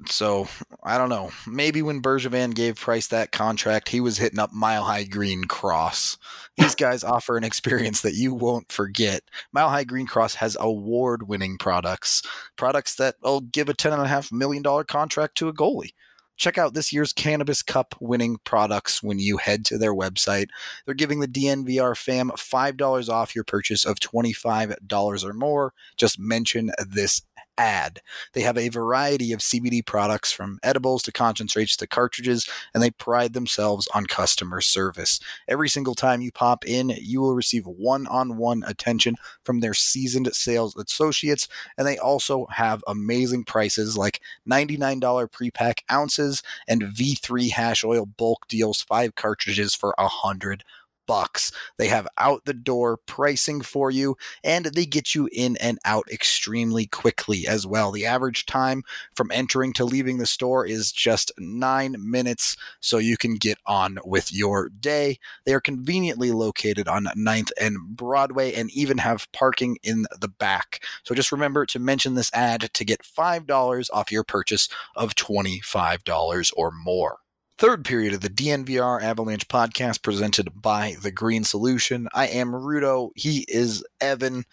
So 0.07 0.47
I 0.85 0.97
don't 0.97 1.09
know. 1.09 1.31
Maybe 1.47 1.83
when 1.83 2.01
Bergevin 2.01 2.55
gave 2.55 2.77
Price 2.77 3.09
that 3.09 3.33
contract, 3.33 3.89
he 3.89 4.01
was 4.01 4.19
hitting 4.19 4.39
up 4.39 4.53
Mile 4.53 4.85
High 4.85 5.05
Green 5.05 5.45
Cross. 5.45 6.17
These 6.57 6.77
guys 6.77 7.03
offer 7.05 7.37
an 7.37 7.43
experience 7.45 8.03
that 8.03 8.15
you 8.15 8.33
won't 8.35 8.71
forget. 8.71 9.23
Mile 9.53 9.69
High 9.69 9.85
Green 9.85 10.07
Cross 10.07 10.37
has 10.37 10.57
award-winning 10.61 11.59
products, 11.59 12.23
products 12.57 12.95
that 12.97 13.17
will 13.23 13.41
give 13.41 13.69
a 13.69 13.75
ten 13.75 13.93
and 13.93 14.03
a 14.03 14.07
half 14.07 14.31
million 14.31 14.63
dollar 14.63 14.85
contract 14.85 15.37
to 15.39 15.49
a 15.49 15.53
goalie. 15.53 15.93
Check 16.37 16.59
out 16.59 16.75
this 16.75 16.93
year's 16.93 17.13
Cannabis 17.13 17.63
Cup 17.63 17.95
winning 18.01 18.39
products 18.45 19.03
when 19.03 19.19
you 19.21 19.37
head 19.37 19.65
to 19.67 19.79
their 19.79 19.95
website. 19.95 20.49
They're 20.85 20.95
giving 20.95 21.21
the 21.21 21.29
DNVR 21.29 21.97
fam 21.97 22.31
$5 22.31 23.09
off 23.09 23.35
your 23.35 23.45
purchase 23.45 23.85
of 23.85 24.01
$25 24.01 25.25
or 25.25 25.33
more. 25.33 25.73
Just 25.97 26.19
mention 26.19 26.73
this 26.89 27.23
ad. 27.59 28.01
They 28.33 28.43
have 28.43 28.59
a 28.59 28.69
variety 28.69 29.33
of 29.33 29.41
CBD 29.41 29.85
products 29.85 30.33
from 30.33 30.59
edibles 30.63 31.03
to 31.05 31.13
concentrates 31.13 31.77
to 31.77 31.87
cartridges, 31.87 32.49
and 32.73 32.83
they 32.83 32.91
pride 32.91 33.33
themselves 33.33 33.89
on 33.95 34.07
customer 34.07 34.61
service. 34.61 35.21
Every 35.49 35.69
single 35.69 35.95
time 35.95 36.21
you 36.21 36.33
pop 36.33 36.67
in, 36.67 36.91
you 37.01 37.21
will 37.21 37.35
receive 37.35 37.67
one 37.67 38.07
on 38.07 38.37
one 38.37 38.65
attention 38.67 39.17
from 39.45 39.61
their 39.61 39.75
seasoned 39.75 40.35
sales 40.35 40.77
associates, 40.77 41.49
and 41.79 41.87
they 41.87 41.99
also 41.99 42.47
have 42.51 42.85
amazing 42.87 43.45
prices 43.45 43.97
like 43.97 44.21
$99 44.49 45.31
pre 45.31 45.51
pack 45.51 45.85
ounces 45.91 46.43
and 46.69 46.83
V3 46.83 47.51
hash 47.51 47.85
oil 47.85 48.07
bulk 48.07 48.47
deals, 48.49 48.83
five 48.83 49.15
cartridges 49.15 49.75
for 49.75 49.95
a 49.99 50.03
100 50.03 50.65
bucks. 51.07 51.53
They 51.79 51.89
have 51.89 52.09
out 52.19 52.45
the 52.45 52.55
door 52.55 52.97
pricing 52.97 53.61
for 53.61 53.91
you 53.91 54.17
and 54.43 54.67
they 54.67 54.87
get 54.87 55.15
you 55.15 55.29
in 55.33 55.57
and 55.59 55.79
out 55.85 56.07
extremely 56.11 56.87
quickly 56.87 57.47
as 57.47 57.67
well. 57.67 57.91
The 57.91 58.07
average 58.07 58.47
time 58.47 58.83
from 59.15 59.31
entering 59.31 59.73
to 59.75 59.85
leaving 59.85 60.19
the 60.19 60.27
store 60.27 60.67
is 60.67 60.93
just 60.93 61.33
nine 61.39 61.97
minutes, 61.99 62.57
so 62.81 62.99
you 62.99 63.17
can 63.17 63.37
get 63.37 63.59
on 63.67 63.99
with 64.05 64.33
your 64.33 64.69
day. 64.69 65.19
They 65.45 65.55
are 65.55 65.61
conveniently 65.61 66.31
located 66.33 66.89
on 66.89 67.05
9th 67.17 67.51
and 67.61 67.77
Broadway 67.97 68.53
and 68.55 68.71
even 68.73 68.99
have 68.99 69.31
parking 69.33 69.79
in 69.83 70.07
the 70.21 70.29
back. 70.29 70.83
So 71.05 71.15
just 71.15 71.33
remember 71.33 71.67
to 71.67 71.79
mention 71.79 72.15
this 72.15 72.33
ad 72.33 72.71
to 72.73 72.85
get 72.85 73.03
$5 73.03 73.91
off 73.93 74.13
your 74.13 74.25
purchase 74.25 74.69
of 74.97 75.15
$25 75.15 76.53
or 76.57 76.71
more. 76.71 77.19
Third 77.65 77.87
period 77.87 78.13
of 78.13 78.21
the 78.21 78.29
DNVR 78.29 79.03
Avalanche 79.03 79.49
podcast 79.49 80.03
presented 80.03 80.61
by 80.61 80.97
The 81.01 81.11
Green 81.11 81.45
Solution. 81.45 82.09
I 82.13 82.27
am 82.27 82.53
Rudo. 82.53 83.09
He 83.17 83.47
is 83.49 83.83
Evan. 84.03 84.45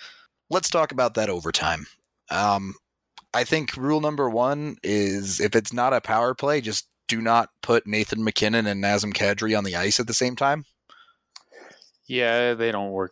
Let's 0.50 0.70
talk 0.70 0.94
about 0.94 1.16
that 1.16 1.30
overtime. 1.30 1.88
Um, 2.30 2.74
I 3.34 3.44
think 3.44 3.76
rule 3.76 4.00
number 4.00 4.30
one 4.30 4.78
is 4.82 5.42
if 5.42 5.58
it's 5.58 5.74
not 5.74 5.92
a 5.92 6.00
power 6.00 6.34
play, 6.34 6.62
just 6.62 6.88
do 7.10 7.22
not 7.22 7.50
put 7.62 7.86
Nathan 7.86 8.24
MacKinnon 8.24 8.66
and 8.66 8.82
Nazem 8.82 9.12
Kadri 9.12 9.58
on 9.58 9.66
the 9.66 9.76
ice 9.76 10.00
at 10.00 10.08
the 10.08 10.14
same 10.14 10.38
time. 10.38 10.64
Yeah, 12.06 12.54
they 12.54 12.72
don't 12.72 12.92
work. 12.92 13.12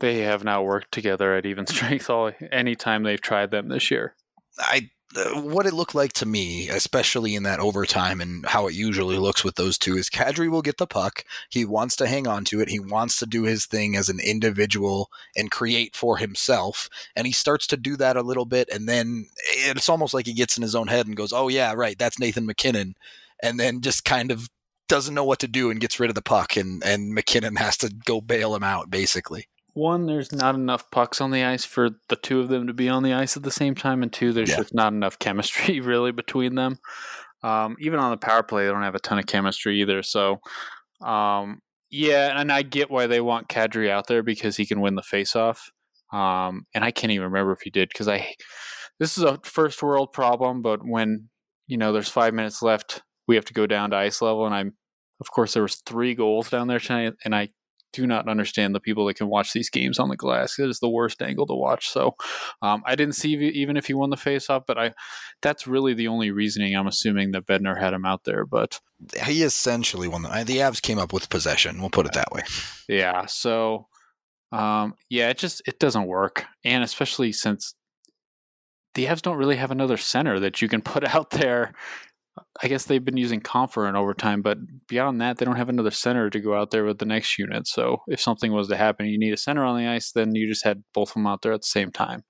They 0.00 0.18
have 0.18 0.44
not 0.44 0.66
worked 0.66 0.92
together 0.92 1.34
at 1.34 1.46
even 1.46 1.66
strength 1.66 2.10
all 2.10 2.30
any 2.52 2.76
time 2.76 3.04
they've 3.04 3.18
tried 3.18 3.52
them 3.52 3.68
this 3.68 3.90
year. 3.90 4.14
I 4.58 4.90
Uh, 5.16 5.40
what 5.40 5.66
it 5.66 5.72
looked 5.72 5.94
like 5.94 6.12
to 6.12 6.26
me, 6.26 6.68
especially 6.68 7.34
in 7.34 7.42
that 7.42 7.58
overtime 7.58 8.20
and 8.20 8.46
how 8.46 8.68
it 8.68 8.74
usually 8.74 9.18
looks 9.18 9.42
with 9.42 9.56
those 9.56 9.76
two, 9.76 9.96
is 9.96 10.08
Kadri 10.08 10.48
will 10.48 10.62
get 10.62 10.76
the 10.76 10.86
puck. 10.86 11.24
He 11.48 11.64
wants 11.64 11.96
to 11.96 12.06
hang 12.06 12.28
on 12.28 12.44
to 12.44 12.60
it. 12.60 12.68
He 12.68 12.78
wants 12.78 13.18
to 13.18 13.26
do 13.26 13.42
his 13.42 13.66
thing 13.66 13.96
as 13.96 14.08
an 14.08 14.20
individual 14.20 15.10
and 15.36 15.50
create 15.50 15.96
for 15.96 16.18
himself. 16.18 16.88
And 17.16 17.26
he 17.26 17.32
starts 17.32 17.66
to 17.68 17.76
do 17.76 17.96
that 17.96 18.16
a 18.16 18.22
little 18.22 18.44
bit. 18.44 18.68
And 18.72 18.88
then 18.88 19.26
it's 19.48 19.88
almost 19.88 20.14
like 20.14 20.26
he 20.26 20.32
gets 20.32 20.56
in 20.56 20.62
his 20.62 20.76
own 20.76 20.86
head 20.86 21.08
and 21.08 21.16
goes, 21.16 21.32
oh, 21.32 21.48
yeah, 21.48 21.72
right, 21.72 21.98
that's 21.98 22.20
Nathan 22.20 22.46
MacKinnon. 22.46 22.94
And 23.42 23.58
then 23.58 23.80
just 23.80 24.04
kind 24.04 24.30
of 24.30 24.48
doesn't 24.88 25.14
know 25.14 25.24
what 25.24 25.40
to 25.40 25.48
do 25.48 25.70
and 25.70 25.80
gets 25.80 25.98
rid 25.98 26.10
of 26.10 26.14
the 26.14 26.22
puck. 26.22 26.56
And, 26.56 26.84
and 26.84 27.12
MacKinnon 27.14 27.56
has 27.56 27.76
to 27.78 27.92
go 28.04 28.20
bail 28.20 28.54
him 28.54 28.62
out, 28.62 28.90
basically 28.90 29.48
one, 29.80 30.06
there's 30.06 30.30
not 30.30 30.54
enough 30.54 30.90
pucks 30.90 31.20
on 31.20 31.30
the 31.30 31.42
ice 31.42 31.64
for 31.64 31.90
the 32.08 32.16
two 32.16 32.40
of 32.40 32.48
them 32.48 32.66
to 32.66 32.74
be 32.74 32.88
on 32.88 33.02
the 33.02 33.14
ice 33.14 33.36
at 33.36 33.42
the 33.42 33.50
same 33.50 33.74
time, 33.74 34.02
and 34.02 34.12
two, 34.12 34.32
there's 34.32 34.50
yeah. 34.50 34.56
just 34.56 34.74
not 34.74 34.92
enough 34.92 35.18
chemistry 35.18 35.80
really 35.80 36.12
between 36.12 36.54
them. 36.54 36.78
Um, 37.42 37.76
even 37.80 37.98
on 37.98 38.10
the 38.10 38.18
power 38.18 38.42
play, 38.42 38.66
they 38.66 38.70
don't 38.70 38.82
have 38.82 38.94
a 38.94 39.00
ton 39.00 39.18
of 39.18 39.26
chemistry 39.26 39.80
either. 39.80 40.02
So, 40.02 40.40
um, 41.00 41.60
yeah, 41.90 42.38
and 42.38 42.52
I 42.52 42.62
get 42.62 42.90
why 42.90 43.06
they 43.06 43.22
want 43.22 43.48
Kadri 43.48 43.88
out 43.88 44.06
there 44.06 44.22
because 44.22 44.56
he 44.56 44.66
can 44.66 44.82
win 44.82 44.94
the 44.94 45.02
faceoff. 45.02 45.70
Um, 46.12 46.66
and 46.74 46.84
I 46.84 46.90
can't 46.90 47.12
even 47.12 47.24
remember 47.24 47.52
if 47.52 47.62
he 47.62 47.70
did 47.70 47.88
because 47.88 48.08
I. 48.08 48.34
This 48.98 49.16
is 49.16 49.24
a 49.24 49.40
first 49.44 49.82
world 49.82 50.12
problem, 50.12 50.60
but 50.60 50.80
when 50.84 51.30
you 51.66 51.78
know 51.78 51.90
there's 51.90 52.10
five 52.10 52.34
minutes 52.34 52.60
left, 52.60 53.00
we 53.26 53.36
have 53.36 53.46
to 53.46 53.54
go 53.54 53.66
down 53.66 53.90
to 53.90 53.96
ice 53.96 54.20
level, 54.20 54.44
and 54.44 54.54
I'm. 54.54 54.74
Of 55.20 55.30
course, 55.30 55.54
there 55.54 55.62
was 55.62 55.76
three 55.86 56.14
goals 56.14 56.50
down 56.50 56.66
there 56.66 56.80
tonight, 56.80 57.14
and 57.24 57.34
I 57.34 57.48
do 57.92 58.06
not 58.06 58.28
understand 58.28 58.74
the 58.74 58.80
people 58.80 59.06
that 59.06 59.16
can 59.16 59.28
watch 59.28 59.52
these 59.52 59.70
games 59.70 59.98
on 59.98 60.08
the 60.08 60.16
glass. 60.16 60.58
It 60.58 60.68
is 60.68 60.80
the 60.80 60.88
worst 60.88 61.22
angle 61.22 61.46
to 61.46 61.54
watch. 61.54 61.88
So 61.88 62.14
um, 62.62 62.82
I 62.86 62.94
didn't 62.94 63.14
see 63.14 63.32
even 63.34 63.76
if 63.76 63.86
he 63.86 63.94
won 63.94 64.10
the 64.10 64.16
faceoff, 64.16 64.62
but 64.66 64.78
I 64.78 64.92
that's 65.42 65.66
really 65.66 65.94
the 65.94 66.08
only 66.08 66.30
reasoning 66.30 66.74
I'm 66.74 66.86
assuming 66.86 67.32
that 67.32 67.46
Bednar 67.46 67.78
had 67.78 67.94
him 67.94 68.04
out 68.04 68.24
there. 68.24 68.44
But 68.44 68.80
he 69.24 69.42
essentially 69.42 70.08
won. 70.08 70.22
The, 70.22 70.44
the 70.44 70.58
Avs 70.58 70.82
came 70.82 70.98
up 70.98 71.12
with 71.12 71.30
possession. 71.30 71.80
We'll 71.80 71.90
put 71.90 72.06
it 72.06 72.12
that 72.12 72.32
way. 72.32 72.42
Yeah. 72.88 73.26
So 73.26 73.86
um, 74.52 74.94
yeah, 75.08 75.28
it 75.28 75.38
just 75.38 75.62
it 75.66 75.78
doesn't 75.78 76.06
work, 76.06 76.46
and 76.64 76.82
especially 76.82 77.32
since 77.32 77.74
the 78.94 79.06
Avs 79.06 79.22
don't 79.22 79.36
really 79.36 79.56
have 79.56 79.70
another 79.70 79.96
center 79.96 80.40
that 80.40 80.60
you 80.60 80.68
can 80.68 80.82
put 80.82 81.04
out 81.14 81.30
there 81.30 81.74
I 82.62 82.68
guess 82.68 82.84
they've 82.84 83.04
been 83.04 83.16
using 83.16 83.40
Compher 83.40 83.88
in 83.88 83.96
overtime, 83.96 84.42
but 84.42 84.58
beyond 84.86 85.20
that, 85.20 85.38
they 85.38 85.44
don't 85.44 85.56
have 85.56 85.68
another 85.68 85.90
center 85.90 86.30
to 86.30 86.40
go 86.40 86.54
out 86.54 86.70
there 86.70 86.84
with 86.84 86.98
the 86.98 87.06
next 87.06 87.38
unit. 87.38 87.66
So 87.66 88.02
if 88.08 88.20
something 88.20 88.52
was 88.52 88.68
to 88.68 88.76
happen, 88.76 89.06
you 89.06 89.18
need 89.18 89.32
a 89.32 89.36
center 89.36 89.64
on 89.64 89.78
the 89.78 89.86
ice, 89.86 90.12
then 90.12 90.34
you 90.34 90.48
just 90.48 90.64
had 90.64 90.82
both 90.92 91.10
of 91.10 91.14
them 91.14 91.26
out 91.26 91.42
there 91.42 91.52
at 91.52 91.62
the 91.62 91.66
same 91.66 91.90
time. 91.90 92.24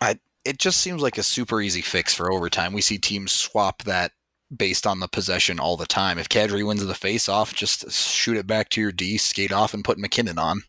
I 0.00 0.18
it 0.44 0.58
just 0.58 0.80
seems 0.80 1.02
like 1.02 1.18
a 1.18 1.24
super 1.24 1.60
easy 1.60 1.80
fix 1.80 2.14
for 2.14 2.32
overtime. 2.32 2.72
We 2.72 2.80
see 2.80 2.98
teams 2.98 3.32
swap 3.32 3.82
that 3.82 4.12
based 4.54 4.86
on 4.86 5.00
the 5.00 5.08
possession 5.08 5.58
all 5.58 5.76
the 5.76 5.86
time. 5.86 6.18
If 6.18 6.28
Kadri 6.28 6.64
wins 6.64 6.86
the 6.86 6.94
face 6.94 7.28
off, 7.28 7.52
just 7.52 7.90
shoot 7.90 8.36
it 8.36 8.46
back 8.46 8.68
to 8.70 8.80
your 8.80 8.92
D, 8.92 9.18
skate 9.18 9.52
off, 9.52 9.74
and 9.74 9.84
put 9.84 9.98
MacKinnon 9.98 10.38
on. 10.38 10.62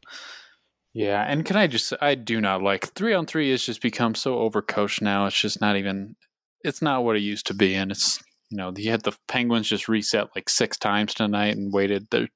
Yeah, 0.94 1.24
and 1.28 1.46
can 1.46 1.56
I 1.56 1.68
just 1.68 1.94
I 2.02 2.16
do 2.16 2.42
not 2.42 2.64
like 2.64 2.88
three 2.94 3.14
on 3.14 3.28
three 3.28 3.52
has 3.52 3.64
just 3.64 3.82
become 3.82 4.16
so 4.16 4.38
overcoached 4.38 5.02
now. 5.02 5.28
It's 5.28 5.40
just 5.40 5.62
not 5.62 5.78
even 5.78 6.16
it's 6.64 6.82
not 6.82 7.04
what 7.04 7.16
it 7.16 7.22
used 7.22 7.46
to 7.48 7.54
be, 7.54 7.76
and 7.76 7.92
it's 7.92 8.20
you 8.50 8.58
know, 8.58 8.72
he 8.76 8.86
had 8.86 9.04
the 9.04 9.18
Penguins 9.28 9.68
just 9.68 9.88
reset 9.88 10.30
like 10.36 10.50
six 10.50 10.78
times 10.78 11.14
tonight 11.14 11.58
and 11.58 11.74
waited 11.74 12.08
their 12.12 12.28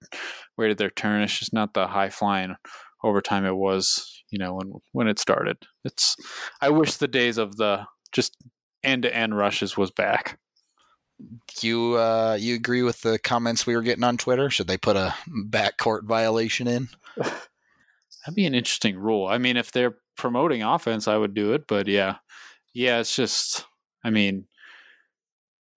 waited 0.58 0.78
their 0.78 0.90
turn. 0.90 1.22
It's 1.22 1.40
just 1.40 1.54
not 1.54 1.74
the 1.74 1.88
high 1.88 2.10
flying 2.10 2.56
overtime 3.04 3.46
it 3.46 3.56
was, 3.56 4.24
you 4.30 4.38
know, 4.38 4.56
when 4.56 4.74
when 4.92 5.08
it 5.08 5.20
started. 5.20 5.58
It's 5.86 6.16
I 6.62 6.70
wish 6.70 6.96
the 6.96 7.08
days 7.08 7.38
of 7.38 7.56
the 7.56 7.86
just 8.12 8.36
end 8.84 9.04
to 9.04 9.16
end 9.16 9.38
rushes 9.38 9.78
was 9.78 9.92
back. 9.92 10.38
You 11.62 11.96
uh, 11.98 12.38
you 12.40 12.56
agree 12.56 12.84
with 12.84 13.02
the 13.02 13.20
comments 13.20 13.66
we 13.66 13.76
were 13.76 13.82
getting 13.82 14.04
on 14.04 14.18
Twitter? 14.18 14.50
Should 14.50 14.68
they 14.68 14.78
put 14.78 14.98
a 14.98 15.16
backcourt 15.30 16.04
violation 16.04 16.68
in? 16.68 16.90
That'd 17.18 18.36
be 18.36 18.46
an 18.46 18.56
interesting 18.56 18.98
rule. 18.98 19.28
I 19.28 19.38
mean, 19.38 19.58
if 19.58 19.72
they're 19.72 19.98
promoting 20.18 20.62
offense, 20.62 21.08
I 21.08 21.18
would 21.18 21.34
do 21.34 21.54
it. 21.54 21.68
But 21.68 21.88
yeah, 21.88 22.18
yeah, 22.74 23.00
it's 23.00 23.16
just. 23.16 23.66
I 24.04 24.10
mean, 24.10 24.46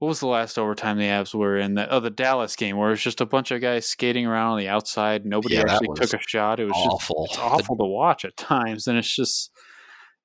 what 0.05 0.09
was 0.09 0.21
the 0.21 0.27
last 0.27 0.59
overtime 0.59 0.99
the 0.99 1.05
Avs 1.05 1.35
were 1.35 1.57
in? 1.57 1.77
The, 1.77 1.90
oh, 1.90 1.99
the 1.99 2.11
Dallas 2.11 2.57
game 2.57 2.77
where 2.77 2.88
it 2.88 2.93
was 2.93 3.01
just 3.01 3.23
a 3.23 3.27
bunch 3.27 3.51
of 3.51 3.62
guys 3.62 3.87
skating 3.87 4.27
around 4.27 4.53
on 4.53 4.59
the 4.59 4.69
outside. 4.69 5.25
Nobody 5.25 5.55
yeah, 5.55 5.62
actually 5.67 5.88
took 5.97 6.12
a 6.12 6.23
shot. 6.23 6.61
It 6.61 6.67
was 6.67 6.75
awful. 6.77 7.27
Just, 7.29 7.40
awful 7.40 7.75
to 7.79 7.85
watch 7.85 8.27
at 8.27 8.37
times, 8.37 8.87
and 8.87 8.99
it's 8.99 9.17
just, 9.17 9.51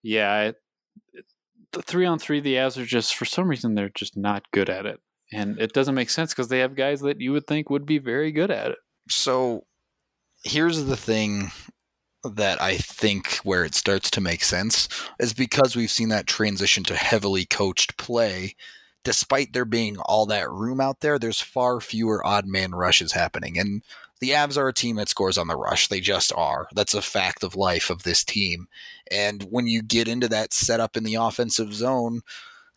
yeah, 0.03 0.41
it, 0.41 0.55
it, 1.13 1.23
the 1.71 1.81
three 1.81 2.05
on 2.05 2.19
three, 2.19 2.41
the 2.41 2.55
Avs 2.55 2.75
are 2.75 2.85
just 2.85 3.15
for 3.15 3.23
some 3.23 3.47
reason 3.47 3.73
they're 3.73 3.87
just 3.87 4.17
not 4.17 4.51
good 4.51 4.69
at 4.69 4.85
it, 4.85 4.99
and 5.31 5.57
it 5.61 5.71
doesn't 5.71 5.95
make 5.95 6.09
sense 6.09 6.33
because 6.33 6.49
they 6.49 6.59
have 6.59 6.75
guys 6.75 6.99
that 6.99 7.21
you 7.21 7.31
would 7.31 7.47
think 7.47 7.69
would 7.69 7.85
be 7.85 7.99
very 7.99 8.33
good 8.33 8.51
at 8.51 8.71
it. 8.71 8.79
So, 9.09 9.63
here's 10.43 10.83
the 10.83 10.97
thing 10.97 11.51
that 12.25 12.61
I 12.61 12.75
think 12.75 13.35
where 13.45 13.63
it 13.63 13.75
starts 13.75 14.11
to 14.11 14.19
make 14.19 14.43
sense 14.43 14.89
is 15.21 15.33
because 15.33 15.77
we've 15.77 15.89
seen 15.89 16.09
that 16.09 16.27
transition 16.27 16.83
to 16.83 16.97
heavily 16.97 17.45
coached 17.45 17.95
play 17.95 18.55
despite 19.03 19.53
there 19.53 19.65
being 19.65 19.97
all 19.97 20.25
that 20.27 20.49
room 20.49 20.81
out 20.81 20.99
there, 20.99 21.17
there's 21.17 21.41
far 21.41 21.79
fewer 21.79 22.25
odd 22.25 22.45
man 22.45 22.71
rushes 22.71 23.13
happening. 23.13 23.57
And 23.57 23.83
the 24.19 24.31
Avs 24.31 24.57
are 24.57 24.67
a 24.67 24.73
team 24.73 24.97
that 24.97 25.09
scores 25.09 25.37
on 25.37 25.47
the 25.47 25.55
rush. 25.55 25.87
They 25.87 26.01
just 26.01 26.33
are. 26.35 26.67
That's 26.73 26.93
a 26.93 27.01
fact 27.01 27.43
of 27.43 27.55
life 27.55 27.89
of 27.89 28.03
this 28.03 28.23
team. 28.23 28.67
And 29.09 29.43
when 29.49 29.67
you 29.67 29.81
get 29.81 30.07
into 30.07 30.27
that 30.27 30.53
setup 30.53 30.97
in 30.97 31.03
the 31.03 31.15
offensive 31.15 31.73
zone, 31.73 32.21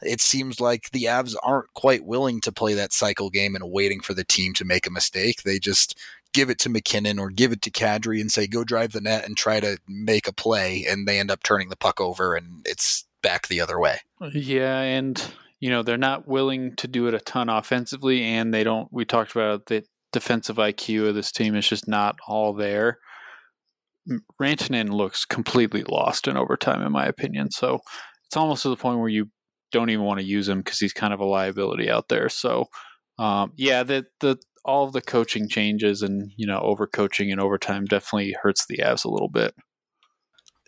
it 0.01 0.20
seems 0.20 0.61
like 0.61 0.90
the 0.90 1.05
Avs 1.05 1.34
aren't 1.42 1.72
quite 1.74 2.05
willing 2.05 2.40
to 2.42 2.53
play 2.53 2.74
that 2.74 2.92
cycle 2.92 3.30
game 3.30 3.55
and 3.55 3.70
waiting 3.70 4.01
for 4.01 4.14
the 4.14 4.24
team 4.24 4.53
to 4.55 4.64
make 4.64 4.86
a 4.86 4.90
mistake. 4.90 5.42
They 5.42 5.59
just 5.59 5.99
give 6.32 6.49
it 6.49 6.59
to 6.61 6.68
MacKinnon 6.68 7.18
or 7.18 7.30
give 7.30 7.53
it 7.53 7.62
to 7.62 7.70
Kadri 7.70 8.20
and 8.20 8.30
say, 8.30 8.46
go 8.46 8.64
drive 8.64 8.92
the 8.92 9.01
net 9.01 9.26
and 9.26 9.36
try 9.36 9.61
to 9.61 9.78
make 9.86 10.26
a 10.26 10.32
play. 10.32 10.86
And 10.88 11.07
they 11.07 11.20
end 11.20 11.30
up 11.30 11.42
turning 11.42 11.68
the 11.68 11.76
puck 11.76 12.01
over 12.01 12.34
and 12.34 12.64
it's 12.64 13.05
back 13.22 13.49
the 13.49 13.61
other 13.61 13.78
way. 13.78 13.99
Yeah. 14.32 14.80
And 14.80 15.22
you 15.62 15.70
know, 15.70 15.84
they're 15.84 15.96
not 15.96 16.26
willing 16.26 16.74
to 16.74 16.88
do 16.88 17.06
it 17.06 17.14
a 17.14 17.20
ton 17.20 17.48
offensively, 17.48 18.24
and 18.24 18.52
they 18.52 18.64
don't. 18.64 18.88
We 18.90 19.04
talked 19.04 19.30
about 19.30 19.66
the 19.66 19.84
defensive 20.12 20.56
IQ 20.56 21.10
of 21.10 21.14
this 21.14 21.30
team 21.30 21.54
is 21.54 21.68
just 21.68 21.86
not 21.86 22.16
all 22.26 22.52
there. 22.52 22.98
Rantanen 24.40 24.90
looks 24.90 25.24
completely 25.24 25.84
lost 25.84 26.26
in 26.26 26.36
overtime, 26.36 26.82
in 26.82 26.90
my 26.90 27.06
opinion. 27.06 27.52
So 27.52 27.78
it's 28.26 28.36
almost 28.36 28.64
to 28.64 28.70
the 28.70 28.76
point 28.76 28.98
where 28.98 29.08
you 29.08 29.26
don't 29.70 29.90
even 29.90 30.04
want 30.04 30.18
to 30.18 30.26
use 30.26 30.48
him 30.48 30.58
because 30.58 30.80
he's 30.80 30.92
kind 30.92 31.14
of 31.14 31.20
a 31.20 31.24
liability 31.24 31.88
out 31.88 32.08
there. 32.08 32.28
So 32.28 32.64
um, 33.20 33.52
yeah, 33.56 33.84
the 33.84 34.06
the 34.18 34.38
all 34.64 34.84
of 34.84 34.92
the 34.92 35.00
coaching 35.00 35.48
changes 35.48 36.02
and 36.02 36.32
you 36.36 36.44
know 36.44 36.58
overcoaching 36.58 37.30
and 37.30 37.40
overtime 37.40 37.84
definitely 37.84 38.34
hurts 38.42 38.66
the 38.66 38.78
Avs 38.78 39.04
a 39.04 39.10
little 39.10 39.30
bit. 39.30 39.54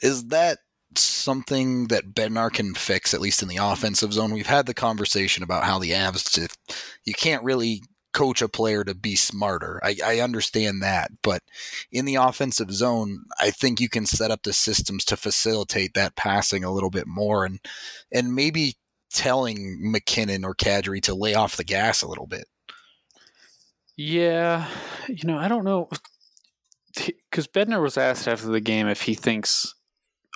Is 0.03 0.29
that 0.29 0.59
something 0.99 1.89
that 1.89 2.15
Bednar 2.15 2.53
can 2.53 2.75
fix, 2.75 3.15
at 3.15 3.21
least 3.21 3.43
in 3.43 3.49
the 3.49 3.59
offensive 3.59 4.13
zone? 4.13 4.33
We've 4.33 4.47
had 4.47 4.67
the 4.67 4.75
conversation 4.75 5.43
about 5.43 5.65
how 5.65 5.79
the 5.79 5.91
Avs, 5.91 6.49
you 7.05 7.15
can't 7.15 7.43
really 7.43 7.83
coach 8.15 8.41
a 8.41 8.49
player 8.49 8.85
to 8.85 8.95
be 8.95 9.17
smarter. 9.17 9.81
I, 9.83 9.97
I, 10.03 10.21
understand 10.21 10.83
that, 10.83 11.11
but 11.23 11.43
in 11.91 12.05
the 12.07 12.15
offensive 12.15 12.71
zone, 12.71 13.25
I 13.39 13.51
think 13.51 13.81
you 13.81 13.89
can 13.89 14.07
set 14.07 14.31
up 14.31 14.45
the 14.45 14.53
systems 14.53 15.05
to 15.07 15.17
facilitate 15.17 15.95
that 15.95 16.17
passing 16.17 16.65
a 16.65 16.73
little 16.73 16.91
bit 16.91 17.07
more, 17.07 17.45
and 17.45 17.59
and 18.11 18.35
maybe 18.35 18.77
telling 19.13 19.79
MacKinnon 19.91 20.45
or 20.45 20.55
Kadri 20.55 21.03
to 21.03 21.15
lay 21.15 21.35
off 21.35 21.57
the 21.57 21.65
gas 21.65 22.03
a 22.03 22.09
little 22.09 22.27
bit. 22.27 22.47
Yeah, 23.97 24.69
you 25.09 25.25
know, 25.25 25.39
I 25.39 25.49
don't 25.49 25.65
know 25.65 25.89
because 27.31 27.47
Bednar 27.47 27.83
was 27.83 27.99
asked 27.99 28.27
after 28.27 28.47
the 28.47 28.61
game 28.61 28.89
if 28.89 29.03
he 29.03 29.15
thinks 29.15 29.75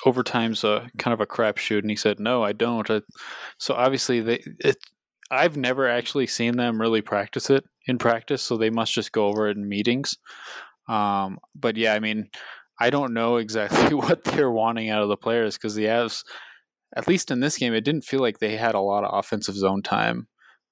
overtime's 0.07 0.65
a 0.65 0.91
kind 0.99 1.15
of 1.15 1.21
a 1.21 1.27
crapshoot, 1.27 1.81
and 1.81 1.91
he 1.91 1.97
said, 1.97 2.21
"No, 2.21 2.43
I 2.43 2.53
don't." 2.53 2.89
I, 2.91 3.03
so 3.59 3.75
obviously, 3.75 4.21
they 4.21 4.43
it. 4.61 4.77
I've 5.31 5.57
never 5.57 5.89
actually 5.89 6.27
seen 6.27 6.57
them 6.57 6.81
really 6.81 7.03
practice 7.03 7.51
it 7.51 7.65
in 7.87 7.99
practice, 7.99 8.43
so 8.43 8.57
they 8.57 8.71
must 8.71 8.95
just 8.95 9.13
go 9.13 9.27
over 9.27 9.49
it 9.49 9.57
in 9.57 9.69
meetings. 9.69 10.17
Um, 10.89 11.39
but 11.55 11.77
yeah, 11.77 11.95
I 11.95 12.01
mean, 12.01 12.31
I 12.81 12.91
don't 12.91 13.13
know 13.15 13.37
exactly 13.37 13.95
what 13.95 14.25
they're 14.25 14.51
wanting 14.51 14.91
out 14.91 15.03
of 15.03 15.09
the 15.09 15.17
players 15.17 15.57
because 15.57 15.75
the 15.75 15.85
Avs, 15.85 16.25
at 16.97 17.09
least 17.09 17.31
in 17.31 17.41
this 17.41 17.59
game, 17.59 17.75
it 17.75 17.85
didn't 17.85 18.05
feel 18.05 18.21
like 18.21 18.39
they 18.39 18.57
had 18.57 18.75
a 18.75 18.81
lot 18.81 19.05
of 19.05 19.19
offensive 19.19 19.57
zone 19.57 19.83
time. 19.83 20.29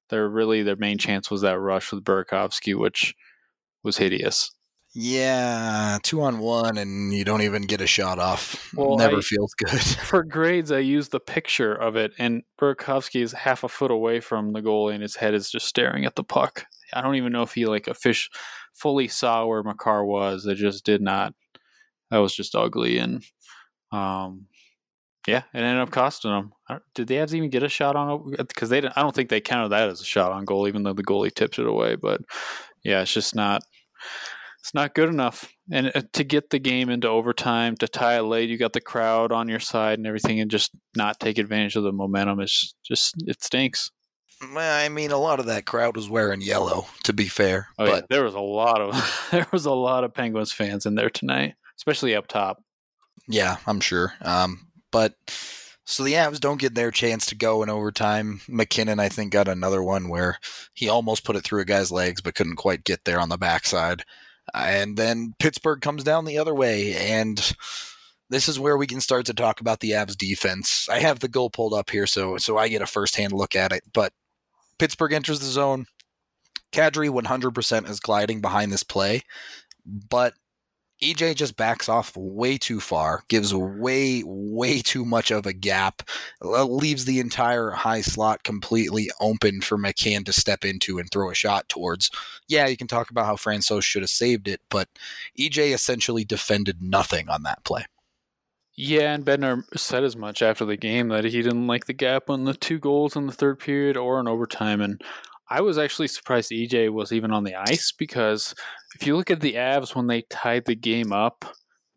Their 0.09 0.29
really 0.29 0.63
their 0.63 0.77
main 0.77 0.99
chance 0.99 1.31
was 1.31 1.43
that 1.43 1.59
rush 1.59 1.93
with 1.93 2.05
Burakovsky, 2.05 2.79
which 2.79 3.15
was 3.83 3.99
hideous. 3.99 4.56
Yeah, 4.99 5.99
two 6.03 6.23
on 6.23 6.39
one, 6.39 6.79
and 6.79 7.13
you 7.13 7.23
don't 7.23 7.43
even 7.43 7.65
get 7.65 7.83
a 7.83 7.87
shot 7.87 8.19
off. 8.19 8.73
Well, 8.75 8.97
Never 8.97 9.19
I, 9.19 9.21
feels 9.21 9.53
good. 9.53 9.79
For 9.81 10.25
grades, 10.25 10.73
I 10.73 10.79
used 10.79 11.13
the 11.13 11.21
picture 11.21 11.75
of 11.75 11.97
it, 11.97 12.13
and 12.19 12.45
Burakovsky 12.59 13.21
is 13.21 13.33
half 13.33 13.63
a 13.63 13.69
foot 13.69 13.91
away 13.91 14.21
from 14.21 14.55
the 14.55 14.63
goalie, 14.63 14.95
and 14.95 15.03
his 15.03 15.17
head 15.17 15.35
is 15.35 15.51
just 15.51 15.67
staring 15.67 16.07
at 16.07 16.17
the 16.17 16.25
puck. 16.25 16.65
I 16.95 17.03
don't 17.03 17.17
even 17.17 17.31
know 17.31 17.43
if 17.43 17.53
he 17.53 17.67
like 17.67 17.89
a 17.89 17.93
fish 17.93 18.31
fully 18.73 19.07
saw 19.07 19.45
where 19.45 19.63
Makar 19.63 20.07
was. 20.07 20.47
It 20.47 20.55
just 20.55 20.87
did 20.87 21.03
not. 21.03 21.35
That 22.11 22.19
was 22.19 22.35
just 22.35 22.55
ugly, 22.55 22.97
and 22.97 23.23
um, 23.93 24.47
yeah, 25.29 25.43
it 25.53 25.59
ended 25.59 25.83
up 25.83 25.91
costing 25.91 26.31
them. 26.31 26.53
Did 26.95 27.09
the 27.09 27.17
Avs 27.17 27.35
even 27.35 27.51
get 27.51 27.63
a 27.63 27.69
shot 27.69 27.97
on? 27.97 28.31
Because 28.31 28.71
they, 28.71 28.81
didn't. 28.81 28.97
I 28.97 29.03
don't 29.03 29.15
think 29.15 29.29
they 29.29 29.43
counted 29.43 29.69
that 29.73 29.91
as 29.91 30.01
a 30.01 30.07
shot 30.07 30.33
on 30.33 30.47
goal, 30.47 30.67
even 30.67 30.85
though 30.85 30.95
the 30.95 31.05
goalie 31.05 31.35
tipped 31.35 31.59
it 31.59 31.67
away. 31.67 31.97
But 31.97 32.23
yeah, 32.83 33.03
it's 33.03 33.13
just 33.13 33.35
not 33.35 33.63
it's 34.67 34.75
not 34.75 34.97
good 34.97 35.09
enough. 35.09 35.53
And 35.71 35.93
uh, 35.95 36.03
to 36.15 36.25
get 36.25 36.51
the 36.51 36.59
game 36.59 36.91
into 36.91 37.07
overtime, 37.07 37.77
to 37.77 37.87
tie 37.87 38.19
it 38.19 38.23
late, 38.23 38.51
you 38.51 38.59
got 38.59 38.73
the 38.73 38.81
crowd 38.81 39.31
on 39.31 39.49
your 39.49 39.61
side 39.61 40.01
and 40.01 40.09
everything, 40.09 40.41
and 40.41 40.51
just 40.51 40.73
not 40.97 41.21
take 41.21 41.39
advantage 41.39 41.77
of 41.77 41.85
the 41.85 41.93
momentum 41.93 42.41
is 42.41 42.75
just 42.85 43.15
it 43.29 43.45
stinks. 43.45 43.93
Well, 44.53 44.85
I 44.85 44.89
mean, 44.89 45.13
a 45.13 45.19
lot 45.19 45.39
of 45.39 45.47
that 45.47 45.67
crowd 45.67 45.95
was 45.95 46.11
wearing 46.11 46.41
yellow. 46.41 46.87
To 47.05 47.13
be 47.13 47.29
fair, 47.29 47.69
oh, 47.79 47.87
but 47.87 47.95
yeah. 47.95 48.07
there 48.11 48.25
was 48.25 48.35
a 48.35 48.41
lot 48.41 48.81
of 48.81 49.29
there 49.31 49.47
was 49.53 49.67
a 49.67 49.73
lot 49.73 50.03
of 50.03 50.13
Penguins 50.13 50.51
fans 50.51 50.85
in 50.85 50.97
there 50.97 51.11
tonight, 51.11 51.55
especially 51.79 52.17
up 52.17 52.27
top. 52.27 52.61
Yeah, 53.29 53.59
I'm 53.69 53.79
sure. 53.79 54.15
Um, 54.21 54.67
but 54.91 55.15
so 55.85 56.03
the 56.03 56.15
Avs 56.15 56.41
don't 56.41 56.61
get 56.61 56.75
their 56.75 56.91
chance 56.91 57.27
to 57.27 57.37
go 57.37 57.63
in 57.63 57.71
overtime. 57.71 58.41
MacKinnon, 58.49 58.99
I 58.99 59.11
think, 59.11 59.31
got 59.31 59.47
another 59.47 59.81
one 59.81 60.09
where 60.09 60.41
he 60.75 60.89
almost 60.89 61.23
put 61.23 61.37
it 61.37 61.45
through 61.45 61.61
a 61.61 61.65
guy's 61.65 61.93
legs, 61.93 62.21
but 62.21 62.35
couldn't 62.35 62.57
quite 62.57 62.83
get 62.83 63.05
there 63.05 63.21
on 63.21 63.29
the 63.29 63.39
backside. 63.39 64.03
And 64.55 64.97
then 64.97 65.35
Pittsburgh 65.39 65.81
comes 65.81 66.05
down 66.05 66.25
the 66.25 66.39
other 66.39 66.55
way. 66.55 66.95
And 66.97 67.39
this 68.31 68.49
is 68.49 68.59
where 68.59 68.77
we 68.77 68.87
can 68.87 69.01
start 69.01 69.27
to 69.27 69.35
talk 69.35 69.61
about 69.61 69.81
the 69.81 69.93
Avs 69.93 70.17
defense. 70.17 70.89
I 70.89 71.01
have 71.01 71.21
the 71.21 71.29
goal 71.29 71.51
pulled 71.51 71.75
up 71.75 71.91
here, 71.91 72.07
so 72.07 72.39
so 72.39 72.59
I 72.59 72.69
get 72.69 72.83
a 72.83 72.87
first-hand 72.87 73.33
look 73.33 73.55
at 73.55 73.73
it. 73.73 73.85
But 73.93 74.13
Pittsburgh 74.79 75.13
enters 75.13 75.41
the 75.41 75.47
zone. 75.47 75.87
Kadri 76.73 77.09
100% 77.09 77.89
is 77.89 78.01
gliding 78.01 78.41
behind 78.41 78.73
this 78.73 78.83
play, 78.83 79.23
but 79.87 80.35
EJ 81.03 81.35
just 81.35 81.57
backs 81.57 81.89
off 81.89 82.17
way 82.17 82.57
too 82.57 82.81
far, 82.81 83.23
gives 83.29 83.55
way, 83.55 84.23
way 84.25 84.81
too 84.81 85.05
much 85.05 85.31
of 85.31 85.45
a 85.45 85.53
gap, 85.53 86.03
uh, 86.43 86.65
leaves 86.65 87.05
the 87.05 87.21
entire 87.21 87.71
high 87.71 88.01
slot 88.01 88.43
completely 88.45 89.11
open 89.21 89.61
for 89.61 89.77
McCann 89.77 90.25
to 90.25 90.33
step 90.33 90.65
into 90.65 90.99
and 90.99 91.11
throw 91.11 91.31
a 91.31 91.35
shot 91.35 91.69
towards. 91.69 92.11
Yeah, 92.49 92.67
you 92.67 92.77
can 92.77 92.87
talk 92.87 93.11
about 93.11 93.27
how 93.27 93.37
Francouz 93.37 93.83
should 93.83 94.03
have 94.03 94.11
saved 94.11 94.49
it, 94.49 94.61
but 94.71 94.89
EJ 95.39 95.75
essentially 95.75 96.25
defended 96.25 96.81
nothing 96.81 97.29
on 97.29 97.43
that 97.43 97.63
play. 97.65 97.85
Yeah, 98.79 99.15
and 99.15 99.25
Bednar 99.25 99.65
said 99.77 100.05
as 100.05 100.17
much 100.17 100.43
after 100.43 100.67
the 100.67 100.77
game 100.77 101.09
that 101.09 101.25
he 101.25 101.43
didn't 101.43 101.67
like 101.67 101.87
the 101.87 101.95
gap 101.95 102.29
on 102.29 102.45
the 102.45 102.53
two 102.53 102.79
goals 102.79 103.17
in 103.17 103.27
the 103.27 103.33
third 103.33 103.59
period 103.59 103.97
or 103.97 104.21
in 104.21 104.29
overtime. 104.29 104.83
And 104.83 105.03
I 105.49 105.63
was 105.63 105.79
actually 105.79 106.09
surprised 106.09 106.51
EJ 106.51 106.93
was 106.93 107.11
even 107.11 107.31
on 107.33 107.45
the 107.45 107.55
ice 107.55 107.91
because 107.91 108.55
if 109.01 109.07
you 109.07 109.15
look 109.15 109.31
at 109.31 109.41
the 109.41 109.55
Avs 109.55 109.95
when 109.95 110.07
they 110.07 110.23
tied 110.23 110.65
the 110.65 110.75
game 110.75 111.13
up 111.13 111.45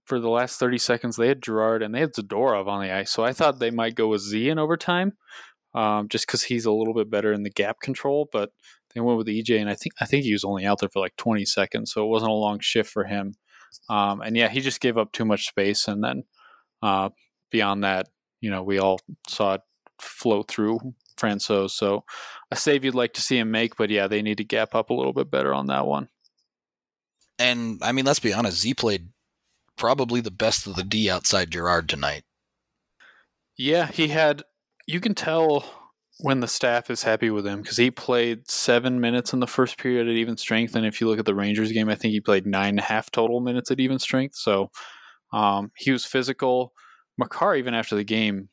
for 0.03 0.19
the 0.19 0.29
last 0.29 0.59
30 0.59 0.77
seconds, 0.77 1.15
they 1.15 1.29
had 1.29 1.41
Girard 1.41 1.81
and 1.81 1.95
they 1.95 2.01
had 2.01 2.13
Zadorov 2.13 2.67
on 2.67 2.83
the 2.83 2.91
ice. 2.91 3.09
So 3.09 3.23
I 3.23 3.31
thought 3.31 3.59
they 3.59 3.71
might 3.71 3.95
go 3.95 4.09
with 4.09 4.21
Z 4.21 4.49
in 4.49 4.59
overtime 4.59 5.13
um, 5.73 6.09
just 6.09 6.27
because 6.27 6.43
he's 6.43 6.65
a 6.65 6.73
little 6.73 6.93
bit 6.93 7.09
better 7.09 7.31
in 7.31 7.43
the 7.43 7.49
gap 7.49 7.79
control. 7.79 8.27
But 8.29 8.51
they 8.93 8.99
went 8.99 9.17
with 9.17 9.27
EJ, 9.27 9.61
and 9.61 9.69
I 9.69 9.75
think 9.75 9.93
I 10.01 10.05
think 10.05 10.25
he 10.25 10.33
was 10.33 10.43
only 10.43 10.65
out 10.65 10.79
there 10.79 10.89
for 10.89 10.99
like 10.99 11.15
20 11.15 11.45
seconds, 11.45 11.93
so 11.93 12.03
it 12.03 12.09
wasn't 12.09 12.31
a 12.31 12.35
long 12.35 12.59
shift 12.59 12.89
for 12.91 13.05
him. 13.05 13.35
Um, 13.87 14.21
and 14.21 14.35
yeah, 14.35 14.49
he 14.49 14.59
just 14.59 14.81
gave 14.81 14.97
up 14.97 15.13
too 15.13 15.25
much 15.25 15.47
space, 15.47 15.87
and 15.87 16.03
then 16.03 16.23
uh, 16.81 17.09
beyond 17.49 17.85
that, 17.85 18.09
you 18.41 18.49
know, 18.49 18.63
we 18.63 18.77
all 18.77 18.99
saw 19.29 19.53
it 19.53 19.61
flow 20.01 20.43
through 20.43 20.79
Francouz. 21.17 21.71
So 21.71 22.03
a 22.51 22.57
save 22.57 22.83
you'd 22.83 22.95
like 22.95 23.13
to 23.13 23.21
see 23.21 23.37
him 23.37 23.51
make, 23.51 23.77
but 23.77 23.89
yeah, 23.89 24.07
they 24.07 24.21
need 24.21 24.37
to 24.39 24.43
gap 24.43 24.75
up 24.75 24.89
a 24.89 24.93
little 24.93 25.13
bit 25.13 25.31
better 25.31 25.53
on 25.53 25.67
that 25.67 25.85
one. 25.85 26.09
And 27.39 27.79
I 27.81 27.93
mean, 27.93 28.05
let's 28.05 28.19
be 28.19 28.33
honest, 28.33 28.59
Z 28.59 28.75
played 28.75 29.09
probably 29.77 30.21
the 30.21 30.29
best 30.29 30.67
of 30.67 30.75
the 30.75 30.83
D 30.83 31.09
outside 31.09 31.51
Girard 31.51 31.89
tonight. 31.89 32.23
Yeah, 33.57 33.87
he 33.87 34.09
had. 34.09 34.43
You 34.85 34.99
can 34.99 35.15
tell 35.15 35.63
when 36.19 36.41
the 36.41 36.47
staff 36.47 36.89
is 36.89 37.03
happy 37.03 37.29
with 37.29 37.47
him 37.47 37.61
because 37.61 37.77
he 37.77 37.89
played 37.89 38.49
seven 38.51 38.99
minutes 38.99 39.31
in 39.31 39.39
the 39.39 39.47
first 39.47 39.77
period 39.77 40.07
at 40.07 40.15
even 40.15 40.35
strength, 40.35 40.75
and 40.75 40.85
if 40.85 40.99
you 40.99 41.07
look 41.07 41.19
at 41.19 41.25
the 41.25 41.35
Rangers 41.35 41.71
game, 41.71 41.89
I 41.89 41.95
think 41.95 42.11
he 42.11 42.19
played 42.19 42.45
nine 42.45 42.69
and 42.69 42.79
a 42.79 42.83
half 42.83 43.09
total 43.09 43.39
minutes 43.39 43.71
at 43.71 43.79
even 43.79 43.99
strength. 43.99 44.35
So 44.35 44.69
um, 45.31 45.71
he 45.77 45.91
was 45.91 46.05
physical. 46.05 46.73
Makar, 47.17 47.55
even 47.55 47.73
after 47.73 47.95
the 47.95 48.03
game, 48.03 48.49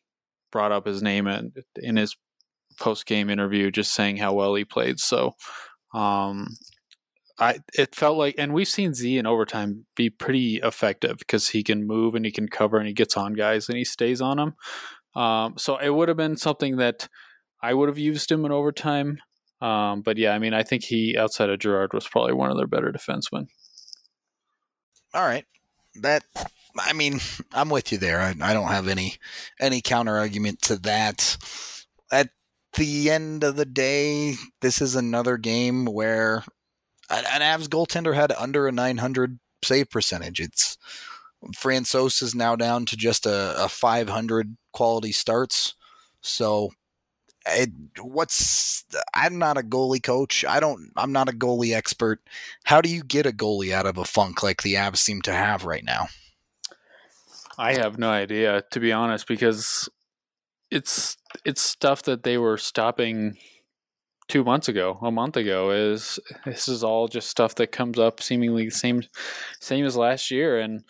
brought 0.53 0.73
up 0.73 0.87
his 0.87 1.03
name 1.03 1.27
in, 1.27 1.53
in 1.77 1.97
his 1.97 2.17
post 2.79 3.07
game 3.07 3.31
interview, 3.31 3.71
just 3.71 3.93
saying 3.95 4.17
how 4.19 4.33
well 4.33 4.55
he 4.55 4.65
played. 4.65 5.01
So, 5.01 5.35
um, 5.95 6.49
I 7.39 7.59
it 7.75 7.95
felt 7.95 8.17
like, 8.17 8.35
and 8.39 8.55
we've 8.55 8.69
seen 8.69 8.95
Z 8.95 9.19
in 9.19 9.27
overtime 9.27 9.87
be 9.95 10.09
pretty 10.09 10.57
effective 10.57 11.19
because 11.19 11.51
he 11.51 11.63
can 11.63 11.87
move 11.87 12.15
and 12.15 12.25
he 12.25 12.33
can 12.33 12.49
cover 12.49 12.79
and 12.79 12.87
he 12.87 12.95
gets 12.95 13.17
on 13.17 13.35
guys 13.35 13.69
and 13.69 13.77
he 13.77 13.85
stays 13.85 14.21
on 14.21 14.39
them. 14.39 14.55
Um, 15.15 15.55
so 15.59 15.77
it 15.77 15.91
would 15.91 16.09
have 16.09 16.17
been 16.17 16.37
something 16.37 16.77
that 16.77 17.09
I 17.63 17.75
would 17.75 17.89
have 17.89 17.99
used 17.99 18.31
him 18.31 18.45
in 18.45 18.53
overtime. 18.53 19.19
Um, 19.61 20.03
but 20.03 20.19
yeah, 20.19 20.33
I 20.33 20.39
mean, 20.39 20.55
I 20.55 20.63
think 20.63 20.85
he 20.85 21.17
outside 21.17 21.51
of 21.51 21.59
Girard 21.59 21.93
was 21.93 22.07
probably 22.07 22.35
one 22.35 22.51
of 22.51 22.57
their 22.57 22.67
better 22.67 22.93
defensemen. 22.93 23.49
All 25.15 25.25
right, 25.25 25.47
that 26.03 26.25
I 26.79 26.93
mean, 26.93 27.21
I'm 27.53 27.71
with 27.71 27.93
you 27.93 27.99
there. 27.99 28.21
I, 28.21 28.35
I 28.41 28.53
don't 28.53 28.69
have 28.69 28.89
any 28.89 29.17
any 29.61 29.81
counter 29.81 30.17
argument 30.17 30.63
to 30.63 30.77
that. 30.77 31.37
At 32.11 32.31
the 32.75 33.11
end 33.11 33.43
of 33.45 33.57
the 33.57 33.65
day, 33.65 34.35
this 34.61 34.81
is 34.81 34.97
another 34.97 35.39
game 35.39 35.87
where 35.87 36.45
an 37.11 37.41
Avs 37.41 37.69
goaltender 37.69 38.15
had 38.15 38.33
under 38.33 38.67
a 38.67 38.73
900 38.73 39.39
save 39.63 39.91
percentage. 39.91 40.41
It's 40.41 40.79
Francouz 41.55 42.23
is 42.23 42.35
now 42.35 42.57
down 42.57 42.87
to 42.87 42.97
just 42.97 43.27
a, 43.27 43.55
a 43.65 43.69
500 43.69 44.57
quality 44.73 45.13
starts. 45.13 45.75
So 46.21 46.73
it, 47.47 47.71
what's 48.01 48.85
I'm 49.15 49.39
not 49.39 49.59
a 49.59 49.63
goalie 49.63 50.03
coach. 50.03 50.45
I 50.45 50.61
don't 50.61 50.91
I'm 50.97 51.13
not 51.13 51.29
a 51.29 51.33
goalie 51.33 51.75
expert. 51.75 52.21
How 52.65 52.81
do 52.81 52.89
you 52.89 53.03
get 53.03 53.27
a 53.27 53.33
goalie 53.33 53.73
out 53.73 53.87
of 53.87 53.99
a 53.99 54.05
funk 54.05 54.43
like 54.43 54.63
the 54.63 54.75
Avs 54.75 54.99
seem 54.99 55.23
to 55.23 55.33
have 55.33 55.65
right 55.65 55.85
now? 55.85 56.09
I 57.59 57.75
have 57.75 57.99
no 57.99 58.11
idea 58.11 58.65
to 58.71 58.81
be 58.81 58.93
honest 58.93 59.27
because 59.27 59.89
it's 60.71 61.17
it's 61.45 61.63
stuff 61.63 62.03
that 62.03 62.23
they 62.25 62.39
were 62.39 62.59
stopping 62.59 63.39
two 64.29 64.45
months 64.45 64.69
ago, 64.69 64.99
a 65.03 65.11
month 65.11 65.37
ago. 65.37 65.71
Is 65.71 66.19
this 66.45 66.69
is 66.69 66.85
all 66.85 67.09
just 67.09 67.31
stuff 67.31 67.55
that 67.57 67.73
comes 67.73 67.99
up 67.99 68.23
seemingly 68.23 68.67
the 68.67 68.71
same 68.71 69.03
same 69.61 69.85
as 69.85 69.97
last 69.97 70.31
year 70.31 70.61
and 70.61 70.83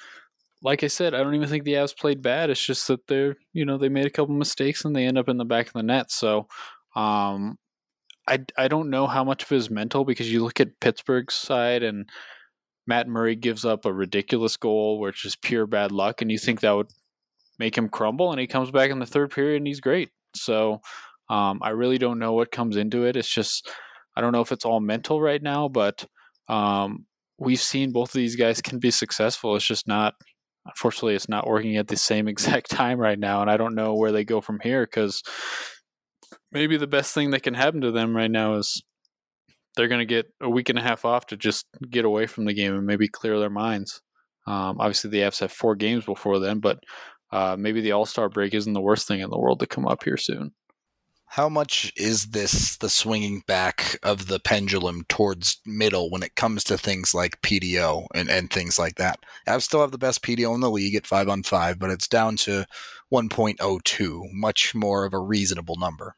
like 0.63 0.83
I 0.83 0.89
said, 0.89 1.15
I 1.15 1.23
don't 1.23 1.35
even 1.35 1.49
think 1.49 1.65
the 1.65 1.75
Avs 1.75 1.97
played 1.97 2.23
bad. 2.23 2.51
It's 2.51 2.65
just 2.65 2.89
that 2.89 3.07
they're, 3.07 3.37
you 3.53 3.65
know, 3.65 3.79
they 3.79 3.89
made 3.89 4.07
a 4.07 4.11
couple 4.11 4.35
mistakes 4.35 4.85
and 4.85 4.97
they 4.97 5.05
end 5.05 5.19
up 5.19 5.29
in 5.29 5.37
the 5.37 5.45
back 5.45 5.67
of 5.67 5.75
the 5.75 5.83
net. 5.83 6.11
So, 6.11 6.49
um, 6.97 7.59
I, 8.29 8.41
I 8.59 8.67
don't 8.67 8.91
know 8.91 9.07
how 9.07 9.23
much 9.23 9.45
of 9.45 9.53
it 9.53 9.57
is 9.57 9.71
mental 9.71 10.05
because 10.05 10.33
you 10.33 10.43
look 10.43 10.59
at 10.59 10.81
Pittsburgh's 10.81 11.35
side 11.35 11.83
and 11.83 12.09
Matt 12.87 13.07
Murray 13.07 13.37
gives 13.37 13.65
up 13.65 13.85
a 13.85 13.93
ridiculous 13.93 14.57
goal, 14.57 14.99
which 14.99 15.25
is 15.25 15.37
pure 15.37 15.67
bad 15.67 15.93
luck, 15.93 16.23
and 16.23 16.31
you 16.31 16.39
think 16.39 16.61
that 16.61 16.73
would 16.73 16.91
make 17.59 17.77
him 17.77 17.89
crumble, 17.89 18.31
and 18.31 18.41
he 18.41 18.47
comes 18.47 18.71
back 18.71 18.91
in 18.91 18.99
the 18.99 19.07
third 19.07 19.31
period 19.31 19.59
and 19.59 19.67
he's 19.67 19.81
great. 19.81 20.11
So 20.35 20.81
um, 21.29 21.61
I 21.63 21.71
really 21.71 21.99
don't 21.99 22.19
know 22.19 22.33
what 22.33 22.53
comes 22.53 22.77
into 22.77 23.05
it. 23.05 23.17
It's 23.17 23.33
just 23.33 23.69
I 24.17 24.21
don't 24.21 24.33
know 24.33 24.41
if 24.41 24.53
it's 24.53 24.65
all 24.65 24.81
mental 24.81 25.21
right 25.21 25.43
now, 25.43 25.69
but 25.69 26.07
um, 26.49 27.07
we've 27.39 27.61
seen 27.61 27.93
both 27.93 28.11
of 28.11 28.15
these 28.15 28.37
guys 28.37 28.63
can 28.63 28.79
be 28.79 28.91
successful. 28.91 29.57
It's 29.57 29.67
just 29.67 29.87
not 29.87 30.15
unfortunately 30.67 31.15
it's 31.15 31.29
not 31.29 31.47
working 31.47 31.77
at 31.77 31.89
the 31.89 31.97
same 31.97 32.29
exact 32.29 32.71
time 32.71 32.99
right 32.99 33.19
now 33.19 33.41
and 33.41 33.51
i 33.51 33.57
don't 33.57 33.75
know 33.75 33.95
where 33.95 34.13
they 34.13 34.25
go 34.25 34.41
from 34.41 34.59
here 34.63 34.85
because 34.85 35.23
maybe 36.53 36.77
the 36.77 36.87
best 36.87 37.15
thing 37.15 37.31
that 37.31 37.43
can 37.43 37.55
happen 37.55 37.81
to 37.81 37.93
them 37.93 38.17
right 38.17 38.31
now 38.31 38.55
is 38.55 38.83
they're 39.77 39.89
going 39.89 40.01
to 40.01 40.07
get 40.07 40.27
a 40.41 40.49
week 40.49 40.69
and 40.69 40.79
a 40.79 40.83
half 40.83 41.05
off 41.05 41.27
to 41.27 41.37
just 41.37 41.67
get 41.91 42.05
away 42.05 42.27
from 42.27 42.47
the 42.47 42.55
game 42.55 42.75
and 42.75 42.87
maybe 42.87 43.09
clear 43.09 43.39
their 43.39 43.51
minds 43.51 44.03
um, 44.47 44.77
obviously 44.81 45.11
the 45.11 45.21
Avs 45.21 45.41
have 45.41 45.53
four 45.53 45.75
games 45.75 46.05
before 46.05 46.39
then 46.39 46.61
but 46.61 46.79
uh, 47.33 47.57
maybe 47.59 47.81
the 47.81 47.93
all-star 47.93 48.29
break 48.29 48.55
isn't 48.55 48.73
the 48.73 48.81
worst 48.81 49.09
thing 49.09 49.21
in 49.21 49.31
the 49.31 49.39
world 49.39 49.61
to 49.61 49.67
come 49.67 49.87
up 49.87 50.05
here 50.05 50.17
soon 50.17 50.53
how 51.29 51.49
much 51.49 51.93
is 51.97 52.27
this 52.27 52.77
the 52.77 52.89
swinging 52.89 53.43
back 53.47 53.99
of 54.03 54.29
the 54.29 54.39
pendulum 54.39 55.05
towards 55.09 55.61
middle 55.67 56.09
when 56.09 56.23
it 56.23 56.37
comes 56.37 56.65
to 56.65 56.79
things 56.79 57.13
like 57.15 57.43
PDO 57.43 58.07
and, 58.15 58.31
and 58.31 58.51
things 58.51 58.79
like 58.79 58.95
that? 58.97 59.19
I 59.47 59.59
still 59.59 59.81
have 59.81 59.91
the 59.91 59.99
best 59.99 60.23
PDO 60.23 60.55
in 60.55 60.61
the 60.61 60.71
league 60.71 60.95
at 60.95 61.07
five 61.07 61.29
on 61.29 61.43
five, 61.43 61.79
but 61.79 61.91
it's 61.91 62.09
down 62.09 62.37
to 62.39 62.65
1.02, 63.13 64.33
much 64.33 64.75
more 64.75 65.05
of 65.05 65.13
a 65.13 65.19
reasonable 65.19 65.77
number. 65.77 66.17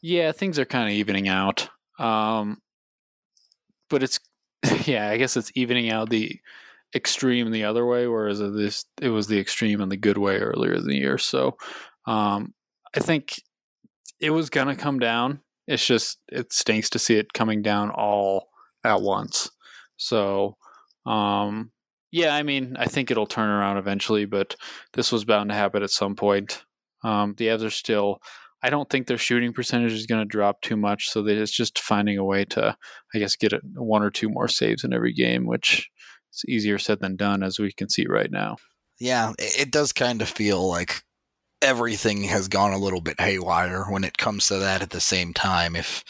Yeah, 0.00 0.32
things 0.32 0.58
are 0.58 0.64
kind 0.64 0.88
of 0.88 0.94
evening 0.94 1.28
out. 1.28 1.68
Um, 1.98 2.62
but 3.90 4.02
it's, 4.02 4.20
yeah, 4.86 5.10
I 5.10 5.16
guess 5.16 5.36
it's 5.36 5.52
evening 5.54 5.90
out 5.90 6.10
the 6.10 6.40
extreme 6.94 7.50
the 7.50 7.64
other 7.64 7.84
way, 7.84 8.06
whereas 8.06 8.38
this 8.38 8.84
it 9.00 9.08
was 9.08 9.26
the 9.26 9.38
extreme 9.38 9.80
in 9.80 9.88
the 9.88 9.96
good 9.96 10.18
way 10.18 10.36
earlier 10.36 10.74
in 10.74 10.86
the 10.86 10.96
year. 10.96 11.18
So 11.18 11.56
um, 12.06 12.54
I 12.94 13.00
think 13.00 13.34
it 14.22 14.30
was 14.30 14.48
gonna 14.48 14.76
come 14.76 14.98
down. 14.98 15.40
It's 15.66 15.84
just 15.84 16.18
it 16.28 16.52
stinks 16.52 16.88
to 16.90 16.98
see 16.98 17.16
it 17.16 17.34
coming 17.34 17.60
down 17.60 17.90
all 17.90 18.48
at 18.84 19.02
once. 19.02 19.50
So, 19.96 20.56
um, 21.04 21.70
yeah, 22.10 22.34
I 22.34 22.42
mean, 22.42 22.76
I 22.78 22.86
think 22.86 23.10
it'll 23.10 23.26
turn 23.26 23.48
around 23.48 23.76
eventually, 23.76 24.24
but 24.24 24.56
this 24.94 25.12
was 25.12 25.24
bound 25.24 25.50
to 25.50 25.54
happen 25.54 25.82
at 25.82 25.90
some 25.90 26.16
point. 26.16 26.64
Um, 27.04 27.34
the 27.36 27.50
others 27.50 27.74
still, 27.74 28.18
I 28.62 28.70
don't 28.70 28.88
think 28.88 29.06
their 29.06 29.18
shooting 29.18 29.52
percentage 29.52 29.92
is 29.92 30.06
going 30.06 30.20
to 30.20 30.26
drop 30.26 30.60
too 30.60 30.76
much. 30.76 31.08
So 31.08 31.22
they, 31.22 31.34
it's 31.34 31.52
just 31.52 31.78
finding 31.78 32.18
a 32.18 32.24
way 32.24 32.44
to, 32.46 32.76
I 33.14 33.18
guess, 33.18 33.36
get 33.36 33.52
it, 33.52 33.62
one 33.74 34.02
or 34.02 34.10
two 34.10 34.28
more 34.28 34.48
saves 34.48 34.84
in 34.84 34.92
every 34.92 35.12
game, 35.12 35.46
which 35.46 35.90
is 36.32 36.44
easier 36.46 36.78
said 36.78 37.00
than 37.00 37.16
done, 37.16 37.42
as 37.42 37.58
we 37.58 37.72
can 37.72 37.88
see 37.88 38.06
right 38.08 38.30
now. 38.30 38.56
Yeah, 39.00 39.32
it 39.38 39.72
does 39.72 39.92
kind 39.92 40.22
of 40.22 40.28
feel 40.28 40.68
like 40.68 41.02
everything 41.62 42.24
has 42.24 42.48
gone 42.48 42.72
a 42.72 42.78
little 42.78 43.00
bit 43.00 43.20
haywire 43.20 43.84
when 43.88 44.04
it 44.04 44.18
comes 44.18 44.48
to 44.48 44.58
that 44.58 44.82
at 44.82 44.90
the 44.90 45.00
same 45.00 45.32
time. 45.32 45.76
If 45.76 46.04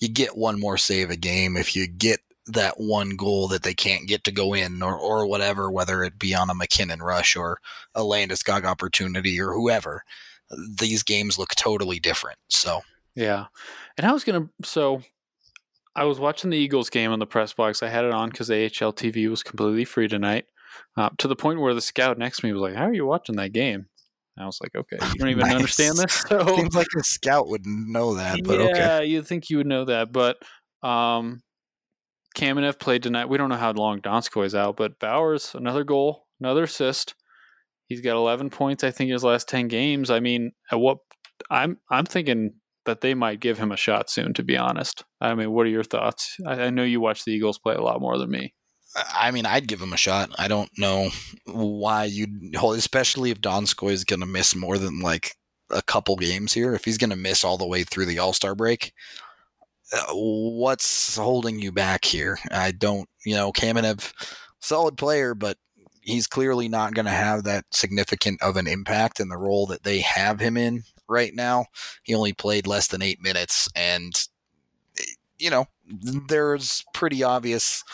you 0.00 0.08
get 0.08 0.36
one 0.36 0.60
more 0.60 0.76
save 0.76 1.10
a 1.10 1.16
game, 1.16 1.56
if 1.56 1.74
you 1.74 1.86
get 1.86 2.20
that 2.46 2.74
one 2.78 3.16
goal 3.16 3.48
that 3.48 3.62
they 3.62 3.74
can't 3.74 4.06
get 4.06 4.24
to 4.24 4.32
go 4.32 4.54
in 4.54 4.82
or, 4.82 4.96
or 4.96 5.26
whatever, 5.26 5.70
whether 5.70 6.02
it 6.02 6.18
be 6.18 6.34
on 6.34 6.50
a 6.50 6.54
MacKinnon 6.54 7.02
rush 7.02 7.36
or 7.36 7.60
a 7.94 8.02
Landeskog 8.02 8.64
opportunity 8.64 9.40
or 9.40 9.52
whoever, 9.52 10.02
these 10.78 11.02
games 11.02 11.38
look 11.38 11.54
totally 11.54 11.98
different. 11.98 12.38
So, 12.48 12.82
yeah. 13.14 13.46
And 13.96 14.06
I 14.06 14.12
was 14.12 14.22
going 14.22 14.42
to, 14.42 14.68
so 14.68 15.02
I 15.96 16.04
was 16.04 16.20
watching 16.20 16.50
the 16.50 16.58
Eagles 16.58 16.90
game 16.90 17.10
on 17.10 17.18
the 17.18 17.26
press 17.26 17.52
box. 17.52 17.82
I 17.82 17.88
had 17.88 18.04
it 18.04 18.12
on 18.12 18.30
because 18.30 18.50
AHL 18.50 18.92
TV 18.92 19.28
was 19.28 19.42
completely 19.42 19.84
free 19.84 20.08
tonight. 20.08 20.46
Uh, 20.96 21.10
to 21.18 21.26
the 21.26 21.36
point 21.36 21.60
where 21.60 21.74
the 21.74 21.80
scout 21.80 22.18
next 22.18 22.40
to 22.40 22.46
me 22.46 22.52
was 22.52 22.60
like, 22.60 22.74
"How 22.74 22.84
are 22.84 22.92
you 22.92 23.06
watching 23.06 23.36
that 23.36 23.52
game?" 23.52 23.86
I 24.38 24.46
was 24.46 24.58
like, 24.60 24.74
okay, 24.74 24.98
you 25.00 25.14
don't 25.18 25.28
even 25.28 25.46
nice. 25.46 25.54
understand 25.54 25.96
this. 25.96 26.24
So 26.28 26.56
seems 26.56 26.74
like 26.74 26.88
a 26.98 27.02
scout 27.02 27.48
would 27.48 27.66
know 27.66 28.14
that, 28.14 28.40
but 28.44 28.60
yeah, 28.60 28.66
okay. 28.66 29.06
you'd 29.06 29.26
think 29.26 29.50
you 29.50 29.58
would 29.58 29.66
know 29.66 29.84
that, 29.86 30.12
but 30.12 30.36
um, 30.82 31.42
Kamenev 32.36 32.78
played 32.78 33.02
tonight. 33.02 33.28
We 33.28 33.38
don't 33.38 33.48
know 33.48 33.56
how 33.56 33.72
long 33.72 34.00
Donskoi 34.00 34.44
is 34.44 34.54
out, 34.54 34.76
but 34.76 34.98
Bowers 34.98 35.54
another 35.54 35.84
goal, 35.84 36.26
another 36.40 36.64
assist. 36.64 37.14
He's 37.86 38.00
got 38.00 38.16
11 38.16 38.50
points, 38.50 38.82
I 38.84 38.90
think, 38.90 39.08
in 39.08 39.12
his 39.12 39.24
last 39.24 39.48
10 39.48 39.68
games. 39.68 40.10
I 40.10 40.20
mean, 40.20 40.52
at 40.70 40.80
what 40.80 40.98
I'm 41.50 41.78
I'm 41.90 42.04
thinking 42.04 42.54
that 42.84 43.00
they 43.00 43.14
might 43.14 43.40
give 43.40 43.58
him 43.58 43.72
a 43.72 43.76
shot 43.76 44.10
soon. 44.10 44.34
To 44.34 44.42
be 44.42 44.56
honest, 44.56 45.04
I 45.20 45.34
mean, 45.34 45.52
what 45.52 45.66
are 45.66 45.70
your 45.70 45.84
thoughts? 45.84 46.36
I, 46.46 46.64
I 46.64 46.70
know 46.70 46.82
you 46.82 47.00
watch 47.00 47.24
the 47.24 47.32
Eagles 47.32 47.58
play 47.58 47.74
a 47.74 47.82
lot 47.82 48.00
more 48.00 48.18
than 48.18 48.30
me. 48.30 48.54
I 49.12 49.30
mean, 49.30 49.46
I'd 49.46 49.68
give 49.68 49.80
him 49.80 49.92
a 49.92 49.98
shot. 49.98 50.30
I 50.38 50.48
don't 50.48 50.70
know 50.78 51.10
why 51.44 52.04
you'd 52.04 52.54
hold, 52.56 52.78
especially 52.78 53.30
if 53.30 53.40
Donskoi 53.40 53.92
is 53.92 54.04
going 54.04 54.20
to 54.20 54.26
miss 54.26 54.54
more 54.54 54.78
than 54.78 55.00
like 55.00 55.36
a 55.70 55.82
couple 55.82 56.16
games 56.16 56.52
here. 56.52 56.74
If 56.74 56.84
he's 56.84 56.98
going 56.98 57.10
to 57.10 57.16
miss 57.16 57.44
all 57.44 57.58
the 57.58 57.66
way 57.66 57.84
through 57.84 58.06
the 58.06 58.18
All 58.18 58.32
Star 58.32 58.54
break, 58.54 58.92
uh, 59.92 60.04
what's 60.12 61.16
holding 61.16 61.60
you 61.60 61.72
back 61.72 62.04
here? 62.04 62.38
I 62.50 62.72
don't, 62.72 63.08
you 63.24 63.34
know, 63.34 63.52
Kamenev, 63.52 64.12
solid 64.60 64.96
player, 64.96 65.34
but 65.34 65.58
he's 66.00 66.26
clearly 66.26 66.68
not 66.68 66.94
going 66.94 67.06
to 67.06 67.12
have 67.12 67.44
that 67.44 67.64
significant 67.72 68.40
of 68.42 68.56
an 68.56 68.66
impact 68.66 69.20
in 69.20 69.28
the 69.28 69.36
role 69.36 69.66
that 69.66 69.82
they 69.82 70.00
have 70.00 70.40
him 70.40 70.56
in 70.56 70.84
right 71.08 71.34
now. 71.34 71.66
He 72.02 72.14
only 72.14 72.32
played 72.32 72.66
less 72.66 72.88
than 72.88 73.02
eight 73.02 73.20
minutes, 73.20 73.68
and 73.76 74.12
you 75.38 75.50
know, 75.50 75.66
there's 76.28 76.84
pretty 76.94 77.22
obvious 77.22 77.84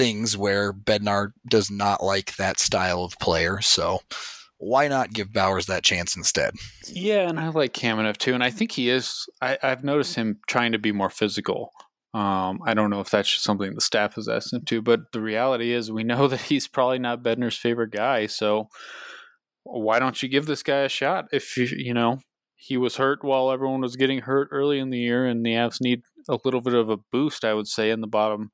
things 0.00 0.36
where 0.36 0.72
Bednar 0.72 1.32
does 1.46 1.70
not 1.70 2.02
like 2.02 2.36
that 2.36 2.58
style 2.58 3.04
of 3.04 3.18
player. 3.18 3.60
So 3.60 4.00
why 4.56 4.88
not 4.88 5.12
give 5.12 5.32
Bowers 5.32 5.66
that 5.66 5.82
chance 5.82 6.16
instead? 6.16 6.54
Yeah, 6.86 7.28
and 7.28 7.38
I 7.38 7.48
like 7.48 7.74
Kamenev 7.74 8.16
too, 8.16 8.34
and 8.34 8.42
I 8.42 8.50
think 8.50 8.72
he 8.72 8.88
is. 8.88 9.26
I, 9.42 9.58
have 9.60 9.84
noticed 9.84 10.14
him 10.14 10.38
trying 10.48 10.72
to 10.72 10.78
be 10.78 10.92
more 10.92 11.10
physical. 11.10 11.70
Um, 12.12 12.60
I 12.66 12.74
don't 12.74 12.90
know 12.90 13.00
if 13.00 13.10
that's 13.10 13.30
just 13.30 13.44
something 13.44 13.74
the 13.74 13.80
staff 13.80 14.14
has 14.14 14.28
asked 14.28 14.52
him 14.52 14.64
to, 14.66 14.82
but 14.82 15.12
the 15.12 15.20
reality 15.20 15.72
is 15.72 15.92
we 15.92 16.02
know 16.02 16.28
that 16.28 16.42
he's 16.42 16.66
probably 16.66 16.98
not 16.98 17.22
Bednar's 17.22 17.56
favorite 17.56 17.90
guy. 17.90 18.26
So 18.26 18.68
why 19.64 19.98
don't 19.98 20.22
you 20.22 20.28
give 20.28 20.46
this 20.46 20.62
guy 20.62 20.80
a 20.80 20.88
shot? 20.88 21.26
If 21.30 21.56
you 21.56 21.64
you 21.64 21.94
know 21.94 22.20
he 22.56 22.76
was 22.76 22.96
hurt 22.96 23.22
while 23.22 23.50
everyone 23.50 23.82
was 23.82 23.96
getting 23.96 24.20
hurt 24.20 24.48
early 24.50 24.78
in 24.78 24.90
the 24.90 24.98
year, 24.98 25.26
and 25.26 25.44
the 25.44 25.50
Avs 25.50 25.80
need 25.80 26.02
a 26.28 26.38
little 26.44 26.62
bit 26.62 26.74
of 26.74 26.88
a 26.88 26.98
boost, 27.12 27.44
I 27.44 27.54
would 27.54 27.68
say, 27.68 27.90
in 27.90 28.00
the 28.00 28.06
bottom 28.06 28.50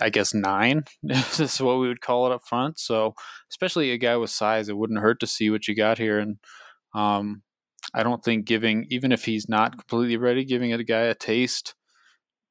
I 0.00 0.10
guess 0.10 0.34
nine 0.34 0.84
is 1.02 1.60
what 1.60 1.78
we 1.78 1.88
would 1.88 2.00
call 2.00 2.26
it 2.26 2.32
up 2.32 2.42
front. 2.46 2.78
So 2.78 3.14
especially 3.50 3.90
a 3.90 3.98
guy 3.98 4.16
with 4.16 4.30
size, 4.30 4.68
it 4.68 4.76
wouldn't 4.76 5.00
hurt 5.00 5.20
to 5.20 5.26
see 5.26 5.50
what 5.50 5.68
you 5.68 5.74
got 5.74 5.98
here. 5.98 6.18
And 6.18 6.36
um, 6.94 7.42
I 7.94 8.02
don't 8.02 8.22
think 8.22 8.44
giving, 8.44 8.86
even 8.90 9.12
if 9.12 9.24
he's 9.24 9.48
not 9.48 9.72
completely 9.78 10.16
ready, 10.16 10.44
giving 10.44 10.72
a 10.72 10.82
guy 10.84 11.02
a 11.02 11.14
taste 11.14 11.74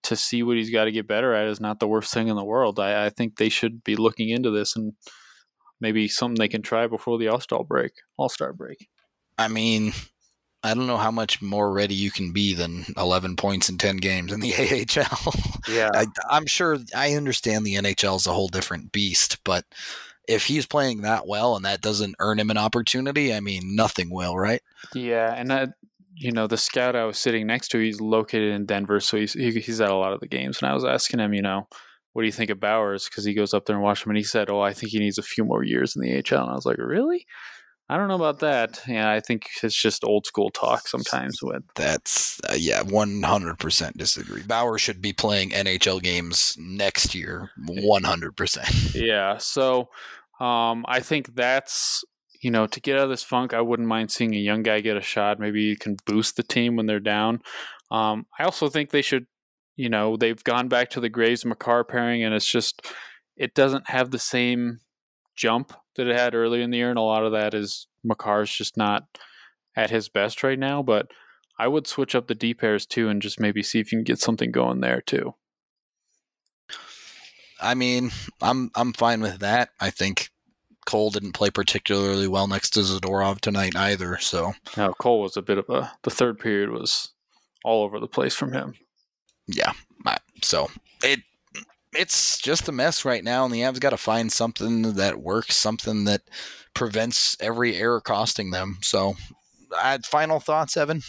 to 0.04 0.16
see 0.16 0.42
what 0.42 0.58
he's 0.58 0.70
got 0.70 0.86
to 0.86 0.92
get 0.92 1.08
better 1.08 1.34
at 1.34 1.48
is 1.48 1.60
not 1.60 1.80
the 1.80 1.88
worst 1.88 2.14
thing 2.14 2.28
in 2.28 2.36
the 2.36 2.46
world. 2.46 2.80
I, 2.80 3.06
I 3.08 3.10
think 3.10 3.38
they 3.38 3.50
should 3.50 3.84
be 3.84 3.96
looking 3.96 4.30
into 4.30 4.52
this 4.52 4.76
and 4.76 4.94
maybe 5.82 6.08
something 6.08 6.40
they 6.40 6.48
can 6.48 6.62
try 6.62 6.88
before 6.88 7.18
the 7.18 7.28
All 7.28 7.40
Star 7.40 7.64
break. 7.64 7.92
All 8.18 8.30
Star 8.30 8.54
break. 8.54 8.88
I 9.38 9.48
mean, 9.48 9.94
I 10.68 10.74
don't 10.74 10.88
know 10.88 10.98
how 10.98 11.12
much 11.12 11.42
more 11.42 11.72
ready 11.72 11.96
you 11.96 12.12
can 12.12 12.32
be 12.32 12.54
than 12.54 12.86
11 12.98 13.38
points 13.38 13.70
in 13.70 13.78
10 13.78 13.98
games 13.98 14.32
in 14.32 14.42
the 14.42 14.54
AHL. 14.98 15.34
Yeah. 15.74 15.90
I, 15.94 16.38
am 16.38 16.46
sure 16.46 16.78
I 16.96 17.14
understand 17.14 17.66
the 17.66 17.76
NHL 17.76 18.18
is 18.18 18.28
a 18.28 18.34
whole 18.34 18.50
different 18.50 18.92
beast, 18.92 19.44
but 19.44 19.66
if 20.28 20.46
he's 20.46 20.66
playing 20.66 21.02
that 21.02 21.26
well 21.26 21.56
and 21.56 21.64
that 21.64 21.82
doesn't 21.82 22.16
earn 22.20 22.40
him 22.40 22.50
an 22.50 22.58
opportunity, 22.58 23.34
I 23.34 23.40
mean, 23.40 23.76
nothing 23.76 24.10
will, 24.10 24.38
right? 24.38 24.62
Yeah. 24.94 25.34
And 25.34 25.50
that, 25.50 25.70
you 26.16 26.34
know, 26.34 26.48
the 26.48 26.58
scout 26.58 26.98
I 26.98 27.06
was 27.06 27.18
sitting 27.18 27.48
next 27.48 27.70
to, 27.70 27.80
he's 27.80 28.02
located 28.02 28.54
in 28.54 28.66
Denver. 28.66 29.00
So 29.00 29.18
he's, 29.18 29.34
he, 29.34 29.52
he's 29.52 29.80
at 29.80 29.90
a 29.90 29.96
lot 29.96 30.12
of 30.12 30.20
the 30.20 30.28
games. 30.28 30.62
And 30.62 30.70
I 30.70 30.74
was 30.74 30.84
asking 30.84 31.22
him, 31.22 31.34
you 31.34 31.42
know, 31.42 31.68
what 32.12 32.24
do 32.24 32.26
you 32.26 32.34
think 32.34 32.50
of 32.50 32.60
Bowers? 32.60 33.08
Because 33.08 33.24
he 33.24 33.34
goes 33.34 33.54
up 33.54 33.66
there 33.66 33.76
and 33.76 33.84
watches 33.84 34.04
him. 34.04 34.10
And 34.10 34.18
he 34.18 34.24
said, 34.24 34.50
oh, 34.50 34.60
I 34.60 34.74
think 34.74 34.92
he 34.92 35.00
needs 35.00 35.18
a 35.18 35.24
few 35.24 35.46
more 35.46 35.64
years 35.64 35.96
in 35.96 36.02
the 36.02 36.16
AHL. 36.16 36.42
And 36.42 36.52
I 36.52 36.56
was 36.56 36.66
like, 36.66 36.78
really? 36.78 37.26
I 37.90 37.96
don't 37.96 38.10
know 38.10 38.16
about 38.16 38.40
that. 38.40 38.82
Yeah, 38.86 39.10
I 39.10 39.22
think 39.22 39.50
it's 39.64 39.80
just 39.80 40.04
old 40.04 40.26
school 40.26 40.50
talk 40.50 40.88
sometimes 40.88 41.42
with. 41.42 41.64
That's 41.76 42.40
uh, 42.50 42.56
yeah, 42.58 42.82
one 42.82 43.24
hundred 43.24 43.60
percent 43.60 43.98
disagree. 43.98 44.44
Bauer 44.44 44.78
should 44.78 45.02
be 45.02 45.14
playing 45.14 45.52
NHL 45.52 46.02
games 46.02 46.56
next 46.60 47.16
year, 47.16 47.52
one 47.58 48.04
hundred 48.04 48.36
percent. 48.36 48.68
Yeah, 48.94 49.38
so 49.38 49.90
um, 50.40 50.84
I 50.88 51.00
think 51.00 51.36
that's 51.36 52.04
you 52.42 52.52
know, 52.52 52.68
to 52.68 52.80
get 52.80 52.98
out 52.98 53.06
of 53.06 53.10
this 53.10 53.24
funk, 53.24 53.54
I 53.54 53.62
wouldn't 53.62 53.88
mind 53.88 54.12
seeing 54.12 54.36
a 54.36 54.40
young 54.40 54.64
guy 54.64 54.80
get 54.80 54.98
a 54.98 55.02
shot. 55.02 55.40
Maybe 55.40 55.64
you 55.64 55.78
can 55.78 55.98
boost 56.06 56.38
the 56.38 56.44
team 56.44 56.76
when 56.76 56.86
they're 56.86 57.00
down. 57.00 57.42
Um, 57.92 58.26
I 58.38 58.44
also 58.44 58.70
think 58.70 58.90
they 58.90 59.02
should, 59.02 59.26
you 59.76 59.90
know, 59.90 60.18
they've 60.18 60.44
gone 60.44 60.68
back 60.68 60.90
to 60.92 61.00
the 61.00 61.10
Graves 61.10 61.46
Makar 61.46 61.84
pairing, 61.84 62.24
and 62.24 62.34
it's 62.34 62.50
just 62.50 62.86
it 63.36 63.54
doesn't 63.54 63.90
have 63.90 64.12
the 64.12 64.20
same 64.20 64.80
jump 65.38 65.72
that 65.96 66.08
it 66.08 66.18
had 66.18 66.36
early 66.36 66.62
in 66.62 66.72
the 66.72 66.78
year, 66.78 66.90
and 66.90 67.00
a 67.00 67.04
lot 67.04 67.24
of 67.24 67.32
that 67.32 67.54
is 67.54 67.88
Makar's 68.06 68.54
just 68.54 68.76
not 68.76 69.06
at 69.76 69.90
his 69.90 70.10
best 70.10 70.44
right 70.44 70.60
now. 70.60 70.84
But 70.84 71.12
I 71.58 71.68
would 71.68 71.88
switch 71.88 72.16
up 72.16 72.28
the 72.28 72.36
D 72.36 72.54
pairs 72.54 72.86
too, 72.86 73.08
and 73.08 73.22
just 73.22 73.40
maybe 73.40 73.64
see 73.64 73.80
if 73.80 73.92
you 73.92 74.00
can 74.00 74.04
get 74.04 74.20
something 74.20 74.52
going 74.52 74.82
there 74.82 75.00
too. 75.00 75.36
I 77.62 77.74
mean, 77.74 78.12
I'm 78.42 78.72
I'm 78.76 78.92
fine 78.92 79.22
with 79.22 79.40
that. 79.40 79.70
I 79.80 79.90
think 79.90 80.30
Cole 80.86 81.10
didn't 81.10 81.34
play 81.34 81.50
particularly 81.50 82.28
well 82.28 82.48
next 82.48 82.72
to 82.72 82.82
Zadorov 82.82 83.40
tonight 83.40 83.76
either. 83.76 84.18
So 84.20 84.54
now 84.76 84.92
Cole 84.94 85.22
was 85.22 85.38
a 85.38 85.42
bit 85.42 85.58
of 85.58 85.70
a 85.70 85.94
the 86.04 86.12
third 86.12 86.40
period 86.40 86.72
was 86.72 87.12
all 87.64 87.84
over 87.84 88.00
the 88.00 88.08
place 88.08 88.36
from 88.36 88.54
him. 88.54 88.74
Yeah, 89.48 89.72
so 90.42 90.70
it 91.04 91.22
it's 91.94 92.40
just 92.40 92.68
a 92.68 92.72
mess 92.72 93.06
right 93.06 93.24
now, 93.24 93.46
and 93.46 93.54
the 93.54 93.62
Avs 93.62 93.80
got 93.80 93.92
to 93.92 93.98
find 93.98 94.32
something 94.32 94.94
that 94.94 95.22
works, 95.22 95.56
something 95.56 96.06
that 96.06 96.22
prevents 96.74 97.38
every 97.40 97.76
error 97.76 98.02
costing 98.02 98.52
them. 98.52 98.78
So, 98.82 99.16
uh, 99.76 100.00
final 100.04 100.40
thoughts, 100.40 100.78
Evan. 100.78 101.02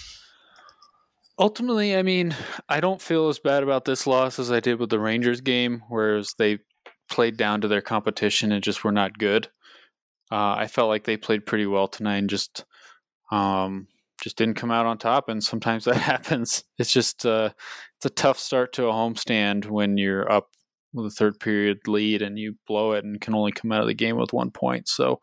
Ultimately, 1.38 1.96
I 1.96 2.02
mean, 2.02 2.34
I 2.68 2.80
don't 2.80 3.00
feel 3.00 3.28
as 3.28 3.38
bad 3.38 3.62
about 3.62 3.84
this 3.84 4.06
loss 4.06 4.38
as 4.38 4.50
I 4.50 4.60
did 4.60 4.80
with 4.80 4.90
the 4.90 4.98
Rangers 4.98 5.40
game, 5.40 5.82
whereas 5.88 6.34
they 6.36 6.58
played 7.08 7.36
down 7.36 7.60
to 7.60 7.68
their 7.68 7.80
competition 7.80 8.52
and 8.52 8.62
just 8.62 8.82
were 8.84 8.92
not 8.92 9.18
good. 9.18 9.48
Uh, 10.30 10.56
I 10.58 10.66
felt 10.66 10.88
like 10.88 11.04
they 11.04 11.16
played 11.16 11.46
pretty 11.46 11.66
well 11.66 11.88
tonight 11.88 12.18
and 12.18 12.30
just 12.30 12.64
um, 13.30 13.86
just 14.22 14.36
didn't 14.36 14.56
come 14.56 14.70
out 14.70 14.86
on 14.86 14.98
top. 14.98 15.28
And 15.28 15.42
sometimes 15.42 15.84
that 15.86 15.96
happens. 15.96 16.64
It's 16.78 16.92
just 16.92 17.24
uh, 17.24 17.50
it's 17.96 18.06
a 18.06 18.10
tough 18.10 18.38
start 18.38 18.72
to 18.74 18.88
a 18.88 18.92
homestand 18.92 19.66
when 19.66 19.96
you're 19.96 20.30
up 20.30 20.48
with 20.92 21.06
a 21.06 21.10
third 21.10 21.38
period 21.38 21.86
lead 21.86 22.22
and 22.22 22.38
you 22.38 22.56
blow 22.66 22.92
it 22.92 23.04
and 23.04 23.20
can 23.20 23.34
only 23.34 23.52
come 23.52 23.72
out 23.72 23.82
of 23.82 23.88
the 23.88 23.94
game 23.94 24.16
with 24.16 24.32
one 24.32 24.50
point. 24.50 24.88
So 24.88 25.20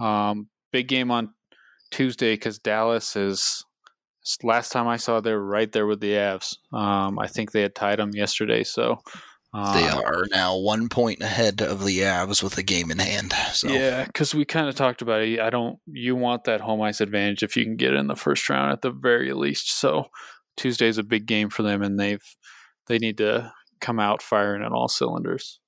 um, 0.00 0.48
big 0.72 0.88
game 0.88 1.10
on 1.10 1.34
Tuesday 1.90 2.34
because 2.34 2.58
Dallas 2.58 3.16
is. 3.16 3.64
Last 4.42 4.72
time 4.72 4.88
I 4.88 4.96
saw, 4.96 5.20
they 5.20 5.32
were 5.32 5.44
right 5.44 5.70
there 5.70 5.86
with 5.86 6.00
the 6.00 6.12
Avs. 6.12 6.56
Um, 6.72 7.18
I 7.18 7.26
think 7.26 7.52
they 7.52 7.60
had 7.60 7.74
tied 7.74 7.98
them 7.98 8.14
yesterday, 8.14 8.64
so 8.64 9.02
they 9.54 9.86
um, 9.86 10.02
are 10.04 10.26
now 10.32 10.56
one 10.56 10.88
point 10.88 11.20
ahead 11.20 11.62
of 11.62 11.84
the 11.84 12.00
Avs 12.00 12.42
with 12.42 12.58
a 12.58 12.62
game 12.64 12.90
in 12.90 12.98
hand. 12.98 13.32
So. 13.52 13.68
Yeah, 13.68 14.04
because 14.04 14.34
we 14.34 14.44
kind 14.44 14.68
of 14.68 14.74
talked 14.74 15.00
about 15.00 15.22
it. 15.22 15.38
I 15.38 15.48
don't. 15.48 15.78
You 15.86 16.16
want 16.16 16.44
that 16.44 16.60
home 16.60 16.82
ice 16.82 17.00
advantage 17.00 17.44
if 17.44 17.56
you 17.56 17.64
can 17.64 17.76
get 17.76 17.94
it 17.94 17.98
in 17.98 18.08
the 18.08 18.16
first 18.16 18.50
round 18.50 18.72
at 18.72 18.82
the 18.82 18.90
very 18.90 19.32
least. 19.32 19.78
So 19.78 20.06
Tuesday's 20.56 20.98
a 20.98 21.04
big 21.04 21.26
game 21.26 21.50
for 21.50 21.62
them, 21.62 21.82
and 21.82 22.00
they've 22.00 22.24
they 22.88 22.98
need 22.98 23.18
to 23.18 23.52
come 23.84 24.00
out 24.00 24.22
firing 24.22 24.62
on 24.62 24.72
all 24.72 24.88
cylinders. 24.88 25.60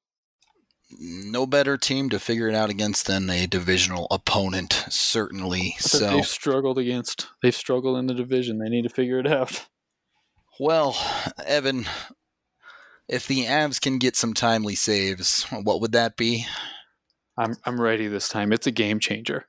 No 0.99 1.47
better 1.47 1.77
team 1.77 2.09
to 2.11 2.19
figure 2.19 2.49
it 2.49 2.55
out 2.55 2.71
against 2.71 3.07
than 3.07 3.29
a 3.29 3.47
divisional 3.47 4.07
opponent, 4.11 4.85
certainly. 4.89 5.75
so 5.79 6.11
they've 6.11 6.27
struggled 6.27 6.79
against. 6.79 7.27
They've 7.43 7.55
struggled 7.55 7.99
in 7.99 8.07
the 8.07 8.15
division. 8.15 8.59
They 8.59 8.69
need 8.69 8.83
to 8.83 8.89
figure 8.89 9.19
it 9.19 9.27
out. 9.27 9.67
Well, 10.59 10.97
Evan, 11.45 11.87
if 13.09 13.27
the 13.27 13.45
Avs 13.45 13.81
can 13.81 13.99
get 13.99 14.17
some 14.17 14.33
timely 14.33 14.75
saves, 14.75 15.43
what 15.51 15.81
would 15.81 15.93
that 15.93 16.17
be? 16.17 16.47
I'm 17.37 17.57
I'm 17.65 17.81
ready 17.81 18.09
this 18.09 18.29
time. 18.29 18.53
It's 18.53 18.67
a 18.67 18.71
game 18.71 18.99
changer. 18.99 19.47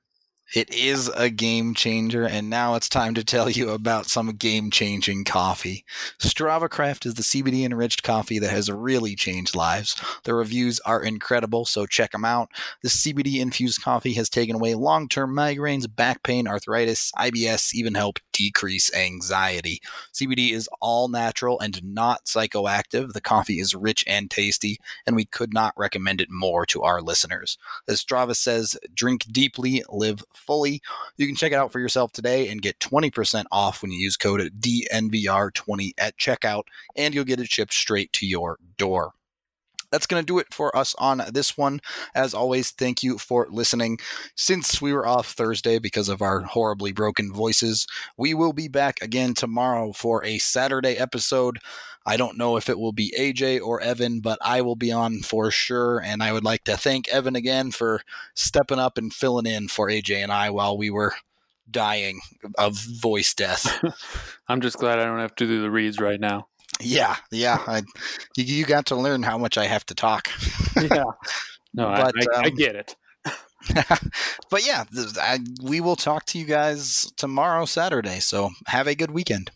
It 0.55 0.73
is 0.73 1.09
a 1.09 1.29
game 1.29 1.73
changer, 1.73 2.25
and 2.25 2.49
now 2.49 2.75
it's 2.75 2.87
time 2.87 3.13
to 3.15 3.23
tell 3.23 3.49
you 3.49 3.71
about 3.71 4.05
some 4.05 4.29
game 4.29 4.71
changing 4.71 5.25
coffee. 5.25 5.83
Strava 6.19 6.69
Craft 6.69 7.05
is 7.05 7.15
the 7.15 7.21
CBD 7.21 7.65
enriched 7.65 8.01
coffee 8.01 8.39
that 8.39 8.51
has 8.51 8.71
really 8.71 9.13
changed 9.13 9.55
lives. 9.55 10.01
The 10.23 10.33
reviews 10.33 10.79
are 10.81 11.03
incredible, 11.03 11.65
so 11.65 11.85
check 11.85 12.13
them 12.13 12.23
out. 12.23 12.49
The 12.81 12.87
CBD 12.87 13.41
infused 13.41 13.81
coffee 13.81 14.13
has 14.13 14.29
taken 14.29 14.55
away 14.55 14.73
long 14.73 15.09
term 15.09 15.35
migraines, 15.35 15.93
back 15.93 16.23
pain, 16.23 16.47
arthritis, 16.47 17.11
IBS, 17.17 17.73
even 17.75 17.95
helped 17.95 18.21
decrease 18.31 18.93
anxiety. 18.93 19.81
CBD 20.13 20.51
is 20.51 20.69
all 20.79 21.09
natural 21.09 21.59
and 21.59 21.83
not 21.83 22.23
psychoactive. 22.25 23.11
The 23.11 23.21
coffee 23.21 23.59
is 23.59 23.75
rich 23.75 24.03
and 24.07 24.31
tasty, 24.31 24.79
and 25.05 25.15
we 25.15 25.25
could 25.25 25.53
not 25.53 25.73
recommend 25.75 26.21
it 26.21 26.29
more 26.29 26.65
to 26.67 26.83
our 26.83 27.01
listeners. 27.01 27.57
As 27.87 28.01
Strava 28.01 28.35
says, 28.35 28.77
drink 28.93 29.25
deeply, 29.29 29.83
live 29.89 30.23
fully. 30.37 30.81
You 31.17 31.27
can 31.27 31.35
check 31.35 31.51
it 31.51 31.55
out 31.55 31.71
for 31.71 31.79
yourself 31.79 32.11
today 32.11 32.49
and 32.49 32.61
get 32.61 32.79
20% 32.79 33.45
off 33.51 33.81
when 33.81 33.91
you 33.91 33.99
use 33.99 34.17
code 34.17 34.51
DNVR20 34.59 35.91
at 35.97 36.17
checkout, 36.17 36.63
and 36.95 37.13
you'll 37.13 37.25
get 37.25 37.39
it 37.39 37.49
shipped 37.49 37.73
straight 37.73 38.11
to 38.13 38.25
your 38.27 38.57
door 38.77 39.13
that's 39.91 40.07
going 40.07 40.21
to 40.21 40.25
do 40.25 40.39
it 40.39 40.53
for 40.53 40.75
us 40.75 40.95
on 40.97 41.21
this 41.31 41.57
one. 41.57 41.79
As 42.15 42.33
always, 42.33 42.71
thank 42.71 43.03
you 43.03 43.17
for 43.17 43.47
listening. 43.49 43.99
Since 44.35 44.81
we 44.81 44.93
were 44.93 45.07
off 45.07 45.31
Thursday 45.31 45.79
because 45.79 46.09
of 46.09 46.21
our 46.21 46.41
horribly 46.41 46.91
broken 46.91 47.31
voices, 47.31 47.87
we 48.17 48.33
will 48.33 48.53
be 48.53 48.67
back 48.67 49.01
again 49.01 49.33
tomorrow 49.33 49.93
for 49.93 50.23
a 50.25 50.37
Saturday 50.39 50.95
episode. 50.97 51.59
I 52.07 52.15
don't 52.15 52.37
know 52.37 52.55
if 52.55 52.69
it 52.69 52.79
will 52.79 52.93
be 52.93 53.13
AJ 53.19 53.59
or 53.61 53.81
Evan, 53.81 54.21
but 54.21 54.39
I 54.41 54.61
will 54.61 54.77
be 54.77 54.93
on 54.93 55.19
for 55.19 55.51
sure. 55.51 55.99
And 55.99 56.23
I 56.23 56.31
would 56.31 56.45
like 56.45 56.63
to 56.63 56.77
thank 56.77 57.09
Evan 57.09 57.35
again 57.35 57.71
for 57.71 58.01
stepping 58.33 58.79
up 58.79 58.97
and 58.97 59.13
filling 59.13 59.45
in 59.45 59.67
for 59.67 59.89
AJ 59.89 60.23
and 60.23 60.31
I 60.31 60.49
while 60.49 60.77
we 60.77 60.89
were 60.89 61.13
dying 61.69 62.21
of 62.57 62.79
voice 62.79 63.33
death. 63.33 63.83
I'm 64.47 64.61
just 64.61 64.77
glad 64.77 64.99
I 64.99 65.03
don't 65.03 65.19
have 65.19 65.35
to 65.35 65.45
do 65.45 65.61
the 65.61 65.69
reads 65.69 65.99
right 65.99 66.19
now. 66.19 66.47
Yeah, 66.79 67.17
yeah. 67.29 67.61
I, 67.67 67.83
you, 68.37 68.45
you 68.45 68.65
got 68.65 68.85
to 68.87 68.95
learn 68.95 69.21
how 69.21 69.37
much 69.37 69.57
I 69.57 69.65
have 69.65 69.85
to 69.87 69.93
talk. 69.93 70.29
yeah. 70.81 71.03
No, 71.73 71.87
but, 71.87 72.15
I, 72.15 72.35
I, 72.35 72.37
um, 72.37 72.45
I 72.45 72.49
get 72.51 72.75
it. 72.77 72.95
but 74.49 74.65
yeah, 74.65 74.85
I, 75.19 75.39
we 75.61 75.81
will 75.81 75.97
talk 75.97 76.25
to 76.27 76.39
you 76.39 76.45
guys 76.45 77.11
tomorrow, 77.17 77.65
Saturday. 77.65 78.21
So 78.21 78.51
have 78.67 78.87
a 78.87 78.95
good 78.95 79.11
weekend. 79.11 79.51